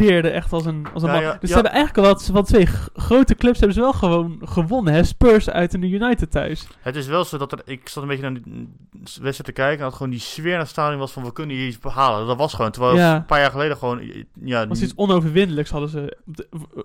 explodeerde 0.00 0.30
echt 0.30 0.52
als 0.52 0.64
een, 0.66 0.86
als 0.94 1.02
een 1.02 1.20
Ja, 1.20 1.36
dus 1.40 1.48
ze 1.48 1.54
hebben 1.54 1.72
eigenlijk 1.72 2.06
wel, 2.06 2.14
wat- 2.14 2.30
van 2.32 2.44
twee 2.44 2.66
grote 2.94 3.34
clubs 3.34 3.58
hebben 3.58 3.76
ze 3.76 3.82
wel 3.82 3.92
gewoon 3.92 4.38
gewonnen, 4.44 4.92
hè. 4.94 5.04
Spurs 5.04 5.50
uit 5.50 5.74
en 5.74 5.80
de 5.80 5.88
United 5.88 6.30
thuis. 6.30 6.66
Het 6.80 6.96
is 6.96 7.06
wel 7.06 7.24
zo 7.24 7.38
dat 7.38 7.52
er, 7.52 7.60
ik 7.64 7.88
zat 7.88 8.02
een 8.02 8.08
beetje 8.08 8.30
naar 8.30 8.40
die 8.42 8.68
wedstrijd 9.00 9.44
te 9.44 9.52
kijken. 9.52 9.78
En 9.78 9.84
dat 9.84 9.94
gewoon 9.94 10.10
die 10.10 10.20
sfeer 10.20 10.58
het 10.58 10.68
stadion 10.68 10.98
was 10.98 11.12
van 11.12 11.24
we 11.24 11.32
kunnen 11.32 11.56
hier 11.56 11.66
iets 11.66 11.78
behalen. 11.78 12.26
Dat 12.26 12.36
was 12.36 12.54
gewoon. 12.54 12.70
Terwijl 12.70 12.96
Ja. 12.96 13.14
een 13.16 13.24
paar 13.26 13.40
jaar 13.40 13.50
geleden 13.50 13.76
gewoon. 13.76 14.24
Ja, 14.44 14.66
was 14.66 14.82
iets 14.82 14.94
onoverwinnelijks, 14.96 15.70
hadden 15.70 15.88
ze. 15.90 16.16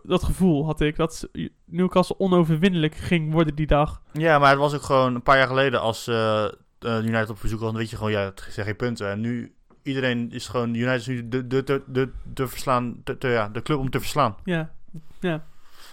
Dat 0.03 0.23
gevoel 0.23 0.65
had 0.65 0.81
ik, 0.81 0.95
dat 0.95 1.15
ze- 1.15 1.51
Newcastle 1.65 2.19
onoverwinnelijk 2.19 2.95
ging 2.95 3.31
worden 3.31 3.55
die 3.55 3.67
dag. 3.67 4.01
ja, 4.13 4.39
maar 4.39 4.49
het 4.49 4.59
was 4.59 4.73
ook 4.75 4.81
gewoon 4.83 5.15
een 5.15 5.23
paar 5.23 5.37
jaar 5.37 5.47
geleden 5.47 5.81
als 5.81 6.07
eh, 6.07 6.45
United 6.81 7.29
op 7.29 7.37
bezoek 7.41 7.59
was. 7.59 7.69
Dan 7.69 7.79
weet 7.79 7.89
je 7.89 7.95
gewoon, 7.95 8.11
ja, 8.11 8.19
het 8.23 8.47
zijn 8.49 8.65
geen 8.65 8.75
punten. 8.75 9.09
En 9.09 9.21
nu, 9.21 9.53
iedereen 9.85 10.31
is 10.31 10.47
gewoon, 10.47 10.73
United 10.73 10.99
is 10.99 11.07
nu 11.07 11.27
de, 11.27 11.47
de, 11.47 11.63
de, 11.63 11.81
de, 11.87 12.09
de, 12.33 12.47
verslaan, 12.47 12.95
de, 13.03 13.15
de- 13.17 13.27
ja, 13.27 13.49
de 13.49 13.61
club 13.61 13.77
om 13.79 13.89
te 13.89 13.99
verslaan. 13.99 14.35
Ja, 14.43 14.71
ja. 15.19 15.35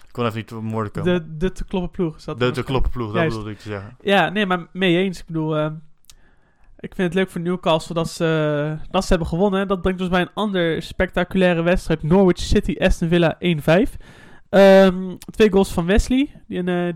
Ik 0.06 0.12
kon 0.18 0.24
even 0.26 0.36
niet 0.36 0.52
op 0.52 0.70
woorden 0.70 0.92
komen. 0.92 1.14
De, 1.14 1.36
de 1.36 1.52
te 1.52 1.64
kloppen 1.64 1.90
ploeg. 1.90 2.12
dat 2.12 2.24
De, 2.24 2.32
de 2.32 2.34
waarschijnlijk. 2.38 2.66
kloppenploeg, 2.66 3.12
dat 3.12 3.24
bedoelde 3.28 3.50
ik 3.50 3.58
te 3.58 3.68
zeggen. 3.68 3.96
Ja, 4.00 4.28
nee, 4.28 4.46
maar 4.46 4.66
mee 4.72 4.96
eens. 4.96 5.20
Ik 5.20 5.26
bedoel, 5.26 5.56
eh, 5.56 5.70
ik 6.78 6.94
vind 6.94 7.08
het 7.08 7.14
leuk 7.14 7.30
voor 7.30 7.40
Newcastle 7.40 7.94
dat 7.94 8.08
ze, 8.10 8.76
dat 8.90 9.02
ze 9.02 9.08
hebben 9.08 9.28
gewonnen. 9.28 9.68
Dat 9.68 9.82
brengt 9.82 10.00
ons 10.00 10.10
bij 10.10 10.20
een 10.20 10.32
ander 10.34 10.82
spectaculaire 10.82 11.62
wedstrijd. 11.62 12.02
Norwich 12.02 12.38
City, 12.38 12.76
Aston 12.78 13.08
Villa 13.08 13.36
1-5. 13.38 13.96
Ehm, 14.48 15.16
twee 15.30 15.50
goals 15.52 15.72
van 15.72 15.86
Wesley, 15.86 16.42
die, 16.48 16.58
een, 16.58 16.68
eh, 16.68 16.94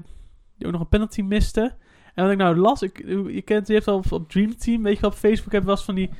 die 0.58 0.66
ook 0.66 0.72
nog 0.72 0.80
een 0.80 0.88
penalty 0.88 1.22
miste. 1.22 1.74
En 2.14 2.22
wat 2.24 2.32
ik 2.32 2.38
nou 2.38 2.56
las, 2.56 2.82
ik, 2.82 2.98
je 3.26 3.42
kent, 3.44 3.66
je 3.66 3.72
hebt 3.74 3.88
al 3.88 3.96
op, 3.96 4.12
op 4.12 4.30
Dream 4.30 4.56
Team, 4.56 4.82
weet 4.82 4.94
je 4.94 5.00
wel, 5.00 5.10
op 5.10 5.16
Facebook 5.16 5.52
heb 5.52 5.60
je 5.60 5.66
wel 5.66 5.76
eens 5.76 5.84
van 5.84 5.94
die 5.94 6.10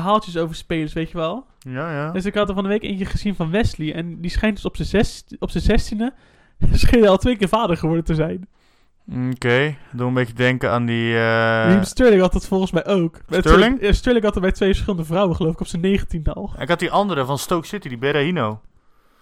verhaaltjes 0.00 0.36
over 0.36 0.54
spelers, 0.54 0.92
weet 0.92 1.10
je 1.10 1.16
wel. 1.16 1.46
Ja, 1.58 1.92
ja. 1.92 2.10
Dus 2.12 2.24
ik 2.24 2.34
had 2.34 2.48
er 2.48 2.54
van 2.54 2.62
de 2.62 2.68
week 2.68 2.82
eentje 2.82 3.04
gezien 3.04 3.34
van 3.34 3.50
Wesley. 3.50 3.94
En 3.94 4.20
die 4.20 4.30
schijnt 4.30 4.54
dus 4.56 4.64
op 4.64 4.76
zijn 4.76 4.88
zes- 4.88 5.24
op 5.38 5.50
zijn 5.50 5.62
zestiende, 5.62 6.12
hij 6.90 7.08
al 7.08 7.16
twee 7.16 7.36
keer 7.36 7.48
vader 7.48 7.76
geworden 7.76 8.04
te 8.04 8.14
zijn. 8.14 8.48
Oké, 9.32 9.76
doe 9.92 10.06
een 10.08 10.14
beetje 10.14 10.34
denken 10.34 10.70
aan 10.70 10.86
die... 10.86 11.14
Raheem 11.14 11.82
Sterling 11.82 12.20
had 12.20 12.32
dat 12.32 12.46
volgens 12.46 12.70
mij 12.70 12.86
ook. 12.86 13.20
Sterling? 13.28 13.78
twee- 13.78 13.92
Sterling 13.92 14.24
had 14.24 14.34
er 14.34 14.40
bij 14.40 14.52
twee 14.52 14.68
verschillende 14.68 15.04
vrouwen, 15.04 15.36
geloof 15.36 15.52
ik, 15.52 15.60
op 15.60 15.66
zijn 15.66 15.82
negentiende 15.82 16.32
al. 16.32 16.50
Ik 16.58 16.68
had 16.68 16.78
die 16.78 16.90
andere 16.90 17.24
van 17.24 17.38
Stoke 17.38 17.66
City, 17.66 17.88
die 17.88 17.98
Berahino. 17.98 18.60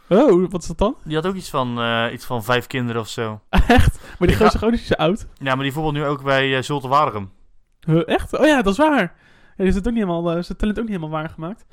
Oh, 0.09 0.51
wat 0.51 0.63
is 0.63 0.69
dat 0.69 0.79
dan? 0.79 0.97
Die 1.05 1.15
had 1.15 1.27
ook 1.27 1.35
iets 1.35 1.51
van, 1.51 1.81
eh, 1.81 2.07
iets 2.13 2.25
van 2.25 2.45
vijf 2.45 2.67
kinderen 2.67 3.01
of 3.01 3.09
zo. 3.09 3.41
echt? 3.51 3.99
Maar 4.19 4.29
die 4.29 4.37
gozer 4.37 4.55
is 4.55 4.63
ook 4.63 4.71
niet 4.71 4.81
zo 4.81 4.95
oud. 4.95 5.27
Ja, 5.39 5.55
maar 5.55 5.65
die 5.65 5.73
voetbalt 5.73 5.95
nu 5.95 6.05
ook 6.05 6.23
bij 6.23 6.49
uh, 6.57 6.63
Zulte 6.63 6.89
Waregem. 6.89 7.31
Huh, 7.87 8.03
echt? 8.09 8.39
Oh 8.39 8.47
ja, 8.47 8.63
dat 8.63 8.73
is 8.73 8.79
waar. 8.79 9.15
Is 9.57 9.75
het 9.75 9.87
ook 9.87 9.95
niet 9.95 10.03
helemaal, 10.03 10.37
eh, 10.37 10.43
zijn 10.43 10.59
talent 10.59 10.79
ook 10.79 10.85
niet 10.89 10.97
helemaal 10.97 11.21
waargemaakt. 11.21 11.65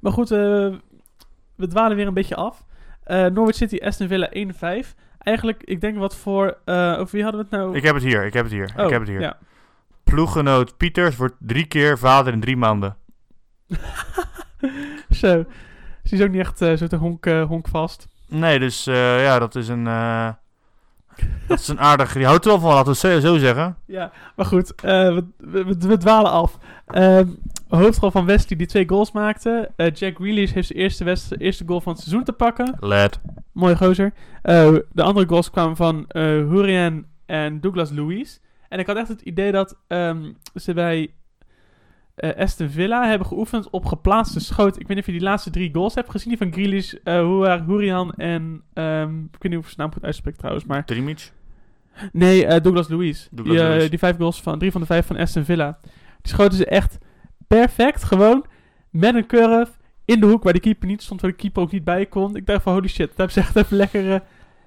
Maar 0.00 0.12
goed, 0.12 0.30
eh, 0.30 0.38
we 1.56 1.66
dwalen 1.66 1.96
weer 1.96 2.06
een 2.06 2.14
beetje 2.14 2.36
af. 2.36 2.64
Eh, 3.04 3.26
Norwich 3.26 3.54
City, 3.54 3.78
Aston 3.82 4.08
Villa 4.08 4.28
1-5. 4.30 4.94
Eigenlijk, 5.18 5.62
ik 5.64 5.80
denk 5.80 5.98
wat 5.98 6.16
voor... 6.16 6.58
over 6.64 7.08
wie 7.10 7.22
hadden 7.22 7.40
we 7.40 7.46
het 7.50 7.50
nou? 7.50 7.76
Ik 7.76 7.82
heb 7.82 7.94
het 7.94 8.04
hier, 8.04 8.24
ik 8.24 8.32
heb 8.32 8.44
het 8.44 8.52
hier, 8.52 8.72
Oh, 8.76 8.84
ik 8.84 8.90
heb 8.90 9.00
het 9.00 9.08
hier. 9.08 9.20
Ja. 9.20 9.38
Ploeggenoot 10.04 10.76
Pieters 10.76 11.16
wordt 11.16 11.34
drie 11.38 11.66
keer 11.66 11.98
vader 11.98 12.32
in 12.32 12.40
drie 12.40 12.56
maanden. 12.56 12.96
Zo. 15.10 15.44
Ze 16.04 16.14
is 16.14 16.22
ook 16.22 16.30
niet 16.30 16.40
echt 16.40 16.62
eh, 16.62 16.76
zo 16.76 16.86
te 16.86 16.96
honk, 16.96 17.26
eh, 17.26 17.44
honkvast. 17.44 18.08
Nee, 18.28 18.58
dus 18.58 18.84
ja, 18.84 19.38
dat 19.38 19.54
is 19.54 19.68
een... 19.68 19.84
dat 21.46 21.58
is 21.58 21.68
een 21.68 21.80
aardig... 21.80 22.12
Die 22.12 22.24
houdt 22.24 22.44
er 22.44 22.50
wel 22.50 22.60
van, 22.60 22.70
laten 22.70 22.92
we 23.00 23.08
het 23.08 23.22
zo 23.22 23.38
zeggen. 23.38 23.76
Ja, 23.86 24.12
maar 24.36 24.46
goed, 24.46 24.74
eh, 24.74 25.18
we, 25.36 25.74
we, 25.78 25.96
dwalen 25.96 26.30
af. 26.30 26.58
Ehm 26.86 27.28
hoofdrol 27.68 28.10
van 28.10 28.26
Wesley 28.26 28.58
die 28.58 28.66
twee 28.66 28.88
goals 28.88 29.12
maakte. 29.12 29.70
Eh, 29.76 29.94
Jack 29.94 30.16
Grealish 30.16 30.52
heeft 30.52 30.66
zijn 30.66 30.78
eerste, 30.78 31.36
eerste 31.38 31.64
goal 31.66 31.80
van 31.80 31.92
het 31.92 32.02
seizoen 32.02 32.24
te 32.24 32.32
pakken. 32.32 32.76
Led. 32.80 33.20
Mooi 33.52 33.76
gozer. 33.76 34.12
Eh, 34.42 34.74
de 34.92 35.02
andere 35.02 35.28
goals 35.28 35.50
kwamen 35.50 35.76
van 35.76 36.04
Hurrien 36.08 37.06
en 37.26 37.60
Douglas 37.60 37.90
Luiz. 37.90 38.38
En 38.68 38.78
ik 38.78 38.86
had 38.86 38.96
echt 38.96 39.08
het 39.08 39.20
idee 39.20 39.52
dat 39.52 39.76
ehm, 39.86 40.32
ze 40.54 40.74
bij 40.74 41.10
eh, 42.20 42.42
Aston 42.42 42.70
Villa 42.70 43.08
hebben 43.08 43.26
geoefend 43.26 43.70
op 43.70 43.84
geplaatste 43.84 44.40
schoot. 44.40 44.74
Ik 44.80 44.86
weet 44.86 44.88
niet 44.88 44.98
of 44.98 45.06
je 45.06 45.12
die 45.12 45.20
laatste 45.20 45.50
drie 45.50 45.70
goals 45.72 45.94
hebt 45.94 46.10
gezien. 46.10 46.28
Die 46.28 46.38
van 46.38 46.52
Grealish, 46.52 46.94
uh, 47.04 47.50
en... 48.16 48.62
ehm, 48.72 49.18
ik 49.18 49.42
weet 49.42 49.50
niet 49.52 49.56
of 49.56 49.64
ik 49.64 49.70
zijn 49.70 49.76
naam 49.76 49.92
goed 49.92 50.04
uitspreek 50.04 50.36
trouwens, 50.36 50.64
maar... 50.64 50.84
Drimic. 50.84 51.32
Nee, 52.12 52.46
eh, 52.46 52.62
Douglas 52.62 52.88
Luiz. 52.88 53.28
Die, 53.30 53.88
die 53.88 53.98
vijf 53.98 54.16
goals 54.16 54.42
van, 54.42 54.58
drie 54.58 54.72
van 54.72 54.80
de 54.80 54.86
vijf 54.86 55.06
van 55.06 55.16
Aston 55.16 55.44
Villa. 55.44 55.78
Die 56.22 56.32
schoten 56.32 56.56
ze 56.56 56.66
echt 56.66 56.98
perfect, 57.48 58.04
gewoon 58.04 58.44
met 58.90 59.14
een 59.14 59.26
curve 59.26 59.72
in 60.04 60.20
de 60.20 60.26
hoek 60.26 60.42
waar 60.42 60.52
de 60.52 60.60
keeper 60.60 60.88
niet 60.88 61.02
stond, 61.02 61.20
waar 61.20 61.30
de 61.30 61.36
keeper 61.36 61.62
ook 61.62 61.72
niet 61.72 61.84
bij 61.84 62.06
kon. 62.06 62.36
Ik 62.36 62.46
dacht 62.46 62.62
van 62.62 62.72
holy 62.72 62.88
shit, 62.88 63.08
dat 63.08 63.16
hebben 63.16 63.32
ze 63.34 63.40
echt 63.40 63.56
even 63.56 63.76
lekker, 63.76 64.22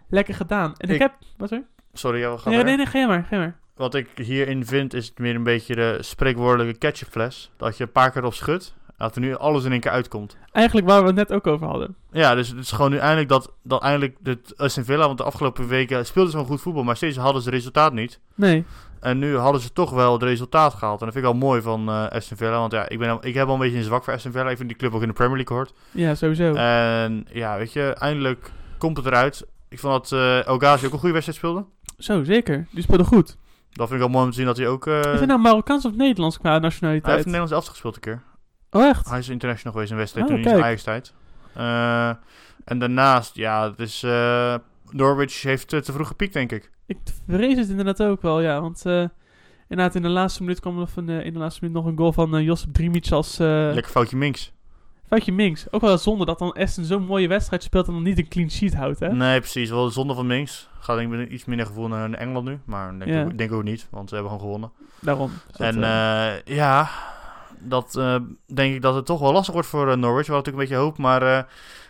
lekker 0.10 0.34
gedaan. 0.34 0.74
En 0.78 0.88
ik, 0.88 0.96
Ik- 0.96 1.02
heb, 1.02 1.14
wat 1.38 1.50
sorry? 1.50 1.66
Sorry, 1.94 2.20
ja, 2.20 2.32
we 2.32 2.38
gaan 2.38 2.54
Nee, 2.54 2.64
nee, 2.64 2.78
nee, 2.78 2.86
ga 2.86 3.00
je 3.00 3.08
maar, 3.08 3.24
ga 3.24 3.38
maar. 3.38 3.60
Wat 3.76 3.96
ik 3.96 4.08
hierin 4.16 4.66
vind, 4.66 4.94
is 4.94 5.08
het 5.08 5.20
meer 5.20 5.36
een 5.36 5.44
beetje 5.44 5.76
de 5.76 5.98
spreekwoordelijke 6.00 6.78
ketchupfles. 6.78 7.52
Dat 7.58 7.78
je 7.78 7.84
een 7.84 7.92
paar 7.92 8.12
keer 8.12 8.24
op 8.24 8.34
schudt, 8.34 8.74
dat 8.98 9.16
er 9.16 9.22
nu 9.22 9.36
alles 9.36 9.64
in 9.64 9.72
één 9.72 9.80
keer 9.80 9.92
uitkomt. 9.92 10.38
Eigenlijk 10.52 10.88
waar 10.88 11.00
we 11.02 11.08
het 11.08 11.16
net 11.16 11.32
ook 11.32 11.48
over 11.48 11.68
hadden. 11.68 11.96
Ja, 12.12 12.36
dus 12.36 12.50
het 12.50 12.60
is 12.60 12.72
gewoon 12.72 12.92
nu 12.92 12.98
eindelijk 12.98 13.30
dat, 13.30 13.54
dat 13.64 13.82
eindelijk 13.82 14.18
de 14.20 14.40
Aston 14.58 14.84
Villa, 14.84 15.06
want 15.06 15.18
de 15.18 15.24
afgelopen 15.24 15.68
weken 15.68 16.06
speelden 16.06 16.32
ze 16.32 16.38
gewoon 16.38 16.52
goed 16.54 16.62
voetbal, 16.64 16.84
maar 16.84 16.96
steeds 16.96 17.18
hadden 17.18 17.42
ze 17.42 17.48
het 17.50 17.58
resultaat 17.58 17.94
niet. 17.94 18.20
Nee, 18.36 18.66
En 19.00 19.20
nu 19.20 19.36
hadden 19.38 19.62
ze 19.62 19.74
toch 19.74 19.90
wel 19.92 20.14
het 20.14 20.24
resultaat 20.24 20.74
gehaald. 20.74 21.00
En 21.00 21.06
dat 21.06 21.16
vind 21.16 21.26
ik 21.26 21.32
wel 21.32 21.40
mooi 21.50 21.62
van 21.62 21.90
eh 21.90 22.08
Aston 22.08 22.38
Villa, 22.38 22.60
want 22.60 22.72
ja, 22.72 22.90
ik, 22.90 23.00
ben, 23.00 23.18
ik 23.22 23.34
heb 23.34 23.48
al 23.48 23.54
een 23.54 23.60
beetje 23.60 23.78
een 23.78 23.84
zwak 23.84 24.04
voor 24.04 24.14
Aston 24.14 24.32
Villa. 24.32 24.50
Ik 24.50 24.58
vind 24.58 24.70
die 24.70 24.78
club 24.78 24.94
ook 24.94 25.02
in 25.02 25.08
de 25.08 25.14
Premier 25.14 25.36
League 25.38 25.58
hoort. 25.58 25.74
ja, 25.92 26.16
sowieso. 26.16 26.54
En 26.54 27.26
ja, 27.32 27.58
weet 27.58 27.74
je, 27.74 27.82
eindelijk 27.82 28.52
komt 28.78 28.98
het 28.98 29.06
eruit. 29.06 29.46
Ik 29.70 29.80
vond 29.80 30.10
dat 30.10 30.48
Ogazi 30.48 30.86
ook 30.86 30.94
een 30.94 31.00
goede 31.00 31.14
wedstrijd 31.14 31.38
speelde. 31.38 31.66
Zo, 31.98 32.24
zeker. 32.24 32.68
Die 32.72 32.84
speelde 32.84 33.04
goed. 33.04 33.38
Dat 33.74 33.88
vind 33.88 33.92
ik 33.92 34.06
wel 34.06 34.10
mooi 34.10 34.24
om 34.24 34.30
te 34.30 34.36
zien 34.38 34.46
dat 34.46 34.58
hij 34.58 34.68
ook... 34.68 34.88
eh, 34.88 35.00
is 35.00 35.06
hij 35.06 35.26
nou 35.26 35.40
Marokkaans 35.40 35.86
of 35.86 35.96
Nederlands 35.96 36.38
qua 36.38 36.50
hij 36.52 36.60
nationaliteit? 36.60 37.14
heeft 37.16 37.26
in 37.26 37.32
Nederlands 37.32 37.54
elftal 37.54 37.72
gespeeld 37.74 37.96
een 37.96 38.02
keer. 38.02 38.24
Oh, 38.72 38.88
echt? 38.88 39.10
Hij 39.10 39.20
is 39.20 39.30
international 39.30 39.74
geweest 39.74 39.92
in 39.92 39.98
wedstrijd 39.98 40.26
Oh, 40.26 40.32
toen 40.34 40.44
in 40.44 40.50
zijn. 40.50 40.64
Ajax-tijd. 40.64 41.14
Eh, 41.54 42.10
en 42.66 42.80
daarnaast, 42.80 43.36
ja, 43.36 43.70
het 43.70 43.80
is... 43.80 44.04
eh, 44.04 44.56
Norwich 44.90 45.42
heeft 45.42 45.68
te 45.68 45.84
vroeg 45.84 46.08
gepiekt, 46.08 46.34
denk 46.34 46.52
ik. 46.52 46.72
Ik 46.86 46.98
vrees 47.28 47.58
het 47.58 47.70
inderdaad 47.70 48.04
ook 48.04 48.22
wel, 48.22 48.42
ja. 48.42 48.62
Want 48.62 48.86
inderdaad, 49.68 49.96
in 49.96 50.02
de 50.02 50.10
laatste 50.10 50.42
minuut 50.42 50.60
kwam 50.60 50.74
er 50.74 50.80
nog 50.80 50.96
een, 50.96 51.10
eh, 51.10 51.26
in 51.26 51.34
de 51.34 51.40
laatste 51.40 51.60
minuut 51.64 51.78
nog 51.78 51.86
een 51.86 51.98
goal 51.98 52.14
van 52.14 52.44
Josip 52.44 52.74
Drimic 52.74 53.12
als 53.12 53.38
Lekker 53.38 53.92
foutje 53.92 54.18
Minks. 54.18 54.52
Foutje 55.14 55.32
Minks. 55.32 55.66
Ook 55.72 55.82
wel 55.82 55.98
zonde 55.98 56.26
dat 56.26 56.40
dan 56.40 56.54
Aston 56.54 56.84
zo'n 56.84 57.06
mooie 57.06 57.28
wedstrijd 57.28 57.64
speelt 57.64 57.88
en 57.88 57.94
dan 57.94 58.04
niet 58.04 58.18
een 58.18 58.28
clean 58.28 58.50
sheet 58.52 58.76
houdt, 58.76 59.00
hè? 59.00 59.14
Nee, 59.14 59.40
precies. 59.40 59.70
Wel 59.70 59.90
zonde 59.90 60.14
van 60.14 60.28
Minks. 60.28 60.70
Gaat 60.80 60.98
denk 60.98 61.14
ik 61.14 61.20
met 61.20 61.30
iets 61.30 61.46
minder 61.46 61.66
gevoel 61.66 61.88
naar 61.88 62.12
Engeland 62.12 62.46
nu. 62.46 62.60
Maar 62.66 62.98
denk, 63.00 63.12
Ja. 63.12 63.22
ik, 63.24 63.38
denk 63.38 63.52
ook 63.52 63.64
niet, 63.64 63.88
want 63.92 64.10
ze 64.10 64.16
hebben 64.16 64.32
gewoon 64.34 64.46
gewonnen. 64.46 64.72
Daarom. 65.00 65.32
Dus 65.48 65.60
en 65.68 65.84
eh, 65.84 66.36
eh, 66.36 66.42
ja, 66.46 66.90
dat 67.60 67.96
eh, 67.96 68.16
denk 68.54 68.74
ik 68.76 68.82
dat 68.82 68.96
het 68.96 69.06
toch 69.06 69.20
wel 69.20 69.32
lastig 69.32 69.54
wordt 69.54 69.68
voor 69.70 69.98
Norwich. 69.98 70.28
We 70.28 70.34
hadden 70.34 70.54
natuurlijk 70.54 70.54
een 70.56 70.56
beetje 70.56 70.76
hoop, 70.76 70.98
maar 70.98 71.22
eh, 71.38 71.44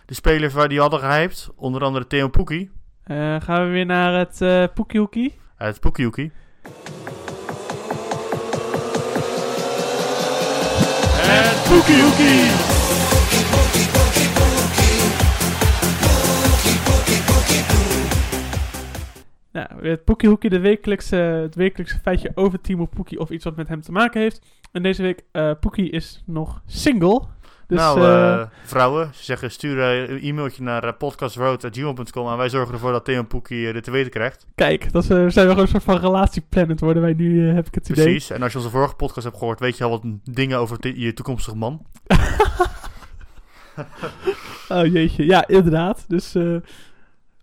de 0.06 0.14
spelers 0.14 0.54
waar 0.54 0.68
die 0.70 0.80
hadden 0.80 1.00
gehyped, 1.00 1.50
onder 1.56 1.84
andere 1.84 2.08
Theo 2.08 2.28
Poekie, 2.28 2.72
eh, 3.04 3.36
gaan 3.42 3.64
we 3.66 3.70
weer 3.72 3.86
naar 3.86 4.14
het 4.20 4.42
eh 4.42 4.64
Poekie 4.74 5.00
Hoekie. 5.00 5.36
het 5.56 5.80
Poekiehoekie. 5.80 6.32
Het 11.26 11.70
Poekie 11.70 12.73
Nou, 19.54 19.88
het 19.88 20.04
Poekie 20.04 20.30
Hoekie, 20.30 20.50
de 20.50 20.60
wekelijkse, 20.60 21.16
het 21.16 21.56
wekelijkse 21.56 22.00
feitje 22.00 22.32
over 22.36 22.62
Timo 22.62 22.86
Poekie 22.86 23.20
of 23.20 23.30
iets 23.30 23.44
wat 23.44 23.56
met 23.56 23.68
hem 23.68 23.82
te 23.82 23.92
maken 23.92 24.22
heeft. 24.22 24.42
En 24.72 24.84
deze 24.84 25.02
week, 25.02 25.24
eh 25.32 25.52
Poekie 25.60 25.90
is 25.90 26.24
nog 26.26 26.62
single. 26.66 27.22
Dus, 27.68 27.80
nou, 27.80 28.02
eh, 28.02 28.34
eh, 28.34 28.48
vrouwen, 28.64 29.10
ze 29.14 29.24
zeggen 29.24 29.52
stuur 29.52 29.80
een 29.80 30.22
e-mailtje 30.22 30.64
naar 30.64 30.86
uh, 30.86 30.92
podcastroad.gmail.com 30.98 32.28
en 32.28 32.38
wij 32.38 32.50
zorgen 32.50 32.74
ervoor 32.74 32.92
dat 32.92 33.06
Theo 33.06 33.24
Poekie 33.24 33.74
dit 33.74 33.84
te 33.84 33.92
weten 33.92 34.12
krijgt. 34.12 34.46
kijk, 34.56 34.92
dat 34.92 35.06
zijn 35.06 35.26
we 35.28 35.32
gewoon 35.32 35.60
een 35.60 35.68
soort 35.68 35.84
van 35.84 35.98
relatieplanner 35.98 36.78
worden 36.80 37.04
wij 37.04 37.14
nu, 37.14 37.50
heb 37.50 37.68
ik 37.68 37.76
het 37.76 37.90
idee. 37.90 38.04
Precies. 38.04 38.30
En 38.30 38.42
als 38.42 38.52
je 38.52 38.58
onze 38.58 38.70
vorige 38.70 38.96
podcast 38.96 39.26
hebt 39.26 39.38
gehoord, 39.38 39.60
weet 39.60 39.78
je 39.78 39.84
al 39.84 39.90
wat 39.90 40.04
dingen 40.24 40.58
over 40.58 40.98
je 40.98 41.14
toekomstige 41.14 41.58
man. 41.58 41.82
Oh 44.70 44.86
jeetje, 44.86 45.26
ja, 45.26 45.48
inderdaad. 45.48 46.06
Dus 46.08 46.36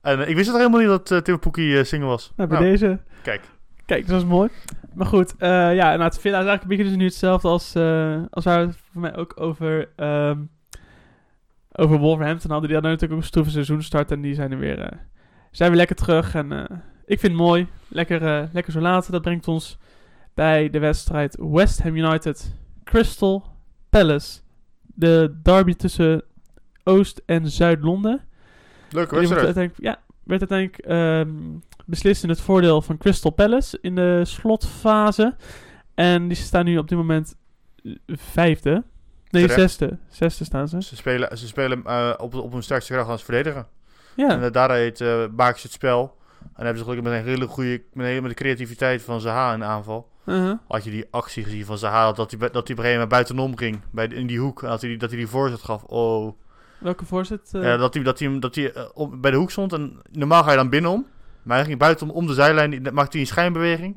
En 0.02 0.20
eh, 0.20 0.28
ik 0.28 0.34
wist 0.36 0.48
het 0.48 0.56
helemaal 0.56 0.80
niet 0.80 0.88
dat 0.88 1.10
eh, 1.10 1.18
Theo 1.18 1.36
Poekie 1.36 1.78
eh, 1.78 1.84
single 1.84 2.08
was. 2.08 2.32
nou, 2.36 2.48
bij 2.48 2.58
Nou, 2.58 2.70
deze, 2.70 3.00
Kijk. 3.22 3.40
kijk, 3.86 4.06
dat 4.06 4.20
is 4.20 4.26
mooi. 4.28 4.48
Maar 4.94 5.06
goed, 5.06 5.34
eh, 5.38 5.48
ja, 5.74 5.88
nou, 5.96 6.02
het 6.02 6.16
is 6.16 6.24
eigenlijk 6.24 6.62
een 6.62 6.68
beetje 6.68 6.84
dus 6.84 6.96
nu 6.96 7.04
hetzelfde 7.04 7.48
als, 7.48 7.76
als 8.30 8.44
waar 8.44 8.60
we 8.60 8.66
het 8.66 8.76
voor 8.92 9.00
mij 9.00 9.16
ook 9.16 9.40
over, 9.40 9.88
ehm, 9.96 10.38
over 11.72 11.98
Wolverhampton 11.98 12.50
hadden. 12.50 12.68
Die 12.68 12.78
hadden 12.78 12.90
natuurlijk 12.92 13.12
ook 13.12 13.18
een 13.18 13.30
stroeve 13.32 13.50
seizoenstart 13.50 14.10
en 14.10 14.20
die 14.20 14.34
zijn 14.34 14.52
er 14.52 14.58
weer, 14.58 15.00
zijn 15.50 15.68
weer 15.68 15.78
lekker 15.78 15.96
terug. 15.96 16.34
En 16.34 16.52
ik 17.06 17.20
vind 17.20 17.32
het 17.32 17.42
mooi, 17.42 17.66
lekker, 17.88 18.48
lekker 18.52 18.72
zo 18.72 18.80
laat. 18.80 19.10
Dat 19.10 19.22
brengt 19.22 19.48
ons 19.48 19.78
bij 20.34 20.70
de 20.70 20.78
wedstrijd 20.78 21.36
West 21.40 21.82
Ham 21.82 21.96
United 21.96 22.54
Crystal 22.84 23.44
Palace. 23.90 24.40
De 24.82 25.38
derby 25.42 25.74
tussen 25.74 26.22
Oost- 26.84 27.22
en 27.26 27.50
Zuid-Londen. 27.50 28.20
Leuke 28.90 29.18
Die 29.18 29.28
werd 29.28 29.42
wedstrijd. 29.42 29.56
uiteindelijk, 29.56 29.82
ja, 29.82 29.98
werd 30.24 30.50
uiteindelijk 30.50 30.78
ehm, 30.86 31.58
beslist 31.86 32.22
in 32.22 32.28
het 32.28 32.40
voordeel 32.40 32.82
van 32.82 32.98
Crystal 32.98 33.30
Palace 33.30 33.78
in 33.80 33.94
de 33.94 34.20
slotfase. 34.24 35.34
En 35.94 36.28
die 36.28 36.36
staan 36.36 36.64
nu 36.64 36.78
op 36.78 36.88
dit 36.88 36.98
moment 36.98 37.36
eh, 37.84 37.92
vijfde. 38.06 38.70
Nee, 39.30 39.42
Terecht. 39.46 39.60
zesde. 39.60 39.98
Zesde 40.08 40.44
staan 40.44 40.68
ze. 40.68 40.82
Ze 40.82 40.96
spelen, 40.96 41.38
ze 41.38 41.46
spelen 41.46 41.84
eh, 41.84 42.12
op, 42.16 42.34
op 42.34 42.52
hun 42.52 42.62
sterkste 42.62 42.92
kracht 42.92 43.08
als 43.08 43.22
verdedigen. 43.24 43.66
Ja, 44.16 44.28
En 44.30 44.40
uh, 44.42 44.50
daaruit 44.50 45.00
maken 45.36 45.60
ze 45.60 45.66
het 45.66 45.72
spel. 45.72 46.16
En 46.40 46.64
hebben 46.64 46.78
ze 46.78 46.82
gelukkig 46.90 47.10
met 47.10 47.20
een 47.20 47.26
hele 47.28 47.46
goede, 47.46 47.70
met, 47.70 47.82
een 47.92 48.02
hele- 48.10 48.20
met 48.20 48.30
de 48.30 48.36
creativiteit 48.36 49.02
van 49.02 49.20
Zaha 49.20 49.52
in 49.52 49.58
de 49.58 49.64
aanval. 49.64 50.08
uh-huh. 50.26 50.52
Had 50.68 50.84
je 50.84 50.90
die 50.90 51.06
actie 51.10 51.44
gezien 51.44 51.64
van 51.64 51.78
Zaha, 51.78 52.12
dat 52.12 52.30
hij, 52.30 52.40
dat 52.40 52.48
op 52.56 52.56
een 52.56 52.66
gegeven 52.66 52.90
moment 52.92 53.08
buitenom 53.08 53.56
ging, 53.56 53.80
bij 53.90 54.06
in 54.06 54.26
die 54.26 54.38
hoek. 54.38 54.62
En 54.62 54.68
dat 54.68 54.80
hij, 54.80 54.88
die- 54.90 54.98
dat 54.98 55.08
hij 55.08 55.18
die 55.18 55.28
voorzet 55.28 55.60
gaf. 55.62 55.82
Oh, 55.84 56.38
Welke 56.80 57.04
voorzet? 57.04 57.50
Eh, 57.52 57.78
dat 57.78 57.94
hij, 57.94 58.02
dat 58.02 58.18
hij, 58.18 58.38
dat 58.38 58.54
hij 58.54 58.72
eh, 58.72 58.82
op- 58.94 59.22
bij 59.22 59.30
de 59.30 59.36
hoek 59.36 59.50
stond 59.50 59.72
en 59.72 59.98
normaal 60.10 60.42
ga 60.42 60.50
je 60.50 60.56
dan 60.56 60.68
binnenom. 60.68 61.06
Maar 61.42 61.56
hij 61.56 61.66
ging 61.66 61.78
buitenom 61.78 62.14
om 62.16 62.26
de 62.26 62.34
zijlijn, 62.34 62.82
maakte 62.92 63.10
hij 63.12 63.20
een 63.20 63.26
schijnbeweging. 63.26 63.96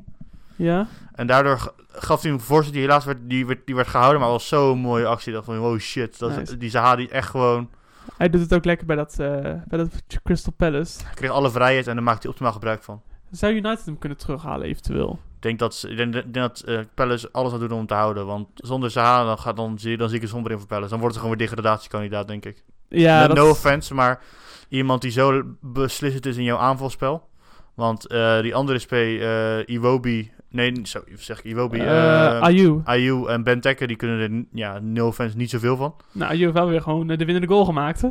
ja? 0.56 0.86
En 1.14 1.26
daardoor 1.26 1.74
gaf 1.88 2.22
hij 2.22 2.30
een 2.30 2.40
voorzet 2.40 2.72
die 2.72 2.82
helaas 2.82 3.04
werd, 3.04 3.18
die 3.22 3.46
werd, 3.46 3.66
die 3.66 3.74
werd 3.74 3.88
gehouden, 3.88 4.20
maar 4.20 4.30
was 4.30 4.48
zo'n 4.48 4.78
mooie 4.78 5.06
actie. 5.06 5.32
Dacht 5.32 5.44
van, 5.44 5.58
wow 5.58 5.78
shit, 5.78 6.18
dat 6.18 6.36
Nice. 6.36 6.56
die 6.56 6.70
Zaha 6.70 6.96
die 6.96 7.08
echt 7.08 7.28
gewoon... 7.28 7.68
Hij 8.16 8.28
doet 8.30 8.40
het 8.40 8.54
ook 8.54 8.64
lekker 8.64 8.86
bij 8.86 8.96
dat, 8.96 9.14
bij 9.16 9.78
dat 9.78 9.88
Crystal 10.24 10.52
Palace. 10.56 11.04
Hij 11.04 11.14
kreeg 11.14 11.30
alle 11.30 11.50
vrijheid 11.50 11.86
en 11.86 11.94
daar 11.94 12.04
maakte 12.04 12.20
hij 12.20 12.30
optimaal 12.30 12.52
gebruik 12.52 12.82
van. 12.82 13.00
Zou 13.30 13.52
United 13.52 13.84
hem 13.84 13.98
kunnen 13.98 14.18
terughalen 14.18 14.66
eventueel? 14.66 15.18
Ik 15.36 15.42
denk 15.42 15.58
dat, 15.58 15.74
ze- 15.74 15.88
ik 15.88 15.96
denk, 16.12 16.34
dat 16.34 16.64
Palace 16.94 17.28
alles 17.32 17.52
aan 17.52 17.58
doen 17.58 17.70
om 17.70 17.76
hem 17.76 17.86
te 17.86 17.94
houden. 17.94 18.26
Want 18.26 18.48
zonder 18.54 18.90
Zaha 18.90 19.24
dan, 19.24 19.38
gaat, 19.38 19.56
dan, 19.56 19.78
zie, 19.78 19.96
dan 19.96 20.08
zie 20.08 20.16
ik 20.16 20.22
een 20.22 20.28
somber 20.28 20.52
in 20.52 20.58
voor 20.58 20.66
Palace. 20.66 20.90
Dan 20.90 20.98
wordt 20.98 21.14
het 21.14 21.24
gewoon 21.24 21.38
weer 21.38 21.48
degradatiekandidaat, 21.48 22.28
denk 22.28 22.44
ik. 22.46 22.62
Ja, 22.94 23.20
no, 23.20 23.26
dat 23.26 23.36
no 23.36 23.50
offense, 23.50 23.94
maar 23.94 24.20
iemand 24.68 25.02
die 25.02 25.10
zo 25.10 25.42
beslissend 25.60 26.26
is 26.26 26.36
in 26.36 26.44
jouw 26.44 26.58
aanvalspel. 26.58 27.28
Want 27.74 28.06
eh, 28.06 28.40
die 28.40 28.54
andere 28.54 28.78
SP, 28.84 28.92
eh 28.92 29.58
Iwobi... 29.66 30.32
Nee, 30.48 30.80
zo 30.82 31.00
zeg 31.16 31.38
ik 31.38 31.44
Iwobi. 31.44 31.78
eh 31.78 32.26
eh 32.36 32.42
Ayew. 32.42 32.78
Ayew 32.84 33.28
en 33.28 33.42
Benteke, 33.42 33.86
die 33.86 33.96
kunnen 33.96 34.20
er 34.20 34.44
ja, 34.52 34.78
no 34.78 35.06
offense 35.06 35.36
niet 35.36 35.50
zoveel 35.50 35.76
van. 35.76 35.94
Nou, 36.12 36.30
Ayew 36.30 36.42
heeft 36.42 36.54
wel 36.54 36.68
weer 36.68 36.82
gewoon 36.82 37.06
de 37.06 37.16
winnende 37.16 37.46
goal 37.46 37.64
gemaakt, 37.64 38.00
hè? 38.02 38.08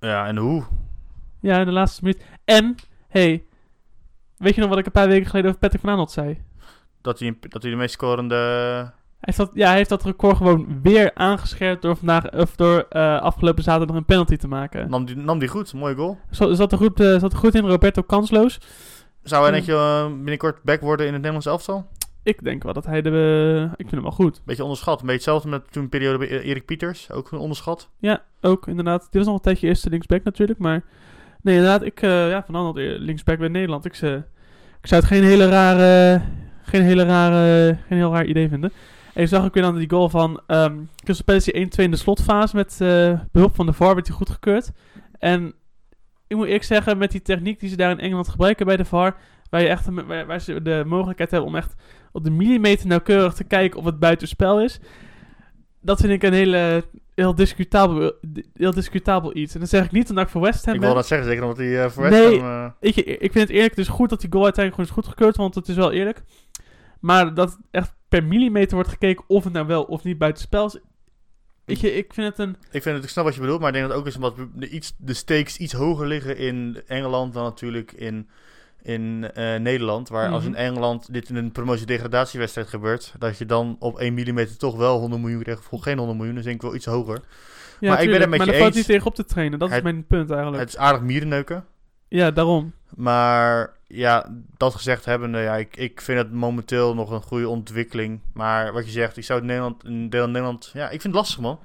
Ja, 0.00 0.26
en 0.26 0.36
hoe? 0.36 0.64
Ja, 1.40 1.58
in 1.58 1.66
de 1.66 1.72
laatste 1.72 2.04
minuut. 2.04 2.24
En, 2.44 2.74
hey, 3.08 3.44
weet 4.36 4.54
je 4.54 4.60
nog 4.60 4.70
wat 4.70 4.78
ik 4.78 4.86
een 4.86 4.92
paar 4.92 5.08
weken 5.08 5.26
geleden 5.26 5.48
over 5.48 5.60
Patrick 5.60 5.80
van 5.80 5.90
Aanholt 5.90 6.10
zei? 6.10 6.42
Dat 7.02 7.18
hij, 7.18 7.36
dat 7.40 7.62
hij 7.62 7.70
de 7.70 7.76
meest 7.76 7.92
scorende... 7.92 8.36
Hij 9.20 9.34
heeft 9.36 9.36
dat, 9.36 9.50
ja, 9.54 9.66
hij 9.68 9.76
heeft 9.76 9.88
dat 9.88 10.04
record 10.04 10.36
gewoon 10.36 10.80
weer 10.82 11.10
aangescherpt 11.14 11.82
door, 11.82 11.96
vandaag, 11.96 12.32
of 12.32 12.56
door 12.56 12.86
eh, 12.88 13.20
afgelopen 13.20 13.62
zaterdag 13.62 13.96
een 13.96 14.04
penalty 14.04 14.36
te 14.36 14.48
maken. 14.48 14.90
Nam 14.90 15.04
die, 15.04 15.16
nam 15.16 15.38
die 15.38 15.48
goed, 15.48 15.74
mooie 15.74 15.94
goal. 15.94 16.18
Zat, 16.30 16.56
zat, 16.56 16.72
er 16.72 16.78
goed, 16.78 17.00
eh, 17.00 17.18
zat 17.18 17.32
er 17.32 17.38
goed 17.38 17.54
in, 17.54 17.64
Roberto 17.66 18.02
kansloos. 18.02 18.58
Zou 19.22 19.42
hij 19.42 19.52
netje 19.52 19.72
eh, 19.74 20.06
binnenkort 20.06 20.62
back 20.62 20.80
worden 20.80 21.00
in 21.06 21.12
het 21.12 21.16
Nederlands 21.22 21.46
elftal? 21.46 21.86
Ik 22.22 22.44
denk 22.44 22.62
wel 22.62 22.72
dat 22.72 22.86
hij 22.86 23.02
de... 23.02 23.64
ik 23.70 23.76
vind 23.78 23.90
hem 23.90 24.02
wel 24.02 24.10
goed. 24.10 24.42
Beetje 24.44 24.62
onderschat. 24.62 25.00
Een 25.00 25.06
beetje 25.06 25.12
hetzelfde 25.30 25.48
met 25.48 25.72
toen 25.72 25.88
periode 25.88 26.18
bij 26.18 26.42
Erik 26.42 26.64
Pieters. 26.64 27.10
Ook 27.10 27.32
onderschat. 27.32 27.88
Ja, 27.98 28.22
ook 28.40 28.66
inderdaad. 28.66 29.00
Dit 29.02 29.14
was 29.14 29.24
nog 29.24 29.34
een 29.34 29.40
tijdje 29.40 29.66
eerste 29.66 29.90
linksback 29.90 30.24
natuurlijk, 30.24 30.58
maar... 30.58 30.84
Nee, 31.42 31.54
inderdaad, 31.56 31.82
ik... 31.84 32.00
ja, 32.00 32.44
Van 32.46 32.72
linksback 32.74 33.38
bij 33.38 33.48
Nederland. 33.48 33.84
Ik, 33.84 33.94
ze- 33.94 34.22
ik 34.80 34.86
zou 34.86 35.00
het 35.00 35.10
geen 35.10 35.22
hele 35.22 35.48
rare... 35.48 36.20
Geen 36.62 36.82
hele 36.82 37.04
rare... 37.04 37.76
Geen 37.88 37.98
heel 37.98 38.12
raar 38.12 38.24
idee 38.24 38.48
vinden. 38.48 38.72
En 39.18 39.24
je 39.24 39.30
zag 39.30 39.44
ook 39.44 39.54
weer 39.54 39.62
dan 39.62 39.76
die 39.76 39.90
goal 39.90 40.08
van... 40.08 40.40
ehm 40.46 40.76
Crystal 41.04 41.24
Palace 41.24 41.52
die 41.52 41.66
1-2 41.66 41.68
in 41.84 41.90
de 41.90 41.96
slotfase. 41.96 42.56
Met 42.56 42.80
eh, 42.80 43.20
behulp 43.32 43.54
van 43.54 43.66
de 43.66 43.72
VAR 43.72 43.94
werd 43.94 44.06
hij 44.06 44.16
goedgekeurd. 44.16 44.70
En 45.18 45.54
ik 46.26 46.36
moet 46.36 46.46
eerlijk 46.46 46.64
zeggen, 46.64 46.98
met 46.98 47.10
die 47.10 47.22
techniek 47.22 47.60
die 47.60 47.68
ze 47.68 47.76
daar 47.76 47.90
in 47.90 47.98
Engeland 48.00 48.28
gebruiken 48.28 48.66
bij 48.66 48.76
de 48.76 48.84
VAR... 48.84 49.16
Waar, 49.50 49.60
je 49.60 49.68
echt, 49.68 49.86
waar, 50.06 50.26
waar 50.26 50.40
ze 50.40 50.62
de 50.62 50.82
mogelijkheid 50.86 51.30
hebben 51.30 51.48
om 51.48 51.56
echt 51.56 51.74
op 52.12 52.24
de 52.24 52.30
millimeter 52.30 52.86
nauwkeurig 52.86 53.32
te 53.34 53.44
kijken 53.44 53.78
of 53.78 53.84
het 53.84 53.98
buitenspel 53.98 54.60
is. 54.60 54.80
Dat 55.80 56.00
vind 56.00 56.12
ik 56.12 56.22
een 56.22 56.32
hele, 56.32 56.84
heel 57.14 57.34
discutabel, 57.34 58.12
heel 58.54 58.72
discutabel 58.72 59.36
iets. 59.36 59.54
En 59.54 59.60
dat 59.60 59.68
zeg 59.68 59.84
ik 59.84 59.92
niet 59.92 60.08
omdat 60.08 60.24
ik 60.24 60.30
voor 60.30 60.40
West 60.40 60.64
Ham 60.64 60.74
Ik 60.74 60.80
wil 60.80 60.94
dat 60.94 61.06
zeggen, 61.06 61.26
zeker 61.28 61.42
omdat 61.42 61.58
hij 61.58 61.84
eh, 61.84 61.90
voor 61.90 62.02
West 62.02 62.14
Nee. 62.14 62.40
Ham... 62.40 62.74
eh, 62.80 62.88
Ik, 62.88 62.96
ik 62.96 63.32
vind 63.32 63.48
het 63.48 63.50
eerlijk, 63.50 63.70
het 63.76 63.78
is 63.86 63.88
goed 63.88 64.10
dat 64.10 64.20
die 64.20 64.32
goal 64.32 64.44
uiteindelijk 64.44 64.88
gewoon 64.88 65.02
is 65.02 65.06
goedgekeurd, 65.06 65.36
want 65.36 65.54
het 65.54 65.68
is 65.68 65.76
wel 65.76 65.92
eerlijk. 65.92 66.22
Maar 67.00 67.34
dat 67.34 67.58
echt 67.70 67.94
per 68.08 68.24
millimeter 68.24 68.74
wordt 68.74 68.88
gekeken 68.90 69.24
of 69.28 69.44
het 69.44 69.52
nou 69.52 69.66
wel 69.66 69.82
of 69.84 70.04
niet 70.04 70.18
buitenspel 70.18 70.66
is. 70.66 71.80
Je, 71.80 71.94
ik 71.94 72.14
vind 72.14 72.28
het 72.28 72.38
een... 72.38 72.56
ik 72.70 72.82
vind 72.82 72.94
het, 72.96 73.04
ik 73.04 73.10
snap 73.10 73.24
wat 73.24 73.34
je 73.34 73.40
bedoelt, 73.40 73.58
maar 73.60 73.68
ik 73.68 73.74
denk 73.74 73.88
dat 73.88 73.96
ook 73.96 74.06
is 74.06 74.14
omdat 74.14 74.34
de, 74.54 74.68
iets, 74.68 74.94
de 74.98 75.14
stakes 75.14 75.56
iets 75.56 75.72
hoger 75.72 76.06
liggen 76.06 76.36
in 76.36 76.82
Engeland 76.86 77.32
dan 77.34 77.42
natuurlijk 77.44 77.92
in, 77.92 78.28
in 78.82 79.30
eh, 79.34 79.60
Nederland. 79.60 80.08
Waar 80.08 80.30
als 80.30 80.44
in 80.44 80.50
Mhm. 80.50 80.58
Engeland 80.60 81.12
dit 81.12 81.28
in 81.28 81.36
een 81.36 81.52
promotie-degradatiewedstrijd 81.52 82.68
gebeurt, 82.68 83.14
dat 83.18 83.38
je 83.38 83.46
dan 83.46 83.76
op 83.78 83.98
1 83.98 84.14
mm 84.14 84.46
toch 84.58 84.76
wel 84.76 84.98
100 84.98 85.22
miljoen 85.22 85.42
krijgt, 85.42 85.66
of 85.70 85.82
geen 85.82 85.96
100 85.96 86.16
miljoen, 86.18 86.34
dus 86.36 86.44
denk 86.44 86.56
ik 86.56 86.62
wel 86.62 86.74
iets 86.74 86.86
hoger. 86.86 87.20
Ja, 87.80 87.90
Maar 87.90 88.02
ik 88.02 88.10
ben 88.10 88.20
het 88.20 88.28
met 88.28 88.38
maar 88.38 88.46
je 88.46 88.52
daar 88.52 88.60
valt 88.60 88.74
eens. 88.76 88.86
niet 88.86 88.94
tegen 88.96 89.06
op 89.06 89.14
te 89.14 89.24
trainen. 89.24 89.58
Dat 89.58 89.68
Het- 89.68 89.78
is 89.78 89.84
mijn 89.84 90.06
punt 90.06 90.30
eigenlijk. 90.30 90.60
Het 90.62 90.68
is 90.68 90.76
aardig 90.76 91.02
mierenneuken. 91.02 91.64
ja, 92.08 92.30
daarom. 92.30 92.72
Maar 92.94 93.76
ja, 93.88 94.30
dat 94.56 94.74
gezegd 94.74 95.04
hebbende, 95.04 95.38
ja, 95.38 95.56
ik, 95.56 95.76
ik 95.76 96.00
vind 96.00 96.18
het 96.18 96.32
momenteel 96.32 96.94
nog 96.94 97.10
een 97.10 97.22
goede 97.22 97.48
ontwikkeling. 97.48 98.20
Maar 98.32 98.72
wat 98.72 98.84
je 98.84 98.90
zegt, 98.90 99.16
ik 99.16 99.24
zou 99.24 99.38
het 99.38 99.48
Nederland, 99.48 99.84
in 99.84 100.10
deel 100.10 100.26
Nederland, 100.26 100.70
ja, 100.74 100.84
ik 100.84 101.00
vind 101.00 101.02
het 101.02 101.14
lastig 101.14 101.40
man. 101.40 101.60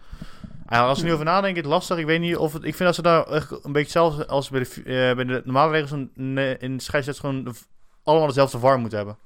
Als 0.65 0.99
ik 0.99 1.05
nu 1.05 1.13
over 1.13 1.25
nadenk, 1.25 1.55
het 1.55 1.65
lastig. 1.65 1.97
Ik 1.97 2.05
weet 2.05 2.19
niet 2.19 2.37
of 2.37 2.53
het, 2.53 2.63
ik 2.63 2.75
vind 2.75 2.83
dat 2.83 2.95
ze 2.95 3.01
daar 3.01 3.27
echt 3.27 3.51
een 3.51 3.59
beetje 3.61 3.79
hetzelfde 3.79 4.27
als 4.27 4.49
bij 4.49 4.59
de, 4.59 4.69
eh, 4.75 5.15
bij 5.15 5.23
de 5.25 5.41
normale 5.45 5.71
regels 5.71 5.91
in, 5.91 6.37
in 6.59 6.79
scheidsrechts 6.79 7.21
gewoon 7.21 7.55
allemaal 8.03 8.27
dezelfde 8.27 8.59
VAR 8.59 8.79
moeten 8.79 8.97
hebben. 8.97 9.17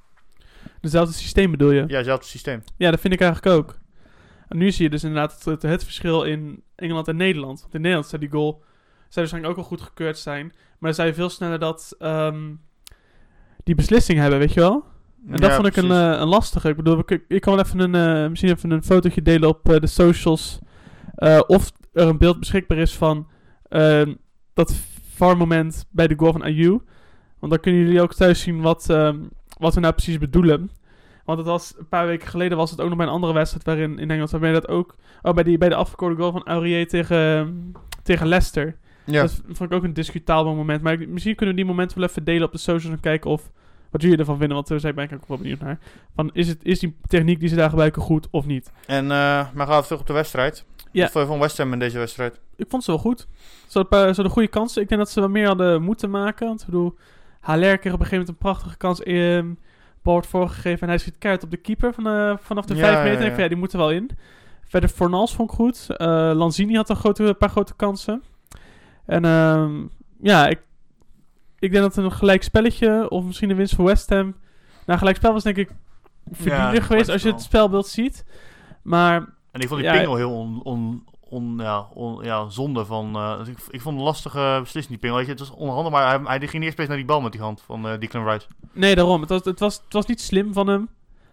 Dezelfde 0.82 1.14
systeem 1.14 1.52
bedoel 1.52 1.72
je? 1.72 1.84
Ja, 1.88 1.98
hetzelfde 1.98 2.26
systeem. 2.26 2.64
Ja, 2.78 2.91
dat 2.91 3.00
vind 3.00 3.14
ik 3.14 3.22
eigenlijk 3.22 3.56
ook. 3.56 3.78
En 4.48 4.58
nu 4.58 4.72
zie 4.72 4.84
je 4.84 4.89
dus 4.89 5.04
inderdaad 5.04 5.34
het, 5.34 5.45
het, 5.45 5.62
het 5.62 5.84
verschil 5.84 6.24
in 6.24 6.64
Engeland 6.76 7.08
en 7.08 7.16
Nederland. 7.16 7.62
Want 7.62 7.74
in 7.74 7.82
Nederland 7.82 8.10
zou 8.10 8.22
die 8.22 8.32
goal 8.32 8.52
zou 8.54 8.64
waarschijnlijk 9.14 9.54
ook 9.54 9.64
al 9.64 9.70
goed 9.70 9.82
gekeurd 9.82 10.18
zijn. 10.18 10.45
Maar 10.45 10.76
dan 10.80 10.93
zou 10.93 11.08
je 11.08 11.14
veel 11.14 11.30
sneller 11.30 11.60
dat, 11.60 11.95
ehm, 12.00 12.54
die 13.68 13.76
beslissing 13.76 14.20
hebben, 14.20 14.39
weet 14.39 14.53
je 14.53 14.59
wel? 14.59 14.84
En 15.28 15.38
dat 15.38 15.49
Ja, 15.49 15.55
vond 15.55 15.68
ik 15.68 15.76
een, 15.76 15.91
eh, 15.91 16.20
een 16.20 16.28
lastige. 16.28 16.70
Ik 16.70 16.76
bedoel, 16.76 16.99
ik, 16.99 17.24
ik 17.28 17.41
kan 17.41 17.55
wel 17.55 17.65
even 17.65 17.80
een, 17.80 17.95
eh, 17.95 18.30
misschien 18.30 18.51
even 18.51 18.72
een 18.72 18.84
fotootje 18.84 19.22
delen 19.22 19.49
op 19.49 19.70
eh, 19.70 19.80
de 19.80 19.88
socials. 19.88 20.59
of 21.47 21.72
er 21.93 22.07
een 22.07 22.18
beeld 22.18 22.39
beschikbaar 22.39 22.78
is 22.78 22.95
van 22.95 23.28
ehm, 23.70 24.13
dat 24.53 24.76
VAR-moment 25.13 25.86
bij 25.89 26.07
de 26.07 26.15
goal 26.18 26.32
van 26.32 26.41
Ayew. 26.41 26.78
Want 27.39 27.51
dan 27.51 27.61
kunnen 27.61 27.82
jullie 27.82 28.01
ook 28.01 28.13
thuis 28.13 28.41
zien 28.41 28.61
wat, 28.61 28.89
ehm, 28.89 29.18
wat 29.57 29.74
we 29.74 29.80
nou 29.80 29.93
precies 29.93 30.18
bedoelen. 30.18 30.72
Want 31.26 31.38
het 31.38 31.47
was 31.47 31.74
een 31.78 31.88
paar 31.88 32.07
weken 32.07 32.28
geleden 32.28 32.57
was 32.57 32.72
het 32.72 32.82
ook 32.82 32.88
nog 32.88 32.97
bij 32.97 33.05
een 33.05 33.13
andere 33.13 33.34
wedstrijd 33.34 33.65
waarin 33.65 33.99
in 33.99 34.09
Engeland 34.09 34.32
waarbij 34.32 34.51
dat 34.51 34.68
ook. 34.68 34.95
Oh, 35.22 35.34
bij, 35.34 35.43
die, 35.43 35.57
bij 35.57 35.70
de 35.70 35.76
afgekeurde 35.76 36.15
goal 36.15 36.32
van 36.32 36.45
Aurier 36.45 36.88
tegen, 36.88 37.74
tegen 38.03 38.28
Leicester. 38.28 38.78
Ja. 39.14 39.22
Dat 39.22 39.41
vond 39.45 39.72
ik 39.72 39.78
ook 39.78 39.84
een 39.84 39.93
discutabel 39.93 40.55
moment. 40.55 40.82
Maar 40.82 40.93
ik- 40.93 41.08
misschien 41.08 41.36
kunnen 41.36 41.55
we 41.55 41.62
die 41.62 41.70
momenten 41.70 41.99
wel 41.99 42.08
even 42.08 42.24
delen 42.24 42.43
op 42.45 42.51
de 42.51 42.58
socials 42.58 42.95
en 42.95 42.99
kijken 42.99 43.30
of 43.30 43.51
wat 43.89 44.01
jullie 44.01 44.18
ervan 44.18 44.38
vinden. 44.38 44.55
Want 44.55 44.82
daar 44.82 44.93
ben 44.93 45.03
ik 45.03 45.14
ook 45.14 45.28
wel 45.28 45.38
benieuwd 45.38 45.60
naar. 45.60 45.80
Van, 46.16 46.30
is, 46.34 46.47
het, 46.47 46.58
is 46.64 46.80
die 46.80 46.95
techniek 47.08 47.39
die 47.39 47.49
ze 47.49 47.55
daar 47.55 47.70
gebruiken 47.70 48.01
goed 48.01 48.28
of 48.32 48.45
niet? 48.45 48.72
En, 48.86 49.03
uh, 49.03 49.10
maar 49.53 49.68
gaan 49.68 49.78
we 49.80 49.84
terug 49.84 49.99
op 49.99 50.08
de 50.08 50.14
wedstrijd. 50.14 50.66
Ja. 50.91 51.01
Wat 51.01 51.12
vond 51.12 51.24
je 51.26 51.32
van 51.32 51.39
West 51.39 51.58
Ham 51.58 51.74
in 51.74 51.80
deze 51.80 51.97
wedstrijd? 51.97 52.39
Ik 52.55 52.66
vond 52.70 52.84
ze 52.84 52.91
wel 52.91 52.99
goed. 52.99 53.28
Ze 53.68 53.78
hadden, 53.89 54.16
ze 54.16 54.30
goede 54.30 54.47
kansen. 54.47 54.82
Ik 54.82 54.89
denk 54.89 55.01
dat 55.01 55.10
ze 55.10 55.20
wel 55.20 55.30
meer 55.30 55.47
hadden 55.47 55.82
moeten 55.82 56.10
maken. 56.10 56.47
Want 56.47 56.60
ik 56.60 56.66
bedoel, 56.66 56.95
Haller 57.39 57.78
kreeg 57.78 57.93
op 57.93 57.99
een 57.99 58.05
gegeven 58.05 58.18
moment 58.18 58.30
een 58.30 58.36
prachtige 58.38 58.78
kans. 58.78 58.99
in 58.99 59.60
wordt 60.01 60.28
voorgegeven 60.28 60.82
en 60.82 60.88
hij 60.88 60.97
schiet 60.97 61.18
keihard 61.18 61.43
op 61.45 61.51
de 61.51 61.58
keeper 61.58 61.93
van, 61.93 62.08
eh, 62.08 62.34
vanaf 62.41 62.66
de 62.66 62.76
Ja, 62.76 62.80
5 62.80 62.95
ja, 62.97 63.03
meter. 63.03 63.20
En 63.20 63.26
ik 63.32 63.36
ja. 63.36 63.41
ja, 63.43 63.47
die 63.47 63.58
moeten 63.58 63.80
wel 63.80 63.91
in. 63.91 64.10
Verder 64.68 64.89
Fornals 64.89 65.36
vond 65.36 65.49
ik 65.49 65.55
goed. 65.55 65.86
Eh, 65.89 66.08
Lanzini 66.34 66.76
had 66.76 66.89
een, 66.89 66.95
grote, 66.95 67.24
een 67.24 67.38
paar 67.38 67.49
grote 67.49 67.74
kansen. 67.76 68.24
En 69.08 69.26
ehm, 69.26 69.86
ja, 70.22 70.47
ik, 70.47 70.60
ik 71.60 71.72
denk 71.72 71.84
dat 71.84 71.97
een 71.97 72.12
gelijk 72.12 72.43
spelletje 72.43 73.10
of 73.10 73.24
misschien 73.24 73.49
een 73.49 73.55
winst 73.55 73.76
voor 73.76 73.86
West 73.86 74.10
Ham. 74.10 74.36
Nou, 74.86 74.99
gelijk 74.99 75.18
spel 75.18 75.34
was 75.34 75.43
denk 75.43 75.58
ik 75.58 75.70
verdiender 76.32 76.74
Ja, 76.74 76.82
geweest 76.82 77.10
als 77.10 77.22
je 77.22 77.32
het 77.32 77.41
spelbeeld 77.41 77.88
ziet. 77.88 78.26
Maar 78.82 79.16
En 79.51 79.62
ik 79.62 79.68
vond 79.68 79.82
die 79.82 79.89
Ja, 79.89 79.97
pingel 79.97 80.16
heel 80.16 80.32
on, 80.32 80.62
on, 80.64 81.05
on, 81.30 81.58
ja, 81.58 81.88
on, 81.93 82.24
ja, 82.24 82.49
zonde 82.49 82.86
van... 82.86 83.16
eh, 83.16 83.47
ik, 83.47 83.58
ik 83.70 83.82
vond 83.82 83.97
een 83.97 84.03
lastige 84.03 84.60
beslissing, 84.62 84.88
die 84.88 84.97
pingel. 84.97 85.16
Weet 85.18 85.26
je, 85.26 85.32
het 85.32 85.39
was 85.39 85.51
onhandig, 85.51 85.91
maar 85.91 86.10
hij, 86.10 86.38
hij 86.38 86.47
ging 86.47 86.64
eerst 86.64 86.80
eens 86.80 86.88
naar 86.88 86.97
die 86.97 87.05
bal 87.05 87.22
met 87.22 87.32
die 87.32 87.41
hand 87.41 87.62
van 87.62 87.88
eh 87.88 87.99
Declan 87.99 88.30
Rice. 88.30 88.47
nee, 88.72 88.95
daarom. 88.95 89.22
Het 89.22 89.30
was, 89.30 89.43
het, 89.43 89.60
was, 89.60 89.76
het 89.84 89.93
was 89.93 90.05
niet 90.05 90.22
slim 90.22 90.53
van 90.53 90.68
hem. 90.68 90.89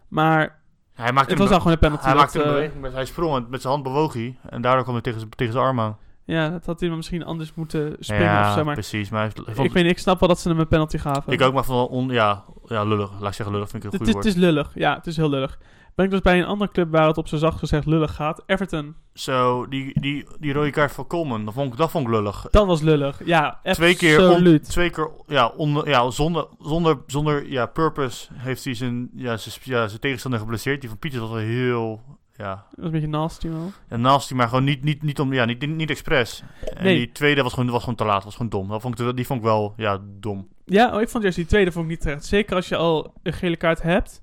Maar 0.09 0.59
Hij 0.95 1.13
maakte 1.13 1.31
het 1.31 1.39
was 1.39 1.51
al 1.51 1.57
gewoon 1.59 1.73
een 1.73 1.79
penalty. 1.79 2.05
Hij 2.05 2.13
dat, 2.13 2.23
maakte 2.23 2.43
een 2.43 2.53
beweging, 2.53 2.81
met, 2.81 2.93
hij 2.93 3.05
sprong 3.05 3.37
en 3.37 3.47
met 3.51 3.61
zijn 3.61 3.73
hand 3.73 3.85
bewoog 3.85 4.13
hij. 4.13 4.37
En 4.49 4.63
daardoor 4.63 4.83
kwam 4.83 4.95
hij 4.95 5.03
tegen, 5.03 5.29
tegen 5.29 5.53
zijn 5.53 5.65
arm 5.65 5.81
aan. 5.81 5.97
Ja, 6.27 6.49
dat 6.49 6.67
had 6.67 6.81
hij 6.81 6.89
misschien 6.89 7.25
anders 7.25 7.55
moeten 7.55 7.97
springen 8.01 8.25
ja, 8.25 8.49
of 8.49 8.55
zo. 8.59 8.65
Maar 8.65 8.75
precies. 8.75 9.11
Maar 9.11 9.21
hij 9.21 9.31
vond- 9.31 9.49
ik, 9.69 9.73
weet, 9.73 9.83
niet, 9.83 9.93
ik 9.93 9.99
snap 9.99 10.21
wel 10.21 10.29
dat 10.29 10.41
ze 10.41 10.49
hem 10.49 10.59
een 10.59 10.69
penalty 10.69 10.99
gaven. 10.99 11.33
ik 11.33 11.41
ook, 11.43 11.55
maar 11.55 11.65
van 11.65 11.87
on, 11.87 12.09
ja, 12.09 12.45
ja, 12.67 12.85
lullig. 12.85 13.11
Laat 13.21 13.29
ik 13.29 13.35
zeggen 13.35 13.55
lullig, 13.55 13.69
vind 13.71 13.85
ik 13.85 13.93
een 13.93 13.99
het, 13.99 14.07
goed 14.07 14.13
woord. 14.15 14.25
het 14.25 14.35
is 14.35 14.41
lullig. 14.41 14.71
Ja, 14.75 14.95
het 14.95 15.07
is 15.07 15.17
heel 15.17 15.29
lullig. 15.31 15.59
Ben 15.95 16.05
ik 16.05 16.11
dus 16.11 16.21
bij 16.21 16.39
een 16.39 16.45
andere 16.47 16.71
club 16.71 16.91
waar 16.91 17.07
het 17.07 17.19
op 17.19 17.29
zo 17.29 17.37
zacht 17.37 17.59
gezegd 17.59 17.87
lullig 17.87 18.15
gaat. 18.15 18.43
Everton. 18.47 18.95
Zo, 19.13 19.67
die, 19.69 20.01
die, 20.01 20.27
die 20.39 20.53
rode 20.53 20.71
kaart 20.71 20.93
van 20.93 21.07
Coleman, 21.07 21.45
dat 21.45 21.55
vond 21.55 21.73
ik, 21.73 21.79
dat 21.79 21.91
vond 21.91 22.07
ik 22.07 22.13
lullig. 22.15 22.47
Dat 22.51 22.67
was 22.67 22.81
lullig. 22.81 23.21
Ja, 23.25 23.61
Twee 23.63 23.97
keer, 23.97 24.31
on- 24.31 24.61
twee 24.61 24.91
keer 24.91 25.11
ja, 25.27 25.47
on, 25.57 25.83
ja, 25.85 26.11
zonder, 26.11 26.47
zonder, 26.61 26.99
zonder 27.07 27.51
ja, 27.51 27.67
purpose 27.67 28.27
heeft 28.33 28.65
hij 28.65 28.75
zijn, 28.75 29.11
ja, 29.15 29.37
zijn, 29.37 29.55
ja, 29.63 29.87
zijn 29.89 30.01
tegenstander 30.01 30.41
geblesseerd. 30.41 30.81
Die 30.81 30.89
van 30.89 30.99
Pieters 30.99 31.23
was 31.23 31.31
wel 31.31 31.41
heel 31.41 32.01
ja, 32.37 32.55
Dat 32.55 32.65
was 32.77 32.85
een 32.87 32.91
beetje 32.91 33.09
nasty 33.09 33.49
wel. 33.49 33.73
ja, 33.89 33.97
nasty, 33.97 34.35
maar 34.35 34.49
gewoon 34.49 34.65
niet, 34.65 34.85
niet, 34.85 35.03
niet, 35.03 35.21
om, 35.21 35.33
ja, 35.33 35.45
niet, 35.45 35.61
niet, 35.61 35.71
niet 35.77 35.91
expres. 35.91 36.43
En 36.75 36.85
Nee. 36.85 36.97
die 36.97 37.13
tweede 37.13 37.43
was 37.43 37.53
gewoon, 37.53 37.71
was 37.71 37.81
gewoon 37.81 37.95
te 37.95 38.05
laat, 38.05 38.25
was 38.25 38.35
gewoon 38.35 38.51
dom. 38.51 38.69
Dat 38.69 38.81
vond 38.81 39.01
ik, 39.01 39.17
die 39.17 39.27
vond 39.27 39.39
ik 39.39 39.45
wel 39.45 39.75
ja, 39.77 39.99
dom. 40.21 40.49
Ja, 40.65 40.95
oh, 40.95 41.01
ik 41.01 41.09
vond 41.09 41.23
juist 41.23 41.39
die 41.39 41.47
tweede 41.47 41.73
vond 41.73 41.85
ik 41.85 41.91
niet 41.91 42.01
terecht. 42.01 42.25
Zeker 42.25 42.57
als 42.57 42.69
je 42.69 42.77
al 42.77 43.15
een 43.23 43.33
gele 43.33 43.57
kaart 43.57 43.83
hebt. 43.83 44.23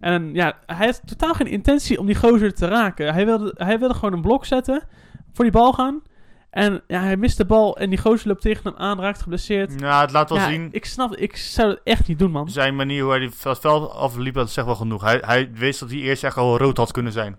En 0.00 0.34
ja, 0.34 0.58
hij 0.66 0.86
had 0.86 1.02
totaal 1.06 1.34
geen 1.34 1.46
intentie 1.46 1.98
om 2.00 2.06
die 2.06 2.14
gozer 2.14 2.54
te 2.54 2.66
raken. 2.66 3.12
Hij 3.14 3.24
wilde, 3.26 3.52
hij 3.56 3.78
wilde 3.78 3.94
gewoon 3.94 4.12
een 4.12 4.20
blok 4.20 4.44
zetten, 4.44 4.82
voor 5.32 5.44
die 5.44 5.52
bal 5.52 5.72
gaan. 5.72 6.02
En 6.50 6.82
ja, 6.86 7.00
hij 7.00 7.16
mist 7.16 7.36
de 7.36 7.44
bal 7.44 7.76
en 7.76 7.88
die 7.90 7.98
gozer 7.98 8.28
loopt 8.28 8.40
tegen 8.40 8.62
hem 8.64 8.74
aan, 8.76 9.00
raakt 9.00 9.22
geblesseerd. 9.22 9.80
Ja, 9.80 10.00
het 10.00 10.12
laat 10.12 10.28
wel 10.28 10.38
ja, 10.38 10.48
zien. 10.48 10.68
ik 10.72 10.84
snap, 10.84 11.16
ik 11.16 11.36
zou 11.36 11.70
het 11.70 11.80
echt 11.84 12.08
niet 12.08 12.18
doen, 12.18 12.30
man. 12.30 12.48
Zijn 12.50 12.76
manier 12.76 13.02
hoe 13.02 13.12
hij 13.12 13.22
het 13.22 13.58
veld 13.60 13.90
afliep, 13.90 14.34
dat 14.34 14.50
zegt 14.50 14.66
wel 14.66 14.76
genoeg. 14.76 15.02
Hij, 15.02 15.18
hij 15.24 15.50
wist 15.52 15.80
dat 15.80 15.90
hij 15.90 15.98
eerst 15.98 16.24
echt 16.24 16.36
al 16.36 16.58
rood 16.58 16.76
had 16.76 16.92
kunnen 16.92 17.12
zijn. 17.12 17.38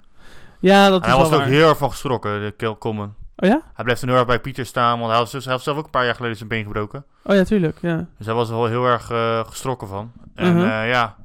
Ja, 0.59 0.89
dat 0.89 1.01
En 1.01 1.07
is 1.09 1.13
hij 1.13 1.23
was 1.23 1.31
er 1.31 1.37
ook 1.37 1.43
heel 1.49 1.69
erg 1.69 1.77
van 1.77 1.89
geschrokken, 1.89 2.39
de 2.41 2.51
Kel 2.57 2.77
Common. 2.77 3.13
Oh 3.35 3.49
ja? 3.49 3.61
Hij 3.73 3.83
bleef 3.85 4.01
er 4.01 4.07
heel 4.07 4.17
erg 4.17 4.25
bij 4.25 4.39
Pieter 4.39 4.65
staan, 4.65 4.99
want 4.99 5.09
hij 5.11 5.19
had, 5.19 5.31
hij 5.31 5.53
had 5.53 5.61
zelf 5.61 5.77
ook 5.77 5.85
een 5.85 5.89
paar 5.89 6.05
jaar 6.05 6.15
geleden 6.15 6.37
zijn 6.37 6.49
been 6.49 6.63
gebroken. 6.63 7.05
Oh 7.23 7.35
ja, 7.35 7.43
tuurlijk, 7.43 7.77
ja. 7.81 8.05
Dus 8.17 8.25
hij 8.25 8.35
was 8.35 8.49
er 8.49 8.55
wel 8.55 8.65
heel 8.65 8.85
erg 8.85 9.09
eh 9.11 9.39
geschrokken 9.47 9.87
van. 9.87 10.11
En 10.35 10.53
Mhm. 10.55 10.63
eh, 10.65 10.89
ja, 10.89 11.15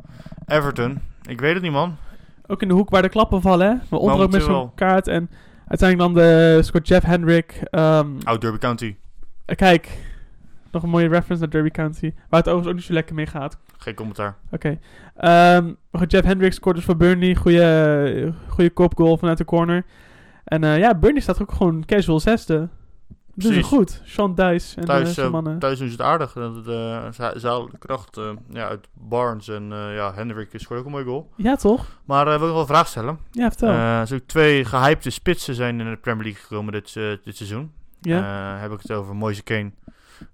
Everton, 0.46 1.00
ik 1.22 1.40
weet 1.40 1.54
het 1.54 1.62
niet 1.62 1.72
man. 1.72 1.96
Ook 2.46 2.62
in 2.62 2.68
de 2.68 2.74
hoek 2.74 2.90
waar 2.90 3.02
de 3.02 3.08
klappen 3.08 3.40
vallen, 3.42 3.66
hè. 3.66 3.74
Maar 3.90 4.00
onder 4.00 4.24
ook 4.24 4.30
met 4.30 4.42
zo'n 4.42 4.74
kaart. 4.74 5.08
En 5.08 5.30
uiteindelijk 5.68 6.14
dan 6.14 6.24
de 6.24 6.58
scoort 6.62 6.88
Jeff 6.88 7.06
Hendrick. 7.06 7.60
ehm, 7.70 8.06
Oud 8.24 8.40
Derby 8.40 8.58
County, 8.58 8.96
eh, 9.44 9.56
kijk, 9.56 9.98
nog 10.72 10.82
een 10.82 10.88
mooie 10.88 11.08
reference 11.08 11.42
naar 11.42 11.50
Derby 11.50 11.70
County. 11.70 12.12
Waar 12.28 12.40
het 12.40 12.48
overigens 12.48 12.68
ook 12.68 12.74
niet 12.74 12.84
zo 12.84 12.92
lekker 12.92 13.14
mee 13.14 13.26
gaat. 13.26 13.58
geen 13.78 13.94
commentaar. 13.94 14.36
Oké. 14.50 14.78
Ehm, 15.16 15.64
maar 15.64 16.00
goed, 16.00 16.10
Jeff 16.10 16.26
Hendrick 16.26 16.52
scoort 16.52 16.76
dus 16.76 16.84
voor 16.84 16.96
Burnley. 16.96 17.34
Goeie, 17.34 18.32
goeie 18.48 18.70
kopgoal 18.70 19.16
vanuit 19.16 19.38
de 19.38 19.44
corner. 19.44 19.84
En 20.44 20.64
eh, 20.64 20.78
ja, 20.78 20.94
Burnley 20.94 21.22
staat 21.22 21.42
ook 21.42 21.52
gewoon 21.52 21.84
casual 21.84 22.20
zesde. 22.20 22.68
Precies. 23.34 23.66
goed. 23.66 24.00
Sean 24.04 24.34
Dice 24.34 24.76
en 24.76 24.84
Thuis, 24.84 25.08
eh, 25.08 25.14
zijn 25.14 25.26
eh, 25.26 25.32
mannen. 25.32 25.58
thuis 25.58 25.78
doen 25.78 25.88
ze 25.88 25.92
het 25.92 26.02
aardig. 26.02 26.34
Halen 26.34 27.70
de 27.70 27.78
kracht 27.78 28.20
ja, 28.48 28.68
uit 28.68 28.88
Barnes 28.94 29.48
en 29.48 29.72
eh 29.72 29.94
ja, 29.94 30.14
Hendrick 30.14 30.48
scoort 30.54 30.80
ook 30.80 30.86
een 30.86 30.92
mooi 30.92 31.04
goal. 31.04 31.30
Ja, 31.36 31.56
toch? 31.56 32.00
Maar 32.04 32.24
wil 32.24 32.34
ik 32.34 32.40
wel 32.40 32.60
een 32.60 32.66
vraag 32.66 32.88
stellen. 32.88 33.18
Ja, 33.30 33.48
vertel. 33.48 33.68
Zijn 34.06 34.20
ook 34.20 34.26
twee 34.26 34.64
gehypte 34.64 35.10
spitsen 35.10 35.54
zijn 35.54 35.80
in 35.80 35.90
de 35.90 35.96
Premier 35.96 36.24
League 36.24 36.42
gekomen 36.42 36.72
dit, 36.72 36.92
dit 37.24 37.36
seizoen. 37.36 37.72
ja, 38.00 38.56
heb 38.58 38.72
ik 38.72 38.80
het 38.80 38.92
over 38.92 39.14
Moise 39.14 39.42
Kane 39.42 39.70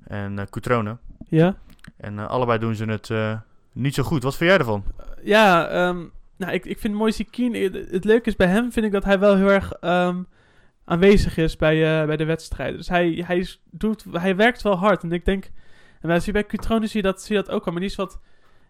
en 0.04 0.46
Coutrone. 0.50 0.96
ja. 1.28 1.56
En 1.96 2.18
eh, 2.18 2.26
allebei 2.28 2.58
doen 2.58 2.74
ze 2.74 2.84
het 2.84 3.10
eh, 3.10 3.38
niet 3.72 3.94
zo 3.94 4.02
goed. 4.02 4.22
Wat 4.22 4.36
vind 4.36 4.50
jij 4.50 4.58
ervan? 4.58 4.84
Ja, 5.22 5.68
ehm, 5.68 6.04
nou, 6.36 6.52
ik, 6.52 6.64
ik 6.64 6.78
vind 6.78 6.94
Moise 6.94 7.24
Keane... 7.24 7.58
Het, 7.58 7.90
het 7.90 8.04
leuke 8.04 8.28
is 8.28 8.36
bij 8.36 8.46
hem, 8.46 8.72
vind 8.72 8.86
ik 8.86 8.92
dat 8.92 9.04
hij 9.04 9.18
wel 9.18 9.36
heel 9.36 9.50
erg 9.50 9.72
ehm, 9.72 10.22
aanwezig 10.84 11.36
is 11.36 11.56
bij, 11.56 12.06
bij 12.06 12.16
de 12.16 12.24
wedstrijden. 12.24 12.76
Dus 12.76 12.88
hij, 12.88 13.22
hij, 13.26 13.38
is- 13.38 13.62
doet, 13.70 14.04
hij 14.12 14.36
werkt 14.36 14.62
wel 14.62 14.76
hard. 14.76 15.02
En 15.02 15.12
ik 15.12 15.24
denk... 15.24 15.50
En 16.00 16.20
bij 16.32 16.46
Cutrone 16.46 16.86
zie 16.86 16.96
je 17.02 17.06
dat, 17.06 17.22
zie 17.22 17.36
je 17.36 17.42
dat 17.42 17.50
ook 17.54 17.66
al. 17.66 17.72
Maar 17.72 17.80
die 17.80 17.90
is 17.90 17.96
wat... 17.96 18.20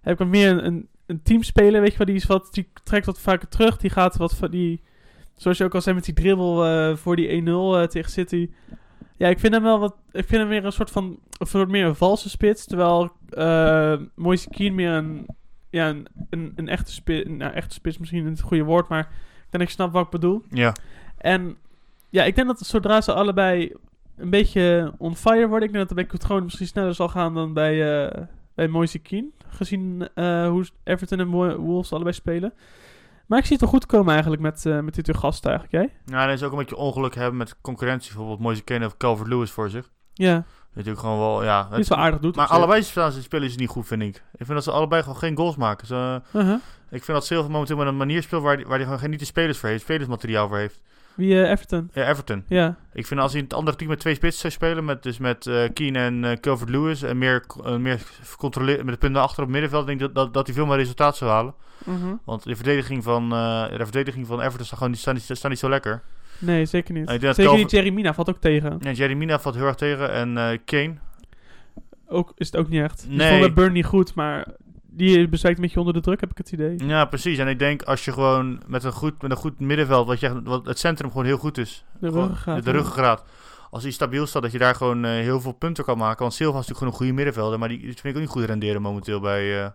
Heb 0.01 0.13
ik 0.13 0.19
wat 0.19 0.29
meer 0.29 0.51
een, 0.51 0.65
een, 0.67 0.89
een 1.07 1.23
teamspeler, 1.23 1.81
weet 1.81 1.93
je 1.93 1.99
wel. 1.99 2.07
Die, 2.07 2.17
is 2.17 2.27
wat, 2.27 2.49
die 2.53 2.69
trekt 2.85 3.07
wat 3.07 3.21
vaker 3.21 3.49
terug. 3.49 3.77
Die 3.77 3.91
gaat 3.91 4.17
wat 4.17 4.37
van 4.37 4.51
die... 4.51 4.83
Zoals 5.35 5.59
je 5.59 5.65
ook 5.65 5.75
al 5.75 5.81
zei 5.81 5.95
met 5.95 6.05
die 6.05 6.15
dribbel 6.15 6.97
voor 6.97 7.17
die 7.17 7.43
1-0 7.43 7.45
eh, 7.47 7.83
tegen 7.83 8.11
City. 8.11 8.51
Ja, 9.19 9.29
ik 9.29 9.39
vind 9.39 9.55
hem 9.55 9.63
wel 9.63 9.79
wat... 9.79 9.95
Ik 10.13 10.27
vind 10.27 10.41
hem 10.41 10.49
meer 10.49 10.65
een 10.65 10.73
soort 10.73 10.91
van... 10.91 11.19
Een 11.39 11.47
soort 11.47 11.69
meer 11.69 11.87
een 11.87 11.95
valse 11.95 12.29
spits. 12.29 12.67
Terwijl 12.67 13.11
eh 13.31 13.95
Moise 14.15 14.49
Keane 14.51 14.75
meer 14.75 14.91
een... 14.91 15.27
Ja, 15.71 15.89
een, 15.89 16.07
een, 16.31 16.53
een 16.57 16.69
echte 16.69 16.93
spits... 16.93 17.29
Nou, 17.29 17.53
echte 17.53 17.75
spits 17.75 17.95
is 17.95 18.01
misschien 18.01 18.25
niet 18.25 18.39
het 18.39 18.47
goede 18.47 18.65
woord. 18.65 18.89
Maar 18.89 19.01
ik 19.01 19.47
denk 19.51 19.63
ik 19.65 19.71
snap 19.71 19.93
wat 19.93 20.05
ik 20.05 20.11
bedoel. 20.11 20.43
Ja, 20.51 20.73
En 21.17 21.57
ja, 22.11 22.25
ik 22.25 22.35
denk 22.35 22.47
dat 22.47 22.59
zodra 22.59 23.01
ze 23.01 23.13
allebei 23.13 23.73
een 24.17 24.31
beetje 24.31 24.93
on 24.99 25.17
fire 25.17 25.49
worden... 25.49 25.69
Ik 25.69 25.75
denk 25.75 25.89
dat 25.89 25.99
het 25.99 26.09
bij 26.29 26.41
misschien 26.41 26.67
sneller 26.67 26.95
zal 26.95 27.09
gaan 27.09 27.35
dan 27.35 27.53
bij, 27.53 28.07
eh 28.07 28.23
bij 28.55 28.69
Moise 28.69 28.99
Keane. 28.99 29.29
Gezien 29.49 30.09
eh, 30.15 30.49
hoe 30.49 30.67
Everton 30.85 31.21
en 31.21 31.29
Wo- 31.29 31.57
Wolves 31.57 31.93
allebei 31.93 32.15
spelen. 32.15 32.53
Maar 33.29 33.39
ik 33.39 33.45
zie 33.45 33.53
het 33.53 33.61
wel 33.61 33.71
goed 33.71 33.87
komen 33.87 34.13
eigenlijk 34.13 34.43
met, 34.43 34.67
eh 34.67 34.79
met 34.81 34.95
dit 34.95 35.07
uw 35.09 35.15
gasten 35.15 35.51
eigenlijk, 35.51 35.85
jij? 35.85 35.99
nou, 36.15 36.25
dan 36.27 36.35
is 36.35 36.43
ook 36.43 36.53
een 36.53 36.59
beetje 36.59 36.77
ongeluk 36.77 37.15
hebben 37.15 37.37
met 37.37 37.57
concurrentie. 37.61 38.09
Bijvoorbeeld 38.11 38.41
Moise 38.41 38.63
Kane 38.63 38.87
of 38.87 38.97
Calvert-Lewis 38.97 39.51
voor 39.51 39.71
zich. 39.71 39.91
Ja, 40.13 40.45
Natuurlijk 40.75 41.01
gewoon 41.01 41.19
wel, 41.19 41.45
ja. 41.45 41.69
die 41.71 41.79
is 41.79 41.89
wel 41.89 41.99
aardig 41.99 42.21
doet. 42.21 42.37
maar 42.37 42.47
allebei 42.47 42.83
spelen 42.83 43.13
ze 43.13 43.23
spelen 43.23 43.51
ze 43.51 43.57
niet 43.57 43.69
goed, 43.69 43.87
vind 43.87 44.03
ik. 44.03 44.17
Ik 44.17 44.23
vind 44.37 44.49
dat 44.49 44.65
ze 44.65 44.71
allebei 44.71 45.03
gewoon 45.03 45.19
geen 45.19 45.37
goals 45.37 45.57
maken. 45.57 45.87
Ze, 45.87 46.23
Uh-huh. 46.33 46.55
ik 46.91 47.05
vind 47.05 47.07
dat 47.19 47.27
Silva 47.27 47.49
momenteel 47.49 47.77
met 47.77 47.87
een 47.87 47.97
manier 47.97 48.23
speelt 48.23 48.43
waar 48.43 48.55
hij 48.57 48.65
waar 48.67 48.77
die 48.77 48.85
gewoon 48.87 49.01
geen 49.01 49.11
niet 49.11 49.19
de 49.19 49.25
spelers 49.25 49.59
voor 49.59 49.69
heeft, 49.69 49.83
spelersmateriaal 49.83 50.49
voor 50.49 50.57
heeft. 50.57 50.81
Wie, 51.19 51.43
eh, 51.43 51.51
Everton? 51.51 51.91
Ja, 51.93 52.09
Everton. 52.09 52.45
Ja, 52.49 52.77
Ik 52.93 53.07
vind 53.07 53.21
als 53.21 53.31
hij 53.33 53.41
in 53.41 53.47
het 53.47 53.57
andere 53.57 53.77
team 53.77 53.91
met 53.91 54.01
twee 54.01 54.15
spitsen 54.15 54.41
zou 54.41 54.53
spelen, 54.53 54.85
met, 54.85 55.03
dus 55.03 55.19
met 55.19 55.51
Keane 55.73 55.99
en 55.99 56.25
eh 56.25 56.37
Calvert-Lewis 56.41 57.03
en 57.03 57.19
meer, 57.19 57.45
meer 57.79 58.03
controleren 58.37 58.85
met 58.85 58.95
de 58.95 59.01
punten 59.01 59.23
achter 59.23 59.39
op 59.39 59.45
het 59.45 59.53
middenveld, 59.53 59.87
denk 59.87 60.01
ik 60.01 60.07
dat, 60.07 60.15
dat, 60.15 60.35
dat 60.35 60.47
hij 60.47 60.55
veel 60.55 60.67
meer 60.67 60.77
resultaat 60.77 61.17
zou 61.17 61.31
halen. 61.31 61.55
Mhm. 61.85 62.15
Want 62.25 62.43
de 62.43 62.57
verdediging 62.57 63.05
van, 63.05 63.29
de 63.31 63.77
verdediging 63.79 64.27
van 64.27 64.41
Everton 64.41 64.65
staat 64.65 64.79
gewoon 64.79 64.93
niet, 64.93 65.01
staat 65.01 65.15
niet, 65.15 65.23
staat 65.23 65.51
niet 65.51 65.59
zo 65.59 65.69
lekker. 65.69 66.03
Nee, 66.39 66.67
zeker 66.67 66.95
niet. 66.95 67.11
Ik 67.11 67.21
Zeker 67.21 67.35
Calvin- 67.35 67.57
niet 67.61 67.71
Jerry 67.71 67.91
Mina 67.93 68.15
valt 68.15 68.29
ook 68.29 68.41
tegen. 68.41 68.77
Ja, 68.81 68.91
Jerry 68.91 69.15
Mina 69.15 69.39
valt 69.39 69.55
heel 69.55 69.67
erg 69.67 69.75
tegen 69.77 70.13
en 70.13 70.61
Kane. 70.65 70.95
Ook 72.07 72.33
is 72.37 72.47
het 72.47 72.57
ook 72.57 72.69
niet 72.69 72.83
echt. 72.83 73.07
Nee. 73.09 73.29
vond 73.29 73.41
bij 73.41 73.53
Burnley 73.53 73.83
goed, 73.83 74.15
maar 74.15 74.47
die 74.99 75.29
bezwijkt 75.29 75.59
een 75.59 75.65
beetje 75.65 75.79
onder 75.79 75.95
de 75.95 76.01
druk, 76.01 76.21
heb 76.21 76.31
ik 76.31 76.39
het 76.39 76.53
idee. 76.53 76.87
Ja, 76.87 77.05
precies. 77.05 77.39
En 77.39 77.49
ik 77.49 77.59
denk 77.59 77.83
als 77.83 78.05
je 78.05 78.13
gewoon 78.13 78.63
met 78.67 78.85
een 78.85 78.93
goed, 78.93 79.23
met 79.23 79.31
een 79.31 79.37
goed 79.37 79.61
middenveld, 79.61 80.07
wat, 80.07 80.21
je, 80.21 80.43
wat 80.43 80.67
het 80.67 80.79
centrum 80.79 81.11
gewoon 81.11 81.27
heel 81.27 81.39
goed 81.39 81.59
is. 81.59 81.85
De 82.01 82.09
ruggengraat. 82.11 82.65
De 82.65 82.71
ruggengraat. 82.71 83.25
Als 83.71 83.83
die 83.83 83.93
stabiel 83.93 84.27
staat, 84.27 84.43
dat 84.43 84.53
je 84.53 84.59
daar 84.59 84.75
gewoon 84.75 85.05
eh, 85.05 85.11
heel 85.11 85.41
veel 85.41 85.53
punten 85.53 85.85
kan 85.85 85.99
maken. 85.99 86.21
Want 86.21 86.35
Silva 86.35 86.59
is 86.59 86.67
natuurlijk 86.67 86.79
gewoon 86.79 86.93
een 86.93 86.99
goede 86.99 87.13
middenvelder, 87.13 87.59
maar 87.59 87.69
die, 87.69 87.79
die 87.79 87.87
vind 87.87 88.05
ik 88.05 88.15
ook 88.15 88.21
niet 88.21 88.29
goed 88.29 88.45
renderen 88.45 88.83
momenteel 88.83 89.21
bij... 89.21 89.63
eh 89.65 89.71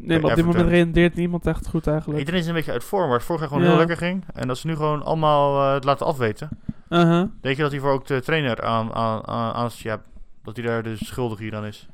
Nee, 0.00 0.20
maar 0.20 0.30
op 0.30 0.36
dit 0.36 0.44
moment 0.44 0.68
rendeert 0.68 1.14
niemand 1.14 1.46
echt 1.46 1.68
goed 1.68 1.86
eigenlijk. 1.86 2.18
Iedereen 2.18 2.40
is 2.40 2.46
een 2.46 2.54
beetje 2.54 2.72
uit 2.72 2.84
vorm, 2.84 3.08
waar 3.08 3.16
het 3.16 3.26
vorig 3.26 3.40
jaar 3.40 3.48
gewoon 3.50 3.64
Ja. 3.64 3.70
heel 3.70 3.78
lekker 3.78 3.96
ging. 3.96 4.24
En 4.34 4.48
dat 4.48 4.58
ze 4.58 4.66
nu 4.66 4.76
gewoon 4.76 5.02
allemaal 5.02 5.66
eh, 5.66 5.74
het 5.74 5.84
laten 5.84 6.06
afweten. 6.06 6.48
Uh-huh. 6.88 7.24
Denk 7.40 7.56
je 7.56 7.62
dat 7.62 7.70
hij 7.70 7.80
voor 7.80 7.90
ook 7.90 8.06
de 8.06 8.20
trainer 8.20 8.62
aan, 8.62 8.92
aan, 8.94 9.26
aan, 9.26 9.52
aan 9.52 9.70
ja, 9.76 10.02
dat 10.42 10.56
hij 10.56 10.66
daar 10.66 10.82
dus 10.82 11.06
schuldig 11.06 11.38
hier 11.38 11.56
aan 11.56 11.66
is? 11.66 11.88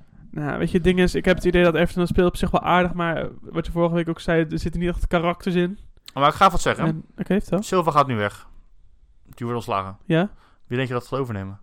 Nou, 0.44 0.58
weet 0.58 0.70
je, 0.70 0.74
het 0.76 0.84
ding 0.84 0.98
is, 0.98 1.14
ik 1.14 1.24
heb 1.24 1.36
het 1.36 1.44
idee 1.44 1.64
dat 1.64 1.74
Everton 1.74 2.06
speelt 2.06 2.28
op 2.28 2.36
zich 2.36 2.50
wel 2.50 2.60
aardig, 2.62 2.92
maar 2.92 3.28
wat 3.40 3.66
je 3.66 3.72
vorige 3.72 3.94
week 3.94 4.08
ook 4.08 4.20
zei, 4.20 4.44
er 4.50 4.58
zitten 4.58 4.80
niet 4.80 4.88
echt 4.90 5.06
karakters 5.06 5.54
in. 5.54 5.78
Maar 6.14 6.28
ik 6.28 6.34
ga 6.34 6.50
wat 6.50 6.60
zeggen. 6.60 6.84
En- 6.86 7.04
Oké, 7.18 7.40
vertel. 7.40 7.62
Silva 7.62 7.90
gaat 7.90 8.06
nu 8.06 8.16
weg. 8.16 8.48
Die 9.24 9.46
wordt 9.46 9.54
ontslagen. 9.54 9.98
Ja? 10.04 10.30
Wie 10.66 10.76
denk 10.76 10.88
je 10.88 10.94
dat 10.94 11.06
gaat 11.06 11.18
overnemen? 11.18 11.58